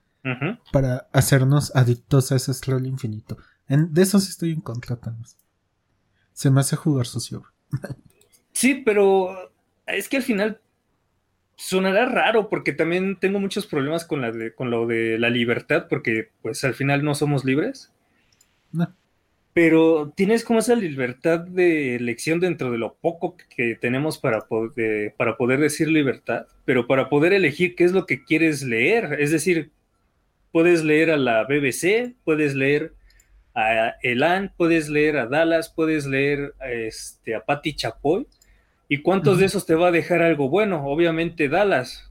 para 0.72 1.08
hacernos 1.12 1.76
adictos 1.76 2.32
a 2.32 2.36
ese 2.36 2.54
scroll 2.54 2.86
infinito. 2.86 3.36
En, 3.68 3.92
de 3.92 4.02
eso 4.02 4.18
sí 4.18 4.30
estoy 4.30 4.52
en 4.52 4.62
contra, 4.62 4.96
también. 4.96 5.26
Se 6.32 6.50
me 6.50 6.60
hace 6.60 6.76
jugar 6.76 7.06
sucio. 7.06 7.44
sí, 8.52 8.82
pero 8.84 9.52
es 9.86 10.08
que 10.08 10.16
al 10.16 10.22
final 10.22 10.60
sonará 11.56 12.06
raro 12.06 12.48
porque 12.48 12.72
también 12.72 13.16
tengo 13.16 13.40
muchos 13.40 13.66
problemas 13.66 14.04
con, 14.04 14.20
la 14.20 14.32
con 14.54 14.70
lo 14.70 14.86
de 14.86 15.18
la 15.18 15.30
libertad 15.30 15.86
porque 15.88 16.28
pues 16.42 16.64
al 16.64 16.74
final 16.74 17.04
no 17.04 17.14
somos 17.14 17.44
libres. 17.44 17.92
No. 18.72 18.94
Pero 19.52 20.12
tienes 20.16 20.44
como 20.44 20.58
esa 20.58 20.74
libertad 20.74 21.38
de 21.38 21.94
elección 21.94 22.40
dentro 22.40 22.72
de 22.72 22.78
lo 22.78 22.94
poco 22.94 23.36
que 23.54 23.76
tenemos 23.76 24.18
para 24.18 24.40
poder, 24.40 25.14
para 25.16 25.36
poder 25.36 25.60
decir 25.60 25.88
libertad, 25.88 26.46
pero 26.64 26.88
para 26.88 27.08
poder 27.08 27.32
elegir 27.32 27.76
qué 27.76 27.84
es 27.84 27.92
lo 27.92 28.04
que 28.04 28.24
quieres 28.24 28.64
leer. 28.64 29.16
Es 29.20 29.30
decir, 29.30 29.70
puedes 30.50 30.82
leer 30.82 31.12
a 31.12 31.16
la 31.16 31.44
BBC, 31.44 32.14
puedes 32.24 32.56
leer 32.56 32.94
a 33.54 33.94
Elan, 34.02 34.52
puedes 34.56 34.88
leer 34.88 35.16
a 35.18 35.26
Dallas, 35.26 35.68
puedes 35.68 36.04
leer 36.06 36.54
a, 36.60 36.70
este, 36.72 37.36
a 37.36 37.44
Patti 37.44 37.74
Chapoy. 37.74 38.26
¿Y 38.88 38.98
cuántos 39.02 39.38
de 39.38 39.46
esos 39.46 39.66
te 39.66 39.74
va 39.74 39.88
a 39.88 39.92
dejar 39.92 40.22
algo 40.22 40.48
bueno? 40.48 40.86
Obviamente 40.86 41.48
Dallas. 41.48 42.10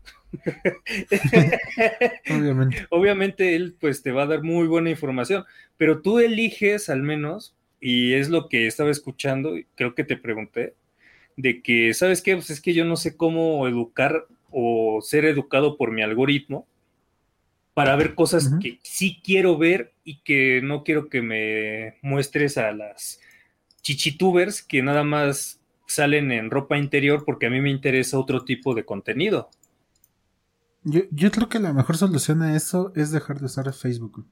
Obviamente. 2.29 2.87
Obviamente 2.89 3.55
él 3.55 3.75
pues 3.79 4.01
te 4.01 4.11
va 4.11 4.23
a 4.23 4.27
dar 4.27 4.43
muy 4.43 4.67
buena 4.67 4.89
información, 4.89 5.45
pero 5.77 6.01
tú 6.01 6.19
eliges 6.19 6.89
al 6.89 7.03
menos, 7.03 7.55
y 7.79 8.13
es 8.13 8.29
lo 8.29 8.49
que 8.49 8.67
estaba 8.67 8.89
escuchando, 8.89 9.55
creo 9.75 9.93
que 9.95 10.03
te 10.03 10.17
pregunté, 10.17 10.75
de 11.37 11.61
que, 11.61 11.93
¿sabes 11.93 12.21
qué? 12.21 12.35
Pues 12.35 12.49
es 12.49 12.61
que 12.61 12.73
yo 12.73 12.85
no 12.85 12.95
sé 12.95 13.17
cómo 13.17 13.67
educar 13.67 14.25
o 14.51 15.01
ser 15.01 15.25
educado 15.25 15.77
por 15.77 15.91
mi 15.91 16.01
algoritmo, 16.01 16.67
para 17.73 17.95
ver 17.95 18.13
cosas 18.13 18.51
que 18.61 18.79
sí 18.83 19.19
quiero 19.23 19.57
ver 19.57 19.93
y 20.03 20.19
que 20.19 20.61
no 20.61 20.83
quiero 20.83 21.09
que 21.09 21.23
me 21.23 21.97
muestres 22.03 22.57
a 22.59 22.71
las 22.71 23.19
chichitubers 23.81 24.61
que 24.61 24.83
nada 24.83 25.03
más 25.03 25.59
salen 25.93 26.31
en 26.31 26.51
ropa 26.51 26.77
interior 26.77 27.23
porque 27.25 27.47
a 27.47 27.49
mí 27.49 27.61
me 27.61 27.71
interesa 27.71 28.19
otro 28.19 28.43
tipo 28.43 28.73
de 28.73 28.85
contenido. 28.85 29.49
Yo, 30.83 31.01
yo 31.11 31.31
creo 31.31 31.49
que 31.49 31.59
la 31.59 31.73
mejor 31.73 31.97
solución 31.97 32.41
a 32.41 32.55
eso 32.55 32.91
es 32.95 33.11
dejar 33.11 33.39
de 33.39 33.45
usar 33.45 33.71
Facebook. 33.73 34.25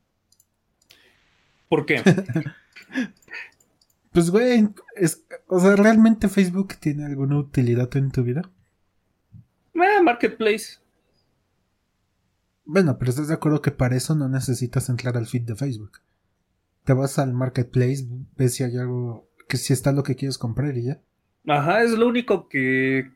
¿Por 1.70 1.86
qué? 1.86 2.04
pues, 4.12 4.30
güey, 4.30 4.68
es, 4.96 5.24
o 5.48 5.60
sea, 5.60 5.78
¿realmente 5.78 6.28
Facebook 6.28 6.76
tiene 6.80 7.06
alguna 7.06 7.38
utilidad 7.38 7.96
en 7.96 8.12
tu 8.12 8.24
vida? 8.24 8.42
Eh, 9.74 10.04
marketplace. 10.04 10.82
Bueno, 12.66 12.98
pero 12.98 13.12
estás 13.12 13.28
de 13.28 13.34
acuerdo 13.34 13.62
que 13.62 13.72
para 13.72 13.96
eso 13.96 14.16
no 14.16 14.30
necesitas 14.30 14.90
entrar 14.90 15.18
al 15.18 15.28
feed 15.28 15.44
de 15.44 15.56
Facebook. 15.56 16.00
Te 16.84 16.94
vas 16.94 17.20
al 17.20 17.34
marketplace, 17.34 18.08
ves 18.36 18.56
si 18.56 18.64
hay 18.64 18.78
algo, 18.78 19.30
que 19.48 19.58
si 19.58 19.74
está 19.74 19.92
lo 19.92 20.04
que 20.04 20.16
quieres 20.16 20.38
comprar 20.38 20.78
y 20.78 20.84
ya. 20.84 21.02
Ajá, 21.48 21.84
es 21.84 21.92
lo 21.92 22.08
único 22.08 22.48
que 22.48 23.10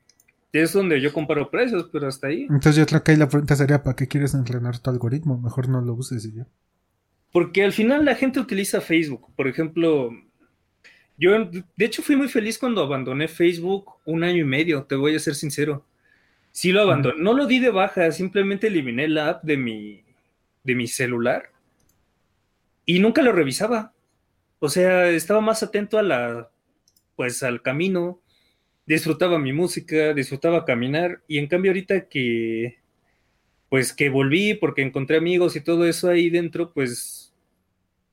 es 0.52 0.74
donde 0.74 1.02
yo 1.02 1.12
comparo 1.12 1.50
precios, 1.50 1.90
pero 1.92 2.08
hasta 2.08 2.28
ahí. 2.28 2.44
Entonces 2.44 2.78
yo 2.78 2.86
creo 2.86 3.04
que 3.04 3.12
ahí 3.12 3.18
la 3.18 3.30
pregunta 3.30 3.56
sería, 3.56 3.84
¿para 3.84 3.96
qué 3.96 4.08
quieres 4.08 4.34
entrenar 4.34 4.80
tu 4.80 4.90
algoritmo? 4.90 5.38
Mejor 5.38 5.70
no 5.70 5.82
lo 5.82 5.94
uses 5.94 6.26
y 6.26 6.34
ya. 6.34 6.48
Porque 7.32 7.64
al 7.64 7.74
final 7.74 8.06
la 8.06 8.16
gente 8.16 8.40
utiliza 8.40 8.80
Facebook. 8.80 9.28
Por 9.36 9.48
ejemplo, 9.48 10.12
yo 11.18 11.32
de 11.46 11.86
hecho 11.86 12.02
fui 12.02 12.16
muy 12.16 12.30
feliz 12.30 12.58
cuando 12.58 12.82
abandoné 12.82 13.28
Facebook 13.28 13.92
un 14.06 14.24
año 14.24 14.38
y 14.38 14.46
medio, 14.46 14.84
te 14.84 14.96
voy 14.96 15.16
a 15.16 15.20
ser 15.20 15.36
sincero. 15.36 15.86
Sí 16.52 16.72
lo 16.72 16.82
abandoné. 16.82 17.22
No 17.22 17.34
lo 17.34 17.48
di 17.48 17.60
de 17.60 17.70
baja, 17.70 18.10
simplemente 18.12 18.68
eliminé 18.68 19.10
la 19.10 19.30
app 19.30 19.44
de 19.44 19.58
mi, 19.58 20.04
de 20.64 20.76
mi 20.76 20.88
celular 20.88 21.52
y 22.86 23.00
nunca 23.00 23.22
lo 23.22 23.34
revisaba. 23.34 23.92
O 24.60 24.70
sea, 24.70 25.10
estaba 25.10 25.42
más 25.42 25.64
atento 25.64 25.98
a 25.98 26.04
la, 26.04 26.50
pues 27.16 27.44
al 27.44 27.62
camino, 27.62 28.22
disfrutaba 28.86 29.40
mi 29.40 29.54
música, 29.54 30.14
disfrutaba 30.14 30.66
caminar 30.66 31.22
y 31.28 31.38
en 31.40 31.48
cambio 31.48 31.72
ahorita 31.72 32.08
que, 32.08 32.78
pues 33.70 33.94
que 33.94 34.10
volví 34.10 34.54
porque 34.56 34.82
encontré 34.82 35.18
amigos 35.18 35.56
y 35.56 35.62
todo 35.62 35.86
eso 35.86 36.10
ahí 36.10 36.30
dentro, 36.30 36.74
pues 36.74 37.34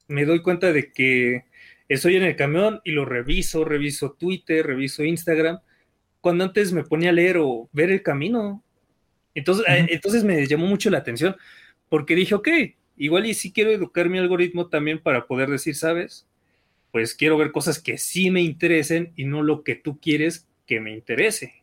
me 0.08 0.24
doy 0.24 0.42
cuenta 0.42 0.72
de 0.72 0.92
que 0.92 1.44
estoy 1.88 2.16
en 2.16 2.22
el 2.24 2.36
camión 2.36 2.80
y 2.84 2.92
lo 2.92 3.04
reviso, 3.04 3.64
reviso 3.64 4.12
Twitter, 4.12 4.66
reviso 4.66 5.04
Instagram 5.04 5.60
cuando 6.22 6.44
antes 6.44 6.72
me 6.72 6.84
ponía 6.84 7.10
a 7.10 7.12
leer 7.12 7.36
o 7.38 7.68
ver 7.72 7.90
el 7.90 8.02
camino. 8.02 8.64
Entonces, 9.34 9.66
eh, 9.68 9.86
entonces 9.90 10.24
me 10.24 10.46
llamó 10.46 10.66
mucho 10.66 10.88
la 10.88 10.98
atención, 10.98 11.36
porque 11.88 12.14
dije, 12.14 12.34
ok, 12.34 12.48
igual 12.96 13.26
y 13.26 13.34
si 13.34 13.52
quiero 13.52 13.70
educar 13.70 14.08
mi 14.08 14.18
algoritmo 14.18 14.68
también 14.68 15.02
para 15.02 15.26
poder 15.26 15.50
decir, 15.50 15.74
¿sabes? 15.74 16.26
Pues 16.92 17.14
quiero 17.14 17.36
ver 17.36 17.50
cosas 17.50 17.80
que 17.80 17.98
sí 17.98 18.30
me 18.30 18.42
interesen 18.42 19.12
y 19.16 19.24
no 19.24 19.42
lo 19.42 19.64
que 19.64 19.74
tú 19.74 19.98
quieres 19.98 20.46
que 20.66 20.78
me 20.78 20.92
interese. 20.92 21.54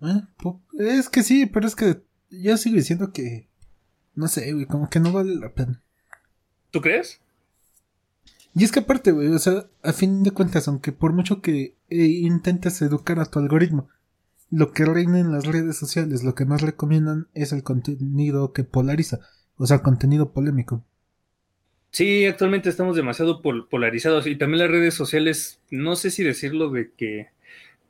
Eh, 0.00 0.98
es 0.98 1.08
que 1.08 1.22
sí, 1.22 1.46
pero 1.46 1.66
es 1.66 1.74
que 1.74 2.00
yo 2.30 2.56
sigo 2.56 2.76
diciendo 2.76 3.12
que, 3.12 3.48
no 4.14 4.28
sé, 4.28 4.52
güey, 4.52 4.66
como 4.66 4.88
que 4.88 5.00
no 5.00 5.12
vale 5.12 5.34
la 5.34 5.52
pena. 5.52 5.82
¿Tú 6.70 6.80
crees? 6.80 7.20
Y 8.54 8.64
es 8.64 8.72
que 8.72 8.80
aparte, 8.80 9.12
güey, 9.12 9.28
o 9.28 9.38
sea, 9.38 9.66
a 9.82 9.92
fin 9.92 10.22
de 10.22 10.30
cuentas, 10.30 10.68
aunque 10.68 10.92
por 10.92 11.12
mucho 11.12 11.42
que 11.42 11.76
eh, 11.90 12.04
intentes 12.04 12.80
educar 12.80 13.18
a 13.18 13.26
tu 13.26 13.38
algoritmo, 13.38 13.88
lo 14.50 14.72
que 14.72 14.84
reina 14.84 15.18
en 15.18 15.32
las 15.32 15.44
redes 15.44 15.76
sociales, 15.76 16.22
lo 16.22 16.34
que 16.34 16.44
más 16.44 16.62
recomiendan 16.62 17.28
es 17.34 17.52
el 17.52 17.62
contenido 17.62 18.52
que 18.52 18.64
polariza. 18.64 19.20
O 19.56 19.66
sea, 19.66 19.82
contenido 19.82 20.32
polémico. 20.32 20.84
Sí, 21.96 22.26
actualmente 22.26 22.68
estamos 22.68 22.94
demasiado 22.94 23.40
polarizados 23.40 24.26
y 24.26 24.36
también 24.36 24.58
las 24.58 24.70
redes 24.70 24.92
sociales, 24.92 25.62
no 25.70 25.96
sé 25.96 26.10
si 26.10 26.22
decirlo 26.22 26.68
de 26.68 26.92
que 26.92 27.28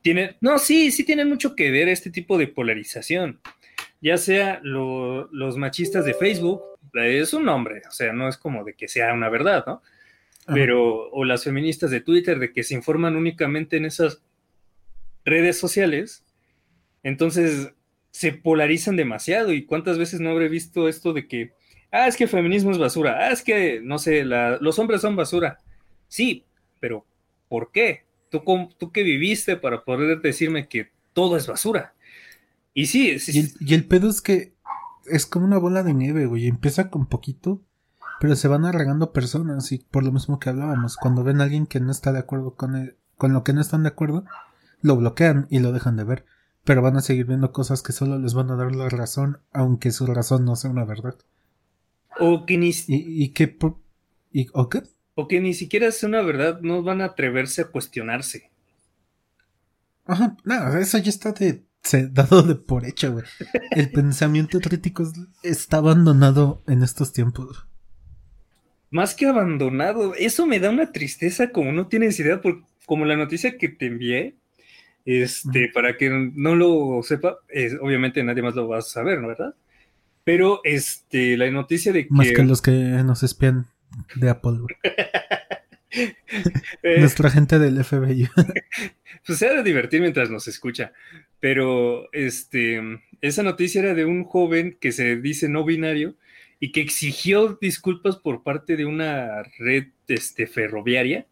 tienen, 0.01 0.37
no, 0.39 0.59
sí, 0.59 0.91
sí 0.91 1.03
tienen 1.03 1.27
mucho 1.27 1.57
que 1.57 1.71
ver 1.71 1.89
este 1.89 2.09
tipo 2.09 2.37
de 2.37 2.47
polarización, 2.47 3.41
ya 3.99 4.17
sea 4.17 4.61
los 4.63 5.57
machistas 5.57 6.05
de 6.05 6.13
Facebook, 6.13 6.61
es 6.93 7.33
un 7.33 7.43
nombre, 7.43 7.81
o 7.85 7.91
sea, 7.91 8.13
no 8.13 8.29
es 8.29 8.37
como 8.37 8.63
de 8.63 8.75
que 8.75 8.87
sea 8.87 9.13
una 9.13 9.27
verdad, 9.27 9.65
¿no? 9.67 9.81
Pero, 10.53 11.09
o 11.09 11.25
las 11.25 11.43
feministas 11.43 11.91
de 11.91 11.99
Twitter, 11.99 12.39
de 12.39 12.53
que 12.53 12.63
se 12.63 12.75
informan 12.75 13.17
únicamente 13.17 13.75
en 13.75 13.83
esas 13.83 14.23
redes 15.25 15.59
sociales, 15.59 16.23
entonces 17.03 17.73
se 18.11 18.31
polarizan 18.31 18.95
demasiado 18.95 19.51
y 19.51 19.65
cuántas 19.65 19.97
veces 19.97 20.21
no 20.21 20.29
habré 20.29 20.47
visto 20.47 20.87
esto 20.87 21.11
de 21.11 21.27
que 21.27 21.56
ah, 21.91 22.07
es 22.07 22.17
que 22.17 22.25
el 22.25 22.29
feminismo 22.29 22.71
es 22.71 22.77
basura, 22.77 23.17
ah, 23.19 23.31
es 23.31 23.41
que, 23.43 23.81
no 23.81 23.99
sé, 23.99 24.23
los 24.25 24.79
hombres 24.79 25.01
son 25.01 25.15
basura. 25.15 25.59
Sí, 26.07 26.45
pero 26.79 27.05
¿por 27.49 27.71
qué? 27.71 28.05
¿Tú, 28.29 28.41
¿Tú 28.77 28.91
qué 28.91 29.03
viviste 29.03 29.55
para 29.55 29.83
poder 29.83 30.21
decirme 30.21 30.67
que 30.67 30.91
todo 31.13 31.37
es 31.37 31.47
basura? 31.47 31.93
Y 32.77 32.85
sí, 32.85 33.17
sí 33.17 33.55
y, 33.59 33.73
el, 33.73 33.85
pedo 33.85 34.07
es 34.07 34.21
que 34.21 34.53
es 35.07 35.25
como 35.25 35.45
una 35.45 35.57
bola 35.57 35.81
de 35.81 35.95
nieve, 35.95 36.27
güey. 36.27 36.45
Empieza 36.45 36.91
con 36.91 37.07
poquito, 37.07 37.59
pero 38.19 38.35
se 38.35 38.47
van 38.47 38.65
arregando 38.65 39.13
personas. 39.13 39.71
Y 39.71 39.79
por 39.79 40.03
lo 40.03 40.11
mismo 40.11 40.39
que 40.39 40.49
hablábamos, 40.49 40.95
cuando 40.95 41.23
ven 41.23 41.41
a 41.41 41.45
alguien 41.45 41.65
que 41.65 41.79
no 41.79 41.91
está 41.91 42.11
de 42.11 42.19
acuerdo 42.19 42.53
con, 42.53 42.93
con 43.17 43.33
lo 43.33 43.43
que 43.43 43.53
no 43.53 43.61
están 43.61 43.81
de 43.81 43.89
acuerdo, 43.89 44.25
lo 44.81 44.95
bloquean 44.95 45.47
y 45.49 45.57
lo 45.57 45.71
dejan 45.71 45.95
de 45.97 46.03
ver. 46.03 46.25
Pero 46.65 46.83
van 46.83 46.97
a 46.97 47.01
seguir 47.01 47.25
viendo 47.25 47.51
cosas 47.51 47.81
que 47.81 47.93
solo 47.93 48.19
les 48.19 48.35
van 48.35 48.51
a 48.51 48.55
dar 48.55 48.75
la 48.75 48.89
razón, 48.89 49.39
aunque 49.53 49.89
su 49.89 50.05
razón 50.05 50.45
no 50.45 50.55
sea 50.55 50.69
una 50.69 50.85
verdad. 50.85 51.15
O 52.19 52.45
que 52.45 52.57
ni... 52.57 52.71
¿Y, 52.87 54.47
¿O 54.53 54.69
qué? 54.69 54.83
O 55.15 55.27
que 55.27 55.39
ni 55.39 55.53
siquiera 55.53 55.87
es 55.87 56.03
una 56.03 56.21
verdad, 56.21 56.61
no 56.61 56.83
van 56.83 57.01
a 57.01 57.05
atreverse 57.05 57.61
a 57.61 57.67
cuestionarse. 57.67 58.51
Ajá, 60.05 60.37
no, 60.43 60.77
eso 60.77 60.97
ya 60.99 61.09
está 61.09 61.31
de, 61.33 61.63
dado 62.11 62.43
de 62.43 62.55
por 62.55 62.85
hecho, 62.85 63.11
güey. 63.13 63.25
El 63.71 63.91
pensamiento 63.91 64.59
crítico 64.59 65.11
está 65.43 65.77
abandonado 65.77 66.63
en 66.67 66.83
estos 66.83 67.13
tiempos. 67.13 67.65
Más 68.89 69.15
que 69.15 69.25
abandonado, 69.25 70.13
eso 70.15 70.45
me 70.45 70.59
da 70.59 70.69
una 70.69 70.91
tristeza 70.91 71.49
como 71.49 71.71
no 71.73 71.87
tienes 71.87 72.19
idea, 72.19 72.41
por, 72.41 72.63
como 72.85 73.03
la 73.05 73.17
noticia 73.17 73.57
que 73.57 73.67
te 73.67 73.87
envié, 73.87 74.35
este, 75.03 75.69
para 75.73 75.97
que 75.97 76.09
no 76.09 76.55
lo 76.55 77.01
sepa, 77.03 77.39
obviamente 77.81 78.23
nadie 78.23 78.43
más 78.43 78.55
lo 78.55 78.67
va 78.67 78.79
a 78.79 78.81
saber, 78.81 79.19
¿no 79.19 79.27
verdad? 79.27 79.55
Pero 80.27 80.59
este, 80.65 81.37
la 81.37 81.49
noticia 81.51 81.93
de 81.93 82.03
que. 82.03 82.09
Más 82.13 82.29
que 82.29 82.43
los 82.43 82.61
que 82.61 82.71
nos 82.71 83.23
espían 83.23 83.67
de 84.15 84.29
Apple. 84.29 84.57
Eh, 86.83 86.99
Nuestra 86.99 87.31
gente 87.31 87.57
del 87.57 87.83
FBI. 87.83 88.27
pues 89.25 89.39
se 89.39 89.47
ha 89.47 89.53
de 89.53 89.63
divertir 89.63 90.01
mientras 90.01 90.29
nos 90.29 90.47
escucha. 90.47 90.91
Pero 91.39 92.11
este, 92.11 92.79
esa 93.21 93.41
noticia 93.41 93.81
era 93.81 93.93
de 93.95 94.05
un 94.05 94.25
joven 94.25 94.77
que 94.79 94.91
se 94.91 95.15
dice 95.15 95.49
no 95.49 95.63
binario 95.63 96.15
y 96.59 96.71
que 96.71 96.81
exigió 96.81 97.57
disculpas 97.59 98.17
por 98.17 98.43
parte 98.43 98.75
de 98.75 98.85
una 98.85 99.41
red 99.57 99.85
este, 100.07 100.45
ferroviaria 100.45 101.25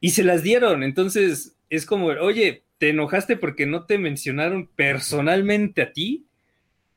y 0.00 0.10
se 0.10 0.24
las 0.24 0.42
dieron. 0.42 0.82
Entonces 0.82 1.54
es 1.68 1.86
como, 1.86 2.06
oye, 2.06 2.64
¿te 2.78 2.88
enojaste 2.88 3.36
porque 3.36 3.66
no 3.66 3.84
te 3.84 3.98
mencionaron 3.98 4.66
personalmente 4.66 5.82
a 5.82 5.92
ti? 5.92 6.26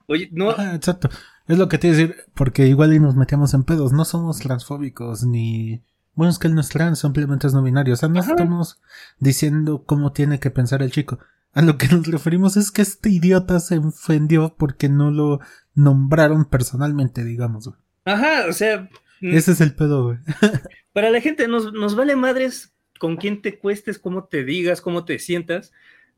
Oye, 0.08 0.30
no. 0.32 0.52
exacto. 0.74 1.10
Es 1.48 1.58
lo 1.58 1.68
que 1.68 1.78
te 1.78 1.88
iba 1.88 1.96
a 1.96 2.00
decir, 2.00 2.16
porque 2.34 2.68
igual 2.68 2.94
y 2.94 3.00
nos 3.00 3.16
metíamos 3.16 3.54
en 3.54 3.64
pedos. 3.64 3.92
No 3.92 4.06
somos 4.06 4.40
transfóbicos 4.40 5.24
ni. 5.24 5.84
Bueno, 6.16 6.32
es 6.32 6.40
que 6.40 6.48
él 6.48 6.56
no 6.56 6.62
es 6.62 6.70
trans, 6.70 7.00
simplemente 7.00 7.48
es 7.48 7.54
no 7.54 7.64
binario. 7.64 7.94
O 7.94 7.98
sea, 7.98 8.10
no 8.10 8.20
estamos 8.20 8.82
diciendo 9.20 9.84
cómo 9.86 10.12
tiene 10.14 10.40
que 10.40 10.52
pensar 10.52 10.82
el 10.84 10.92
chico. 10.92 11.20
A 11.54 11.62
lo 11.62 11.78
que 11.78 11.88
nos 11.88 12.08
referimos 12.08 12.56
es 12.56 12.72
que 12.72 12.82
este 12.82 13.10
idiota 13.10 13.60
se 13.60 13.78
ofendió 13.78 14.56
porque 14.58 14.90
no 14.90 15.12
lo 15.12 15.40
nombraron 15.76 16.46
personalmente, 16.46 17.24
digamos. 17.24 17.70
Ajá, 18.06 18.46
o 18.50 18.54
sea. 18.54 18.90
Mm, 19.22 19.36
Ese 19.36 19.52
es 19.52 19.62
el 19.62 19.76
pedo, 19.76 20.04
güey. 20.04 20.18
Para 20.94 21.10
la 21.10 21.22
gente 21.22 21.48
nos, 21.48 21.74
nos 21.74 21.96
vale 21.96 22.16
madres 22.16 22.74
con 23.00 23.18
quién 23.18 23.42
te 23.42 23.60
cuestes, 23.60 24.00
cómo 24.00 24.26
te 24.26 24.44
digas, 24.44 24.82
cómo 24.82 25.06
te 25.06 25.20
sientas. 25.20 25.72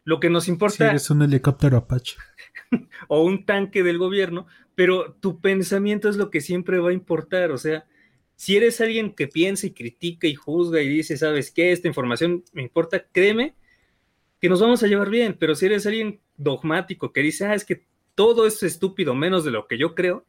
Lo 0.04 0.20
que 0.20 0.30
nos 0.30 0.48
importa. 0.48 0.98
Si 1.00 1.14
un 1.14 1.24
helicóptero 1.24 1.78
Apache. 1.78 2.16
o 3.08 3.24
un 3.24 3.46
tanque 3.46 3.84
del 3.84 3.98
gobierno, 3.98 4.48
pero 4.76 5.14
tu 5.20 5.40
pensamiento 5.42 6.10
es 6.10 6.18
lo 6.18 6.30
que 6.30 6.42
siempre 6.42 6.80
va 6.80 6.90
a 6.90 6.94
importar. 6.94 7.52
O 7.52 7.58
sea, 7.58 7.86
si 8.36 8.58
eres 8.58 8.82
alguien 8.82 9.14
que 9.14 9.28
piensa 9.28 9.68
y 9.68 9.72
critica 9.72 10.28
y 10.28 10.36
juzga 10.36 10.82
y 10.82 10.90
dice, 10.90 11.18
¿sabes 11.18 11.52
qué? 11.52 11.72
Esta 11.72 11.88
información 11.88 12.44
me 12.54 12.62
importa, 12.62 13.06
créeme 13.12 13.56
que 14.42 14.50
nos 14.50 14.62
vamos 14.62 14.84
a 14.84 14.88
llevar 14.88 15.10
bien. 15.10 15.36
Pero 15.40 15.56
si 15.56 15.66
eres 15.66 15.86
alguien 15.86 16.20
dogmático 16.38 17.14
que 17.14 17.22
dice, 17.22 17.46
ah, 17.46 17.56
es 17.56 17.66
que 17.66 17.86
todo 18.14 18.46
es 18.46 18.62
estúpido 18.64 19.16
menos 19.16 19.44
de 19.44 19.52
lo 19.52 19.68
que 19.68 19.78
yo 19.78 19.96
creo, 19.96 20.26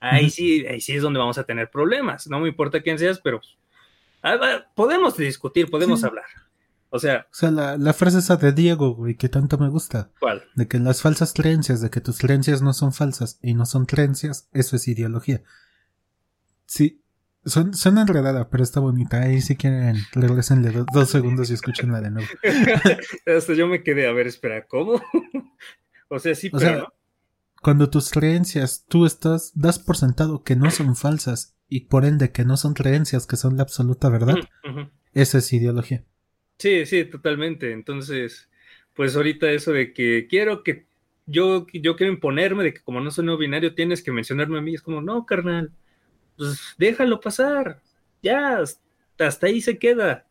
ahí 0.00 0.30
sí, 0.30 0.66
ahí 0.66 0.80
sí 0.80 0.94
es 0.94 1.02
donde 1.02 1.18
vamos 1.18 1.38
a 1.38 1.44
tener 1.44 1.70
problemas. 1.70 2.26
No 2.28 2.40
me 2.40 2.48
importa 2.48 2.82
quién 2.82 2.98
seas, 2.98 3.20
pero 3.20 3.40
ah, 4.22 4.66
podemos 4.74 5.16
discutir, 5.16 5.70
podemos 5.70 6.04
hablar. 6.04 6.26
O 6.94 6.98
sea. 6.98 7.26
O 7.30 7.34
sea, 7.34 7.50
la, 7.50 7.92
frase 7.94 8.18
esa 8.18 8.36
de 8.36 8.52
Diego, 8.52 8.94
güey, 8.94 9.16
que 9.16 9.30
tanto 9.30 9.56
me 9.56 9.70
gusta. 9.70 10.10
¿Cuál? 10.20 10.44
De 10.54 10.68
que 10.68 10.78
las 10.78 11.00
falsas 11.00 11.32
creencias, 11.32 11.80
de 11.80 11.88
que 11.88 12.02
tus 12.02 12.18
creencias 12.18 12.60
no 12.60 12.74
son 12.74 12.92
falsas 12.92 13.38
y 13.40 13.54
no 13.54 13.64
son 13.64 13.86
creencias, 13.86 14.50
eso 14.52 14.76
es 14.76 14.86
ideología. 14.86 15.42
Sí, 16.66 17.02
son, 17.46 17.72
suena 17.72 18.02
enredada, 18.02 18.50
pero 18.50 18.62
está 18.62 18.78
bonita. 18.80 19.22
Ahí 19.22 19.40
si 19.40 19.56
quieren, 19.56 19.96
regresenle 20.12 20.84
dos 20.92 21.08
segundos 21.08 21.50
y 21.50 21.54
escúchenla 21.54 22.02
de 22.02 22.10
nuevo. 22.10 22.28
Hasta 23.26 23.54
yo 23.54 23.66
me 23.68 23.82
quedé 23.82 24.06
a 24.06 24.12
ver, 24.12 24.26
espera, 24.26 24.66
¿cómo? 24.66 25.00
o 26.08 26.18
sea, 26.18 26.34
sí, 26.34 26.50
pero. 26.50 26.92
cuando 27.62 27.88
tus 27.88 28.10
creencias, 28.10 28.84
tú 28.86 29.06
estás, 29.06 29.52
das 29.54 29.78
por 29.78 29.96
sentado 29.96 30.42
que 30.42 30.56
no 30.56 30.70
son 30.70 30.94
falsas 30.94 31.56
y 31.70 31.86
por 31.86 32.04
ende 32.04 32.32
que 32.32 32.44
no 32.44 32.58
son 32.58 32.74
creencias, 32.74 33.26
que 33.26 33.38
son 33.38 33.56
la 33.56 33.62
absoluta 33.62 34.10
verdad, 34.10 34.36
eso 35.14 35.38
es 35.38 35.50
ideología. 35.54 36.04
Sí, 36.62 36.86
sí, 36.86 37.04
totalmente. 37.04 37.72
Entonces, 37.72 38.48
pues 38.94 39.16
ahorita 39.16 39.50
eso 39.50 39.72
de 39.72 39.92
que 39.92 40.28
quiero 40.30 40.62
que 40.62 40.86
yo, 41.26 41.66
yo 41.72 41.96
quiero 41.96 42.12
imponerme 42.12 42.62
de 42.62 42.72
que 42.72 42.82
como 42.82 43.00
no 43.00 43.10
soy 43.10 43.24
no 43.24 43.36
binario 43.36 43.74
tienes 43.74 44.00
que 44.00 44.12
mencionarme 44.12 44.58
a 44.58 44.62
mí, 44.62 44.72
es 44.72 44.80
como, 44.80 45.02
no, 45.02 45.26
carnal, 45.26 45.72
pues 46.36 46.76
déjalo 46.78 47.18
pasar, 47.20 47.82
ya, 48.22 48.62
hasta 49.18 49.46
ahí 49.48 49.60
se 49.60 49.76
queda. 49.76 50.28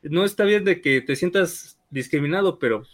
No 0.00 0.24
está 0.24 0.44
bien 0.44 0.64
de 0.64 0.80
que 0.80 1.02
te 1.02 1.14
sientas 1.14 1.78
discriminado, 1.90 2.58
pero 2.58 2.84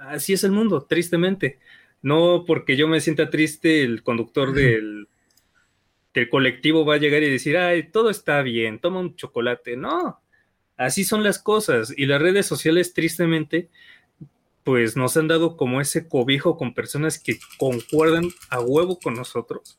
así 0.00 0.32
es 0.32 0.42
el 0.42 0.50
mundo, 0.50 0.82
tristemente. 0.82 1.60
No 2.02 2.42
porque 2.44 2.76
yo 2.76 2.88
me 2.88 3.00
sienta 3.00 3.30
triste, 3.30 3.84
el 3.84 4.02
conductor 4.02 4.52
del, 4.52 5.06
del 6.12 6.28
colectivo 6.28 6.84
va 6.84 6.94
a 6.94 6.98
llegar 6.98 7.22
y 7.22 7.30
decir, 7.30 7.56
ay, 7.56 7.88
todo 7.92 8.10
está 8.10 8.42
bien, 8.42 8.80
toma 8.80 8.98
un 8.98 9.14
chocolate. 9.14 9.76
No, 9.76 10.20
Así 10.76 11.04
son 11.04 11.22
las 11.22 11.38
cosas 11.38 11.92
y 11.96 12.06
las 12.06 12.20
redes 12.20 12.46
sociales 12.46 12.92
tristemente 12.92 13.70
pues 14.62 14.96
nos 14.96 15.16
han 15.16 15.28
dado 15.28 15.56
como 15.56 15.80
ese 15.80 16.08
cobijo 16.08 16.56
con 16.56 16.74
personas 16.74 17.20
que 17.20 17.38
concuerdan 17.56 18.24
a 18.50 18.60
huevo 18.60 18.98
con 18.98 19.14
nosotros 19.14 19.78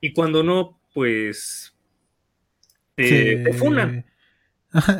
y 0.00 0.12
cuando 0.12 0.42
no 0.42 0.78
pues 0.94 1.74
te, 2.94 3.52
funan. 3.54 4.06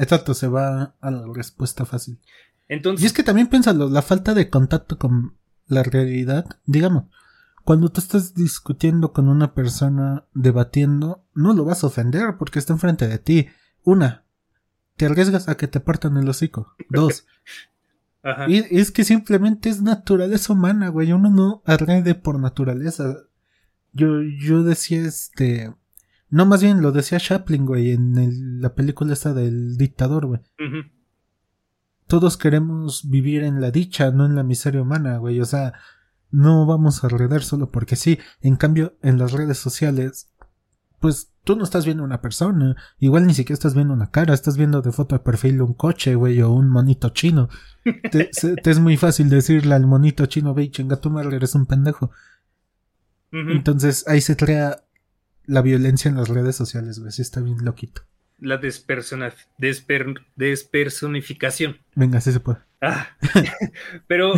exacto, 0.01 0.35
se 0.35 0.49
va 0.49 0.97
a 1.01 1.11
la 1.11 1.25
respuesta 1.33 1.85
fácil. 1.85 2.19
Entonces, 2.69 3.05
y 3.05 3.07
es 3.07 3.13
que 3.13 3.23
también 3.23 3.49
piénsalo, 3.49 3.89
la 3.89 4.03
falta 4.03 4.35
de 4.35 4.51
contacto 4.51 4.99
con 4.99 5.37
la 5.67 5.83
realidad, 5.83 6.47
digamos, 6.67 7.05
cuando 7.65 7.91
tú 7.91 8.01
estás 8.01 8.35
discutiendo 8.35 9.13
con 9.13 9.29
una 9.29 9.55
persona, 9.55 10.27
debatiendo, 10.35 11.25
no 11.35 11.53
lo 11.53 11.65
vas 11.65 11.85
a 11.85 11.89
ofender 11.89 12.37
porque 12.39 12.59
está 12.59 12.73
enfrente 12.73 13.07
de 13.07 13.19
ti. 13.19 13.49
Una, 13.85 14.25
te 15.01 15.07
arriesgas 15.07 15.49
a 15.49 15.57
que 15.57 15.67
te 15.67 15.81
partan 15.81 16.19
el 16.19 16.29
hocico. 16.29 16.75
Dos. 16.91 17.27
Y 18.49 18.59
es 18.79 18.91
que 18.91 19.03
simplemente 19.03 19.71
es 19.71 19.81
naturaleza 19.81 20.53
humana, 20.53 20.91
güey. 20.91 21.11
Uno 21.11 21.31
no 21.31 21.63
arrede 21.65 22.15
por 22.15 22.39
naturaleza. 22.39 23.17
Yo, 23.95 24.21
yo 24.21 24.63
decía 24.63 25.01
este. 25.01 25.75
No, 26.29 26.45
más 26.45 26.63
bien 26.63 26.83
lo 26.83 26.93
decía 26.93 27.19
Chaplin, 27.19 27.65
güey, 27.65 27.93
en 27.93 28.61
la 28.61 28.75
película 28.75 29.15
esta 29.15 29.33
del 29.33 29.79
dictador, 29.79 30.27
güey. 30.27 30.43
Todos 32.07 32.37
queremos 32.37 33.09
vivir 33.09 33.43
en 33.43 33.63
la 33.63 33.71
dicha, 33.71 34.11
no 34.11 34.27
en 34.27 34.35
la 34.35 34.43
miseria 34.43 34.83
humana, 34.83 35.17
güey. 35.17 35.41
O 35.41 35.47
sea, 35.47 35.73
no 36.31 36.67
vamos 36.67 37.03
a 37.03 37.07
arredar 37.07 37.43
solo 37.43 37.71
porque 37.71 37.97
sí. 37.97 38.19
En 38.43 38.57
cambio, 38.57 38.99
en 39.01 39.19
las 39.19 39.33
redes 39.33 39.57
sociales, 39.57 40.30
pues 41.01 41.33
tú 41.45 41.57
no 41.57 41.65
estás 41.65 41.85
viendo 41.85 42.05
una 42.05 42.21
persona, 42.21 42.77
igual 42.99 43.27
ni 43.27 43.35
siquiera 43.35 43.55
estás 43.55 43.75
viendo 43.75 43.95
una 43.95 44.11
cara, 44.11 44.35
estás 44.35 44.57
viendo 44.57 44.83
de 44.83 44.93
foto 44.93 45.17
de 45.17 45.21
perfil 45.25 45.63
un 45.63 45.75
coche, 45.75 46.15
güey, 46.15 46.41
o 46.43 46.51
un 46.51 46.69
monito 46.69 47.09
chino. 47.09 47.49
te, 48.11 48.31
es 48.71 48.79
muy 48.79 48.97
fácil 48.97 49.29
decirle 49.31 49.75
al 49.75 49.87
monito 49.87 50.27
chino, 50.27 50.55
ve, 50.55 50.71
chinga 50.71 51.01
tu 51.01 51.11
madre, 51.11 51.37
eres 51.37 51.55
un 51.55 51.67
pendejo. 51.67 52.13
Entonces 53.33 54.07
ahí 54.09 54.21
se 54.21 54.37
crea 54.37 54.83
la 55.47 55.63
violencia 55.63 56.09
en 56.09 56.17
las 56.17 56.29
redes 56.29 56.57
sociales, 56.57 56.99
güey. 56.99 57.13
Sí 57.13 57.23
está 57.23 57.41
bien 57.41 57.65
loquito. 57.65 58.03
La 58.41 58.57
despersona, 58.57 59.33
desper, 59.57 60.15
despersonificación. 60.35 61.79
Venga, 61.95 62.21
sí 62.21 62.33
se 62.33 62.41
puede. 62.41 62.59
Ah, 62.81 63.09
pero 64.07 64.33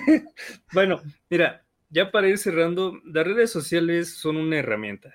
bueno, 0.72 1.00
mira, 1.30 1.64
ya 1.90 2.10
para 2.10 2.28
ir 2.28 2.38
cerrando, 2.38 3.00
las 3.04 3.26
redes 3.26 3.50
sociales 3.50 4.14
son 4.14 4.36
una 4.36 4.58
herramienta. 4.58 5.14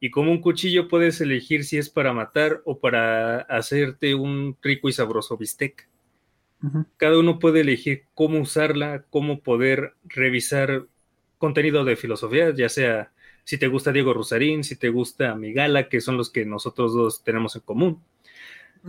Y 0.00 0.10
como 0.10 0.30
un 0.30 0.40
cuchillo 0.40 0.88
puedes 0.88 1.20
elegir 1.20 1.64
si 1.64 1.78
es 1.78 1.88
para 1.88 2.12
matar 2.12 2.60
o 2.64 2.78
para 2.78 3.40
hacerte 3.40 4.14
un 4.14 4.56
rico 4.62 4.88
y 4.88 4.92
sabroso 4.92 5.36
bistec. 5.36 5.88
Cada 6.96 7.18
uno 7.18 7.38
puede 7.38 7.60
elegir 7.60 8.04
cómo 8.14 8.40
usarla, 8.40 9.04
cómo 9.10 9.40
poder 9.40 9.94
revisar 10.04 10.86
contenido 11.36 11.84
de 11.84 11.96
filosofía, 11.96 12.54
ya 12.54 12.70
sea 12.70 13.12
si 13.44 13.58
te 13.58 13.68
gusta 13.68 13.92
Diego 13.92 14.14
Rosarín, 14.14 14.64
si 14.64 14.76
te 14.76 14.88
gusta 14.88 15.34
Migala, 15.34 15.88
que 15.90 16.00
son 16.00 16.16
los 16.16 16.30
que 16.30 16.46
nosotros 16.46 16.94
dos 16.94 17.22
tenemos 17.22 17.54
en 17.56 17.62
común. 17.62 18.02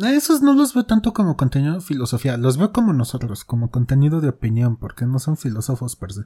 Esos 0.01 0.41
no 0.41 0.53
los 0.53 0.73
veo 0.73 0.85
tanto 0.85 1.13
como 1.13 1.37
contenido 1.37 1.75
de 1.75 1.81
filosofía, 1.81 2.37
los 2.37 2.57
veo 2.57 2.71
como 2.71 2.93
nosotros, 2.93 3.45
como 3.45 3.71
contenido 3.71 4.21
de 4.21 4.29
opinión, 4.29 4.77
porque 4.77 5.05
no 5.05 5.19
son 5.19 5.37
filósofos 5.37 5.95
per 5.95 6.13
se. 6.13 6.21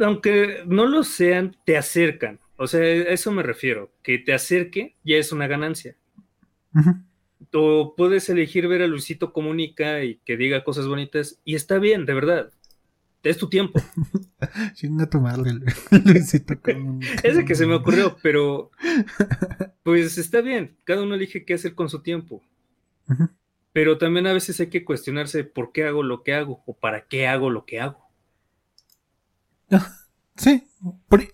Aunque 0.00 0.62
no 0.66 0.86
lo 0.86 1.04
sean, 1.04 1.56
te 1.64 1.76
acercan. 1.76 2.40
O 2.56 2.66
sea, 2.66 2.80
a 2.80 2.84
eso 2.84 3.30
me 3.32 3.42
refiero. 3.42 3.92
Que 4.02 4.18
te 4.18 4.32
acerque 4.32 4.96
ya 5.04 5.16
es 5.16 5.32
una 5.32 5.46
ganancia. 5.46 5.96
O 7.52 7.94
puedes 7.96 8.28
elegir 8.28 8.68
ver 8.68 8.82
a 8.82 8.86
Luisito 8.86 9.32
Comunica 9.32 10.04
y 10.04 10.16
que 10.24 10.36
diga 10.36 10.64
cosas 10.64 10.86
bonitas 10.86 11.40
y 11.44 11.54
está 11.54 11.78
bien, 11.78 12.06
de 12.06 12.14
verdad. 12.14 12.52
Es 13.22 13.38
tu 13.38 13.48
tiempo. 13.48 13.80
Chinga 14.74 15.10
tu 15.10 15.20
madre, 15.20 15.52
Luisito 16.04 16.60
Comunica. 16.60 17.20
Ese 17.22 17.44
que 17.44 17.54
se 17.54 17.66
me 17.66 17.74
ocurrió, 17.74 18.16
pero 18.22 18.70
pues 19.82 20.18
está 20.18 20.40
bien. 20.40 20.76
Cada 20.84 21.02
uno 21.02 21.14
elige 21.14 21.44
qué 21.44 21.54
hacer 21.54 21.74
con 21.74 21.88
su 21.88 22.02
tiempo. 22.02 22.42
Pero 23.72 23.98
también 23.98 24.26
a 24.26 24.32
veces 24.32 24.58
hay 24.60 24.68
que 24.68 24.84
cuestionarse 24.84 25.44
por 25.44 25.72
qué 25.72 25.84
hago 25.84 26.02
lo 26.02 26.22
que 26.22 26.34
hago 26.34 26.62
o 26.66 26.74
para 26.74 27.06
qué 27.06 27.26
hago 27.26 27.50
lo 27.50 27.64
que 27.66 27.80
hago. 27.80 28.06
Sí, 30.36 30.66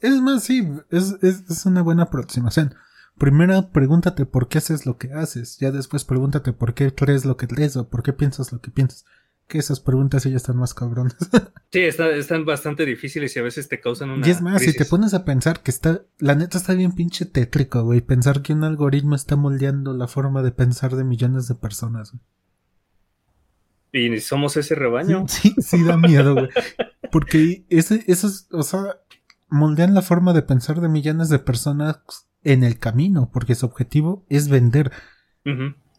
es 0.00 0.20
más, 0.20 0.44
sí, 0.44 0.68
es, 0.90 1.16
es 1.22 1.66
una 1.66 1.82
buena 1.82 2.04
aproximación. 2.04 2.74
Primero 3.18 3.70
pregúntate 3.70 4.26
por 4.26 4.48
qué 4.48 4.58
haces 4.58 4.86
lo 4.86 4.96
que 4.96 5.12
haces, 5.12 5.58
ya 5.58 5.70
después 5.70 6.04
pregúntate 6.04 6.52
por 6.52 6.74
qué 6.74 6.94
crees 6.94 7.24
lo 7.24 7.36
que 7.36 7.46
crees 7.46 7.76
o 7.76 7.88
por 7.88 8.02
qué 8.02 8.12
piensas 8.12 8.52
lo 8.52 8.60
que 8.60 8.70
piensas. 8.70 9.04
Que 9.48 9.58
esas 9.58 9.80
preguntas 9.80 10.24
ya 10.24 10.36
están 10.36 10.56
más 10.56 10.72
cabronas. 10.72 11.16
sí, 11.72 11.80
están 11.80 12.44
bastante 12.46 12.86
difíciles 12.86 13.36
y 13.36 13.38
a 13.38 13.42
veces 13.42 13.68
te 13.68 13.80
causan 13.80 14.10
una. 14.10 14.26
Y 14.26 14.30
es 14.30 14.40
más, 14.40 14.62
si 14.62 14.74
te 14.74 14.86
pones 14.86 15.14
a 15.14 15.24
pensar 15.24 15.62
que 15.62 15.70
está. 15.70 16.02
La 16.18 16.34
neta 16.34 16.56
está 16.58 16.74
bien 16.74 16.92
pinche 16.92 17.26
tétrico, 17.26 17.82
güey. 17.82 18.00
Pensar 18.00 18.40
que 18.40 18.54
un 18.54 18.64
algoritmo 18.64 19.14
está 19.14 19.36
moldeando 19.36 19.92
la 19.94 20.08
forma 20.08 20.42
de 20.42 20.52
pensar 20.52 20.96
de 20.96 21.04
millones 21.04 21.48
de 21.48 21.54
personas. 21.54 22.14
Y 23.92 24.20
somos 24.20 24.56
ese 24.56 24.74
rebaño. 24.74 25.26
Sí, 25.28 25.54
sí, 25.58 25.84
da 25.84 25.98
miedo, 25.98 26.34
güey. 26.34 26.48
Porque 27.12 27.66
ese, 27.68 28.04
esos, 28.06 28.46
o 28.52 28.62
sea, 28.62 28.96
moldean 29.52 29.94
la 29.94 30.02
forma 30.02 30.32
de 30.32 30.42
pensar 30.42 30.80
de 30.80 30.88
millones 30.88 31.28
de 31.28 31.38
personas 31.38 32.00
en 32.42 32.64
el 32.64 32.78
camino, 32.78 33.30
porque 33.32 33.54
su 33.54 33.66
objetivo 33.66 34.24
es 34.28 34.48
vender. 34.48 34.90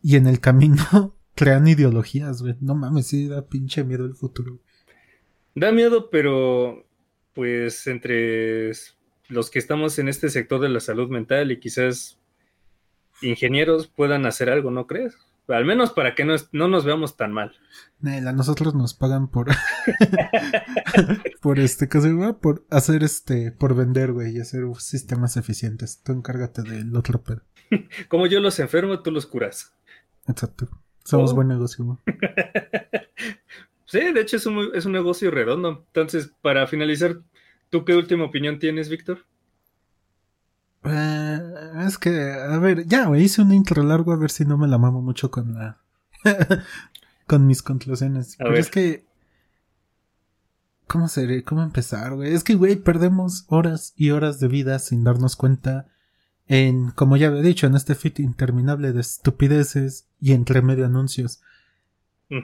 Y 0.02 0.16
en 0.16 0.28
el 0.28 0.40
camino 0.40 1.16
crean 1.36 1.68
ideologías, 1.68 2.42
güey. 2.42 2.56
No 2.60 2.76
mames, 2.76 3.08
sí 3.08 3.28
da 3.28 3.48
pinche 3.48 3.84
miedo 3.84 4.06
el 4.06 4.16
futuro. 4.16 4.60
Da 5.56 5.72
miedo, 5.72 6.10
pero 6.10 6.86
pues 7.34 7.88
entre 7.88 8.72
los 9.30 9.50
que 9.50 9.60
estamos 9.60 9.98
en 10.00 10.08
este 10.08 10.30
sector 10.30 10.60
de 10.60 10.70
la 10.70 10.80
salud 10.80 11.10
mental 11.10 11.52
y 11.52 11.60
quizás 11.60 12.20
ingenieros 13.22 13.88
puedan 13.88 14.26
hacer 14.26 14.50
algo, 14.50 14.72
¿no 14.72 14.88
crees? 14.88 15.16
Al 15.48 15.66
menos 15.66 15.92
para 15.92 16.16
que 16.16 16.24
no, 16.24 16.36
no 16.52 16.68
nos 16.68 16.86
veamos 16.86 17.18
tan 17.18 17.34
mal. 17.34 17.54
a 18.02 18.32
nosotros 18.32 18.74
nos 18.76 18.94
pagan 18.94 19.28
por. 19.28 19.50
por 21.42 21.60
este, 21.60 21.90
¿qué 21.90 22.00
se 22.00 22.14
Por 22.42 22.66
hacer 22.70 23.04
este. 23.04 23.52
Por 23.52 23.76
vender, 23.76 24.14
güey, 24.14 24.38
y 24.38 24.40
hacer 24.40 24.64
sistemas 24.78 25.36
eficientes. 25.36 26.02
Tú 26.02 26.14
encárgate 26.14 26.62
del 26.62 26.96
otro 26.96 27.22
pedo. 27.24 27.42
Como 28.08 28.28
yo 28.28 28.40
los 28.40 28.60
enfermo, 28.60 29.02
tú 29.02 29.12
los 29.12 29.26
curas. 29.26 29.74
Exacto. 30.28 30.70
Somos 31.04 31.32
oh. 31.32 31.36
buen 31.36 31.50
negocio, 31.50 31.84
güey. 31.84 31.98
sí, 33.86 34.00
de 34.14 34.22
hecho 34.22 34.38
es 34.38 34.46
un, 34.46 34.72
es 34.74 34.86
un 34.86 34.94
negocio 34.94 35.30
redondo. 35.30 35.84
Entonces, 35.88 36.34
para 36.42 36.68
finalizar, 36.68 37.22
¿tú 37.70 37.84
qué 37.84 37.96
última 37.96 38.24
opinión 38.24 38.60
tienes, 38.60 38.90
Víctor? 38.90 39.26
Eh, 40.86 41.72
es 41.88 41.98
que, 41.98 42.32
a 42.34 42.58
ver, 42.60 42.86
ya, 42.88 43.06
güey, 43.06 43.24
hice 43.24 43.42
un 43.42 43.54
intro 43.54 43.84
largo 43.84 44.12
a 44.12 44.18
ver 44.18 44.32
si 44.32 44.46
no 44.46 44.58
me 44.58 44.68
la 44.68 44.78
mamo 44.78 45.02
mucho 45.02 45.32
con 45.32 45.54
la. 45.54 45.78
con 47.28 47.48
mis 47.48 47.62
conclusiones. 47.62 48.36
Pero 48.38 48.58
es 48.58 48.70
que. 48.70 49.06
¿Cómo 50.88 51.08
seré? 51.08 51.44
¿Cómo 51.44 51.64
empezar, 51.64 52.16
güey? 52.16 52.34
Es 52.34 52.44
que, 52.44 52.56
güey, 52.56 52.76
perdemos 52.76 53.46
horas 53.48 53.94
y 53.96 54.12
horas 54.12 54.40
de 54.40 54.48
vida 54.48 54.80
sin 54.80 55.04
darnos 55.04 55.36
cuenta 55.36 55.88
en, 56.48 56.92
como 56.92 57.18
ya 57.18 57.28
he 57.28 57.42
dicho, 57.42 57.68
en 57.68 57.76
este 57.76 57.96
fit 57.96 58.20
interminable 58.20 58.92
de 58.92 59.02
estupideces 59.02 60.08
y 60.20 60.34
entre 60.34 60.62
medio 60.62 60.86
anuncios. 60.86 61.42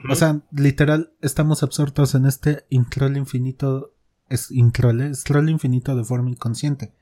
O 0.08 0.14
sea, 0.14 0.40
literal, 0.52 1.12
estamos 1.20 1.64
absortos 1.64 2.14
en 2.14 2.24
este 2.24 2.64
scroll 2.72 3.16
infinito, 3.16 3.92
es 4.28 4.50
scroll 5.14 5.50
infinito 5.50 5.96
de 5.96 6.04
forma 6.04 6.30
inconsciente. 6.30 6.92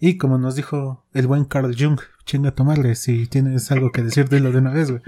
Y 0.00 0.16
como 0.18 0.38
nos 0.38 0.56
dijo 0.56 1.04
el 1.12 1.26
buen 1.26 1.44
Carl 1.44 1.74
Jung, 1.78 2.00
chinga 2.24 2.52
tomarle, 2.52 2.94
si 2.94 3.26
tienes 3.26 3.70
algo 3.70 3.92
que 3.92 4.02
decir, 4.02 4.28
dilo 4.28 4.52
de 4.52 4.58
una 4.58 4.72
vez, 4.72 4.90
güey. 4.90 5.02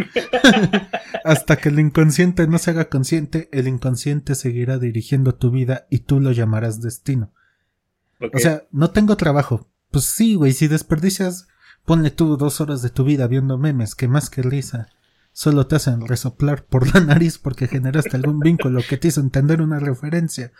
Hasta 1.24 1.56
que 1.56 1.70
el 1.70 1.80
inconsciente 1.80 2.46
no 2.46 2.58
se 2.58 2.70
haga 2.70 2.88
consciente, 2.88 3.48
el 3.52 3.68
inconsciente 3.68 4.34
seguirá 4.34 4.78
dirigiendo 4.78 5.34
tu 5.34 5.50
vida 5.50 5.86
y 5.90 6.00
tú 6.00 6.20
lo 6.20 6.32
llamarás 6.32 6.80
destino. 6.80 7.32
O 8.20 8.38
sea, 8.38 8.64
no 8.70 8.90
tengo 8.90 9.16
trabajo. 9.16 9.68
Pues 9.90 10.04
sí, 10.04 10.34
güey, 10.34 10.52
si 10.52 10.68
desperdicias, 10.68 11.48
ponle 11.84 12.10
tú 12.10 12.36
dos 12.36 12.60
horas 12.60 12.82
de 12.82 12.90
tu 12.90 13.04
vida 13.04 13.26
viendo 13.26 13.58
memes 13.58 13.94
que 13.94 14.08
más 14.08 14.30
que 14.30 14.42
risa 14.42 14.88
solo 15.32 15.66
te 15.66 15.76
hacen 15.76 16.06
resoplar 16.06 16.64
por 16.64 16.94
la 16.94 17.00
nariz 17.04 17.38
porque 17.38 17.68
generaste 17.68 18.16
algún 18.16 18.40
vínculo 18.40 18.80
que 18.88 18.96
te 18.96 19.08
hizo 19.08 19.20
entender 19.20 19.60
una 19.60 19.78
referencia 19.78 20.52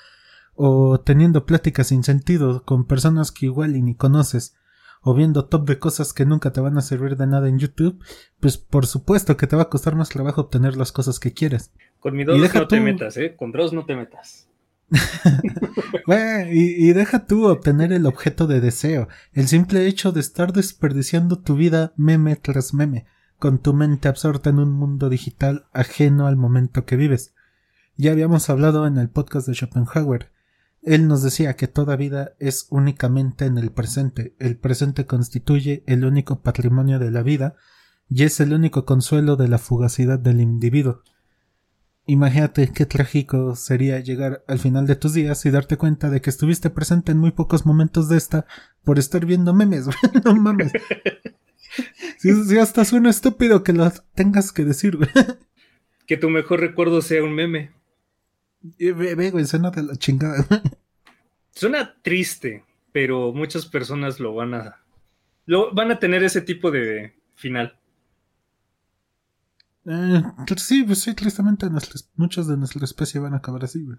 o 0.57 1.01
teniendo 1.01 1.47
pláticas 1.47 1.89
sin 1.89 2.03
sentido 2.03 2.65
con 2.65 2.87
personas 2.87 3.31
que 3.31 3.47
igual 3.47 3.77
y 3.77 3.83
ni 3.83 3.95
conoces, 3.95 4.57
o 5.03 5.15
viendo 5.15 5.45
top 5.45 5.69
de 5.69 5.79
cosas 5.79 6.13
que 6.13 6.27
nunca 6.27 6.53
te 6.53 6.61
van 6.61 6.77
a 6.79 6.83
servir 6.83 7.17
de 7.17 7.27
nada 7.27 7.49
en 7.49 7.61
YouTube, 7.61 8.03
pues 8.41 8.57
por 8.57 8.87
supuesto 8.87 9.37
que 9.37 9.47
te 9.47 9.55
va 9.55 9.63
a 9.63 9.69
costar 9.69 9.95
más 9.95 10.09
trabajo 10.09 10.41
obtener 10.41 10.77
las 10.77 10.91
cosas 10.91 11.21
que 11.21 11.33
quieres. 11.33 11.71
Con 12.01 12.17
mi 12.17 12.25
dos 12.25 12.39
no 12.55 12.67
te 12.67 12.81
metas, 12.81 13.17
¿eh? 13.17 13.37
Con 13.37 13.53
Dross 13.53 13.73
no 13.73 13.85
te 13.85 13.95
metas. 13.95 14.49
y, 16.51 16.89
y, 16.89 16.93
deja 16.93 17.27
tú 17.27 17.47
obtener 17.47 17.93
el 17.93 18.07
objeto 18.07 18.47
de 18.47 18.61
deseo, 18.61 19.09
el 19.33 19.49
simple 19.49 19.87
hecho 19.87 20.13
de 20.13 20.21
estar 20.21 20.53
desperdiciando 20.53 21.39
tu 21.41 21.57
vida 21.57 21.93
meme 21.97 22.37
tras 22.37 22.73
meme, 22.73 23.05
con 23.39 23.59
tu 23.59 23.75
mente 23.75 24.09
absorta 24.09 24.51
en 24.51 24.61
un 24.61 24.71
mundo 24.71 25.09
digital 25.09 25.67
ajeno 25.73 26.27
al 26.27 26.37
momento 26.37 26.85
que 26.85 26.97
vives. 26.97 27.35
Ya 27.97 28.13
habíamos 28.13 28.49
hablado 28.51 28.87
en 28.87 28.97
el 28.99 29.09
podcast 29.09 29.49
de 29.49 29.55
Schopenhauer, 29.55 30.31
él 30.87 31.09
nos 31.09 31.23
decía 31.23 31.57
que 31.57 31.67
toda 31.67 31.97
vida 31.97 32.35
es 32.39 32.69
únicamente 32.71 33.45
en 33.45 33.59
el 33.59 33.73
presente, 33.73 34.37
el 34.39 34.57
presente 34.57 35.05
constituye 35.05 35.83
el 35.87 36.05
único 36.05 36.43
patrimonio 36.43 37.01
de 37.01 37.11
la 37.11 37.23
vida 37.23 37.57
y 38.09 38.23
es 38.23 38.39
el 38.39 38.53
único 38.53 38.85
consuelo 38.85 39.35
de 39.35 39.49
la 39.49 39.59
fugacidad 39.59 40.21
del 40.21 40.41
individuo. 40.41 41.03
Imagínate 42.07 42.71
qué 42.73 42.87
trágico 42.87 43.57
sería 43.57 43.99
llegar 43.99 44.45
al 44.47 44.61
final 44.61 44.87
de 44.87 44.95
tus 44.95 45.13
días 45.13 45.45
y 45.45 45.51
darte 45.51 45.77
cuenta 45.77 46.09
de 46.09 46.21
que 46.21 46.31
estuviste 46.31 46.71
presente 46.71 47.11
en 47.11 47.19
muy 47.19 47.33
pocos 47.33 47.67
momentos 47.67 48.09
de 48.09 48.17
esta 48.17 48.47
por 48.85 49.01
estar 49.01 49.27
viendo 49.27 49.53
memes, 49.53 49.89
no 50.25 50.37
mames. 50.37 50.71
Si, 52.19 52.59
hasta 52.59 52.85
suena 52.85 53.11
estúpido 53.11 53.65
que 53.65 53.73
lo 53.73 53.91
tengas 54.15 54.53
que 54.53 54.65
decir, 54.65 54.97
Que 56.07 56.17
tu 56.17 56.31
mejor 56.31 56.61
recuerdo 56.61 57.03
sea 57.03 57.25
un 57.25 57.35
meme. 57.35 57.73
Ve, 58.79 59.31
güey, 59.31 59.45
suena 59.45 59.71
de 59.71 59.83
la 59.83 59.97
chingada. 59.97 60.47
Suena 61.51 61.95
triste, 62.03 62.65
pero 62.93 63.33
muchas 63.33 63.65
personas 63.65 64.21
lo 64.21 64.35
van 64.35 64.53
a. 64.53 64.77
Lo, 65.47 65.73
van 65.73 65.91
a 65.91 65.99
tener 65.99 66.23
ese 66.23 66.43
tipo 66.43 66.71
de 66.71 67.19
final. 67.35 67.79
Eh, 69.87 70.23
sí, 70.57 70.83
pues 70.83 70.99
sí, 71.01 71.15
tristemente 71.15 71.67
muchos 72.17 72.47
de 72.47 72.57
nuestra 72.57 72.85
especie 72.85 73.21
van 73.21 73.33
a 73.33 73.39
acabar 73.39 73.65
así, 73.65 73.85
güey. 73.85 73.99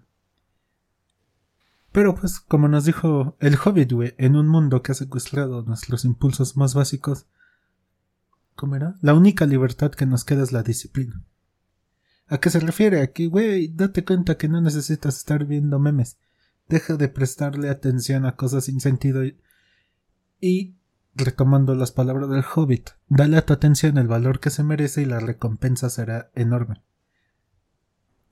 Pero 1.90 2.14
pues, 2.14 2.38
como 2.38 2.68
nos 2.68 2.84
dijo 2.84 3.36
el 3.40 3.56
Hobbit, 3.56 3.92
güey, 3.92 4.14
en 4.18 4.36
un 4.36 4.46
mundo 4.46 4.82
que 4.82 4.92
ha 4.92 4.94
secuestrado 4.94 5.62
nuestros 5.62 6.04
impulsos 6.04 6.56
más 6.56 6.74
básicos, 6.74 7.26
¿cómo 8.54 8.76
era? 8.76 8.94
La 9.00 9.14
única 9.14 9.46
libertad 9.46 9.90
que 9.90 10.06
nos 10.06 10.24
queda 10.24 10.42
es 10.42 10.52
la 10.52 10.62
disciplina. 10.62 11.22
¿A 12.28 12.38
qué 12.38 12.50
se 12.50 12.60
refiere? 12.60 13.00
Aquí, 13.00 13.26
güey, 13.26 13.68
date 13.68 14.04
cuenta 14.04 14.36
que 14.36 14.48
no 14.48 14.60
necesitas 14.60 15.16
estar 15.16 15.46
viendo 15.46 15.78
memes. 15.78 16.18
Deja 16.68 16.96
de 16.96 17.08
prestarle 17.08 17.70
atención 17.70 18.26
a 18.26 18.36
cosas 18.36 18.64
sin 18.64 18.80
sentido 18.80 19.22
y, 20.40 20.76
retomando 21.14 21.74
las 21.74 21.90
palabras 21.90 22.28
del 22.28 22.44
hobbit, 22.54 22.90
dale 23.08 23.38
a 23.38 23.46
tu 23.46 23.54
atención 23.54 23.96
el 23.96 24.08
valor 24.08 24.40
que 24.40 24.50
se 24.50 24.62
merece 24.62 25.02
y 25.02 25.06
la 25.06 25.20
recompensa 25.20 25.88
será 25.88 26.30
enorme. 26.34 26.82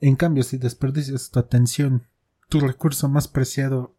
En 0.00 0.16
cambio, 0.16 0.42
si 0.42 0.58
desperdicias 0.58 1.30
tu 1.30 1.38
atención, 1.38 2.06
tu 2.50 2.60
recurso 2.60 3.08
más 3.08 3.28
preciado, 3.28 3.96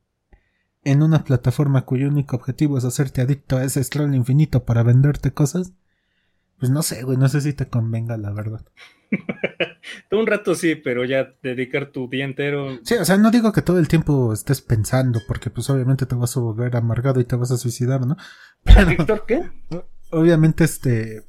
en 0.84 1.02
una 1.02 1.24
plataforma 1.24 1.86
cuyo 1.86 2.08
único 2.08 2.36
objetivo 2.36 2.78
es 2.78 2.86
hacerte 2.86 3.22
adicto 3.22 3.58
a 3.58 3.64
ese 3.64 3.84
scroll 3.84 4.14
infinito 4.14 4.64
para 4.64 4.84
venderte 4.84 5.34
cosas, 5.34 5.74
pues 6.60 6.72
no 6.72 6.84
sé, 6.84 7.04
güey, 7.04 7.18
no 7.18 7.28
sé 7.28 7.42
si 7.42 7.54
te 7.54 7.68
convenga 7.68 8.16
la 8.16 8.32
verdad. 8.32 8.66
un 10.12 10.28
rato 10.28 10.56
sí, 10.56 10.76
pero 10.76 11.06
ya 11.06 11.34
dedicar 11.42 11.92
tu 11.92 12.08
día 12.10 12.26
entero. 12.26 12.80
Sí, 12.84 12.96
o 12.96 13.06
sea, 13.06 13.18
no 13.18 13.32
digo 13.32 13.52
que 13.52 13.62
todo 13.62 13.80
el 13.80 13.88
tiempo 13.88 14.34
estés 14.34 14.62
pensando, 14.62 15.22
porque 15.28 15.50
pues 15.50 15.70
obviamente 15.70 16.06
te 16.06 16.16
vas 16.16 16.36
a 16.38 16.40
volver 16.40 16.76
amargado 16.76 17.20
y 17.20 17.26
te 17.26 17.36
vas 17.36 17.52
a 17.52 17.58
suicidar, 17.58 18.06
¿no? 18.06 18.18
¿Víctor 18.88 19.26
qué? 19.28 19.50
Obviamente, 20.12 20.64
este. 20.64 21.24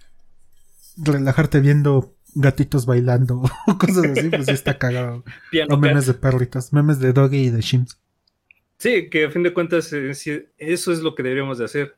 Relajarte 0.97 1.61
viendo 1.61 2.17
gatitos 2.35 2.87
bailando 2.87 3.43
o 3.67 3.79
cosas 3.79 4.07
así, 4.07 4.29
pues 4.29 4.47
sí 4.47 4.53
está 4.53 4.79
cagado. 4.79 5.25
o 5.69 5.77
memes 5.77 6.07
de 6.07 6.15
perritos, 6.15 6.73
memes 6.73 6.99
de 6.99 7.13
Doggy 7.13 7.47
y 7.47 7.51
de 7.51 7.61
Shims. 7.61 8.01
Sí, 8.79 9.09
que 9.11 9.27
a 9.27 9.31
fin 9.31 9.43
de 9.43 9.53
cuentas 9.53 9.93
eh, 9.93 10.13
eso 10.57 10.93
es 10.93 11.01
lo 11.01 11.15
que 11.15 11.23
deberíamos 11.23 11.59
de 11.59 11.65
hacer. 11.65 11.97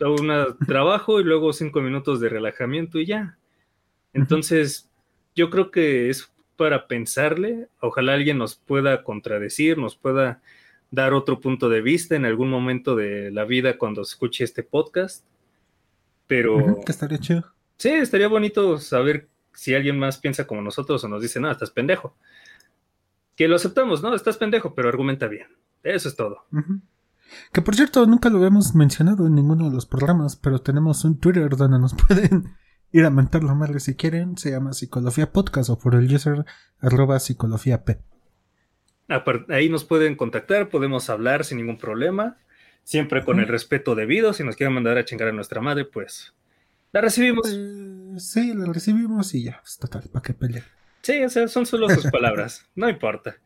Un 0.00 0.30
trabajo 0.66 1.20
y 1.20 1.24
luego 1.24 1.52
cinco 1.52 1.80
minutos 1.80 2.20
de 2.20 2.28
relajamiento 2.28 2.98
y 2.98 3.06
ya. 3.06 3.38
Entonces, 4.12 4.90
yo 5.36 5.50
creo 5.50 5.70
que 5.70 6.10
es 6.10 6.32
para 6.56 6.88
pensarle. 6.88 7.68
Ojalá 7.80 8.14
alguien 8.14 8.38
nos 8.38 8.56
pueda 8.56 9.04
contradecir, 9.04 9.78
nos 9.78 9.94
pueda 9.94 10.40
dar 10.90 11.12
otro 11.12 11.40
punto 11.40 11.68
de 11.68 11.82
vista 11.82 12.16
en 12.16 12.24
algún 12.24 12.50
momento 12.50 12.96
de 12.96 13.30
la 13.30 13.44
vida 13.44 13.78
cuando 13.78 14.02
escuche 14.02 14.42
este 14.42 14.62
podcast. 14.62 15.24
Pero. 16.26 16.80
que 16.84 16.90
estaría 16.90 17.18
chido. 17.18 17.44
Sí, 17.76 17.90
estaría 17.90 18.28
bonito 18.28 18.78
saber 18.78 19.28
si 19.52 19.74
alguien 19.74 19.98
más 19.98 20.18
piensa 20.18 20.46
como 20.46 20.62
nosotros 20.62 21.04
o 21.04 21.08
nos 21.08 21.22
dice, 21.22 21.38
no, 21.38 21.50
estás 21.50 21.70
pendejo. 21.70 22.16
Que 23.36 23.46
lo 23.46 23.56
aceptamos, 23.56 24.02
¿no? 24.02 24.14
Estás 24.14 24.38
pendejo, 24.38 24.74
pero 24.74 24.88
argumenta 24.88 25.28
bien. 25.28 25.48
Eso 25.82 26.08
es 26.08 26.16
todo. 26.16 26.46
Que 27.52 27.60
por 27.60 27.76
cierto, 27.76 28.06
nunca 28.06 28.30
lo 28.30 28.38
habíamos 28.38 28.74
mencionado 28.74 29.26
en 29.26 29.34
ninguno 29.34 29.68
de 29.68 29.74
los 29.74 29.84
programas, 29.84 30.36
pero 30.36 30.60
tenemos 30.60 31.04
un 31.04 31.20
Twitter 31.20 31.54
donde 31.54 31.78
nos 31.78 31.94
pueden 32.08 32.56
ir 32.92 33.04
a 33.04 33.10
mentar 33.10 33.44
la 33.44 33.54
madre 33.54 33.80
si 33.80 33.94
quieren. 33.94 34.36
Se 34.36 34.50
llama 34.50 34.72
Psicología 34.72 35.32
Podcast 35.32 35.70
o 35.70 35.78
por 35.78 35.94
el 35.94 36.12
user 36.12 36.44
arroba 36.80 37.18
psicología 37.20 37.84
P. 37.84 37.98
Ahí 39.48 39.68
nos 39.68 39.84
pueden 39.84 40.16
contactar, 40.16 40.68
podemos 40.68 41.08
hablar 41.10 41.44
sin 41.44 41.58
ningún 41.58 41.78
problema, 41.78 42.38
siempre 42.82 43.24
con 43.24 43.38
el 43.38 43.46
respeto 43.46 43.94
debido. 43.94 44.32
Si 44.32 44.42
nos 44.42 44.56
quieren 44.56 44.74
mandar 44.74 44.98
a 44.98 45.04
chingar 45.04 45.28
a 45.28 45.32
nuestra 45.32 45.60
madre, 45.60 45.84
pues 45.84 46.34
la 46.92 47.00
recibimos. 47.00 47.42
Pues, 47.48 48.30
sí, 48.30 48.52
la 48.54 48.72
recibimos 48.72 49.34
y 49.34 49.44
ya, 49.44 49.60
pues, 49.60 49.78
total, 49.78 50.04
¿para 50.12 50.22
qué 50.22 50.34
pelear? 50.34 50.64
Sí, 51.02 51.22
o 51.22 51.28
sea, 51.28 51.46
son 51.46 51.66
solo 51.66 51.88
sus 51.88 52.10
palabras, 52.10 52.66
no 52.74 52.88
importa. 52.88 53.36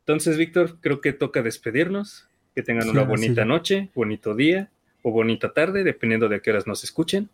Entonces, 0.00 0.36
Víctor, 0.36 0.80
creo 0.80 1.00
que 1.00 1.12
toca 1.12 1.42
despedirnos. 1.42 2.28
Que 2.54 2.62
tengan 2.62 2.88
una 2.88 3.02
bonita 3.02 3.44
noche, 3.44 3.90
bonito 3.96 4.36
día 4.36 4.70
o 5.02 5.10
bonita 5.10 5.52
tarde, 5.52 5.82
dependiendo 5.82 6.28
de 6.28 6.40
qué 6.40 6.52
horas 6.52 6.68
nos 6.68 6.84
escuchen. 6.84 7.28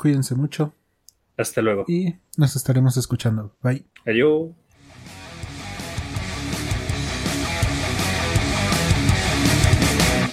Cuídense 0.00 0.34
mucho. 0.34 0.72
Hasta 1.36 1.60
luego. 1.60 1.84
Y 1.86 2.14
nos 2.38 2.56
estaremos 2.56 2.96
escuchando. 2.96 3.54
Bye. 3.62 3.84
Adiós. 4.06 4.48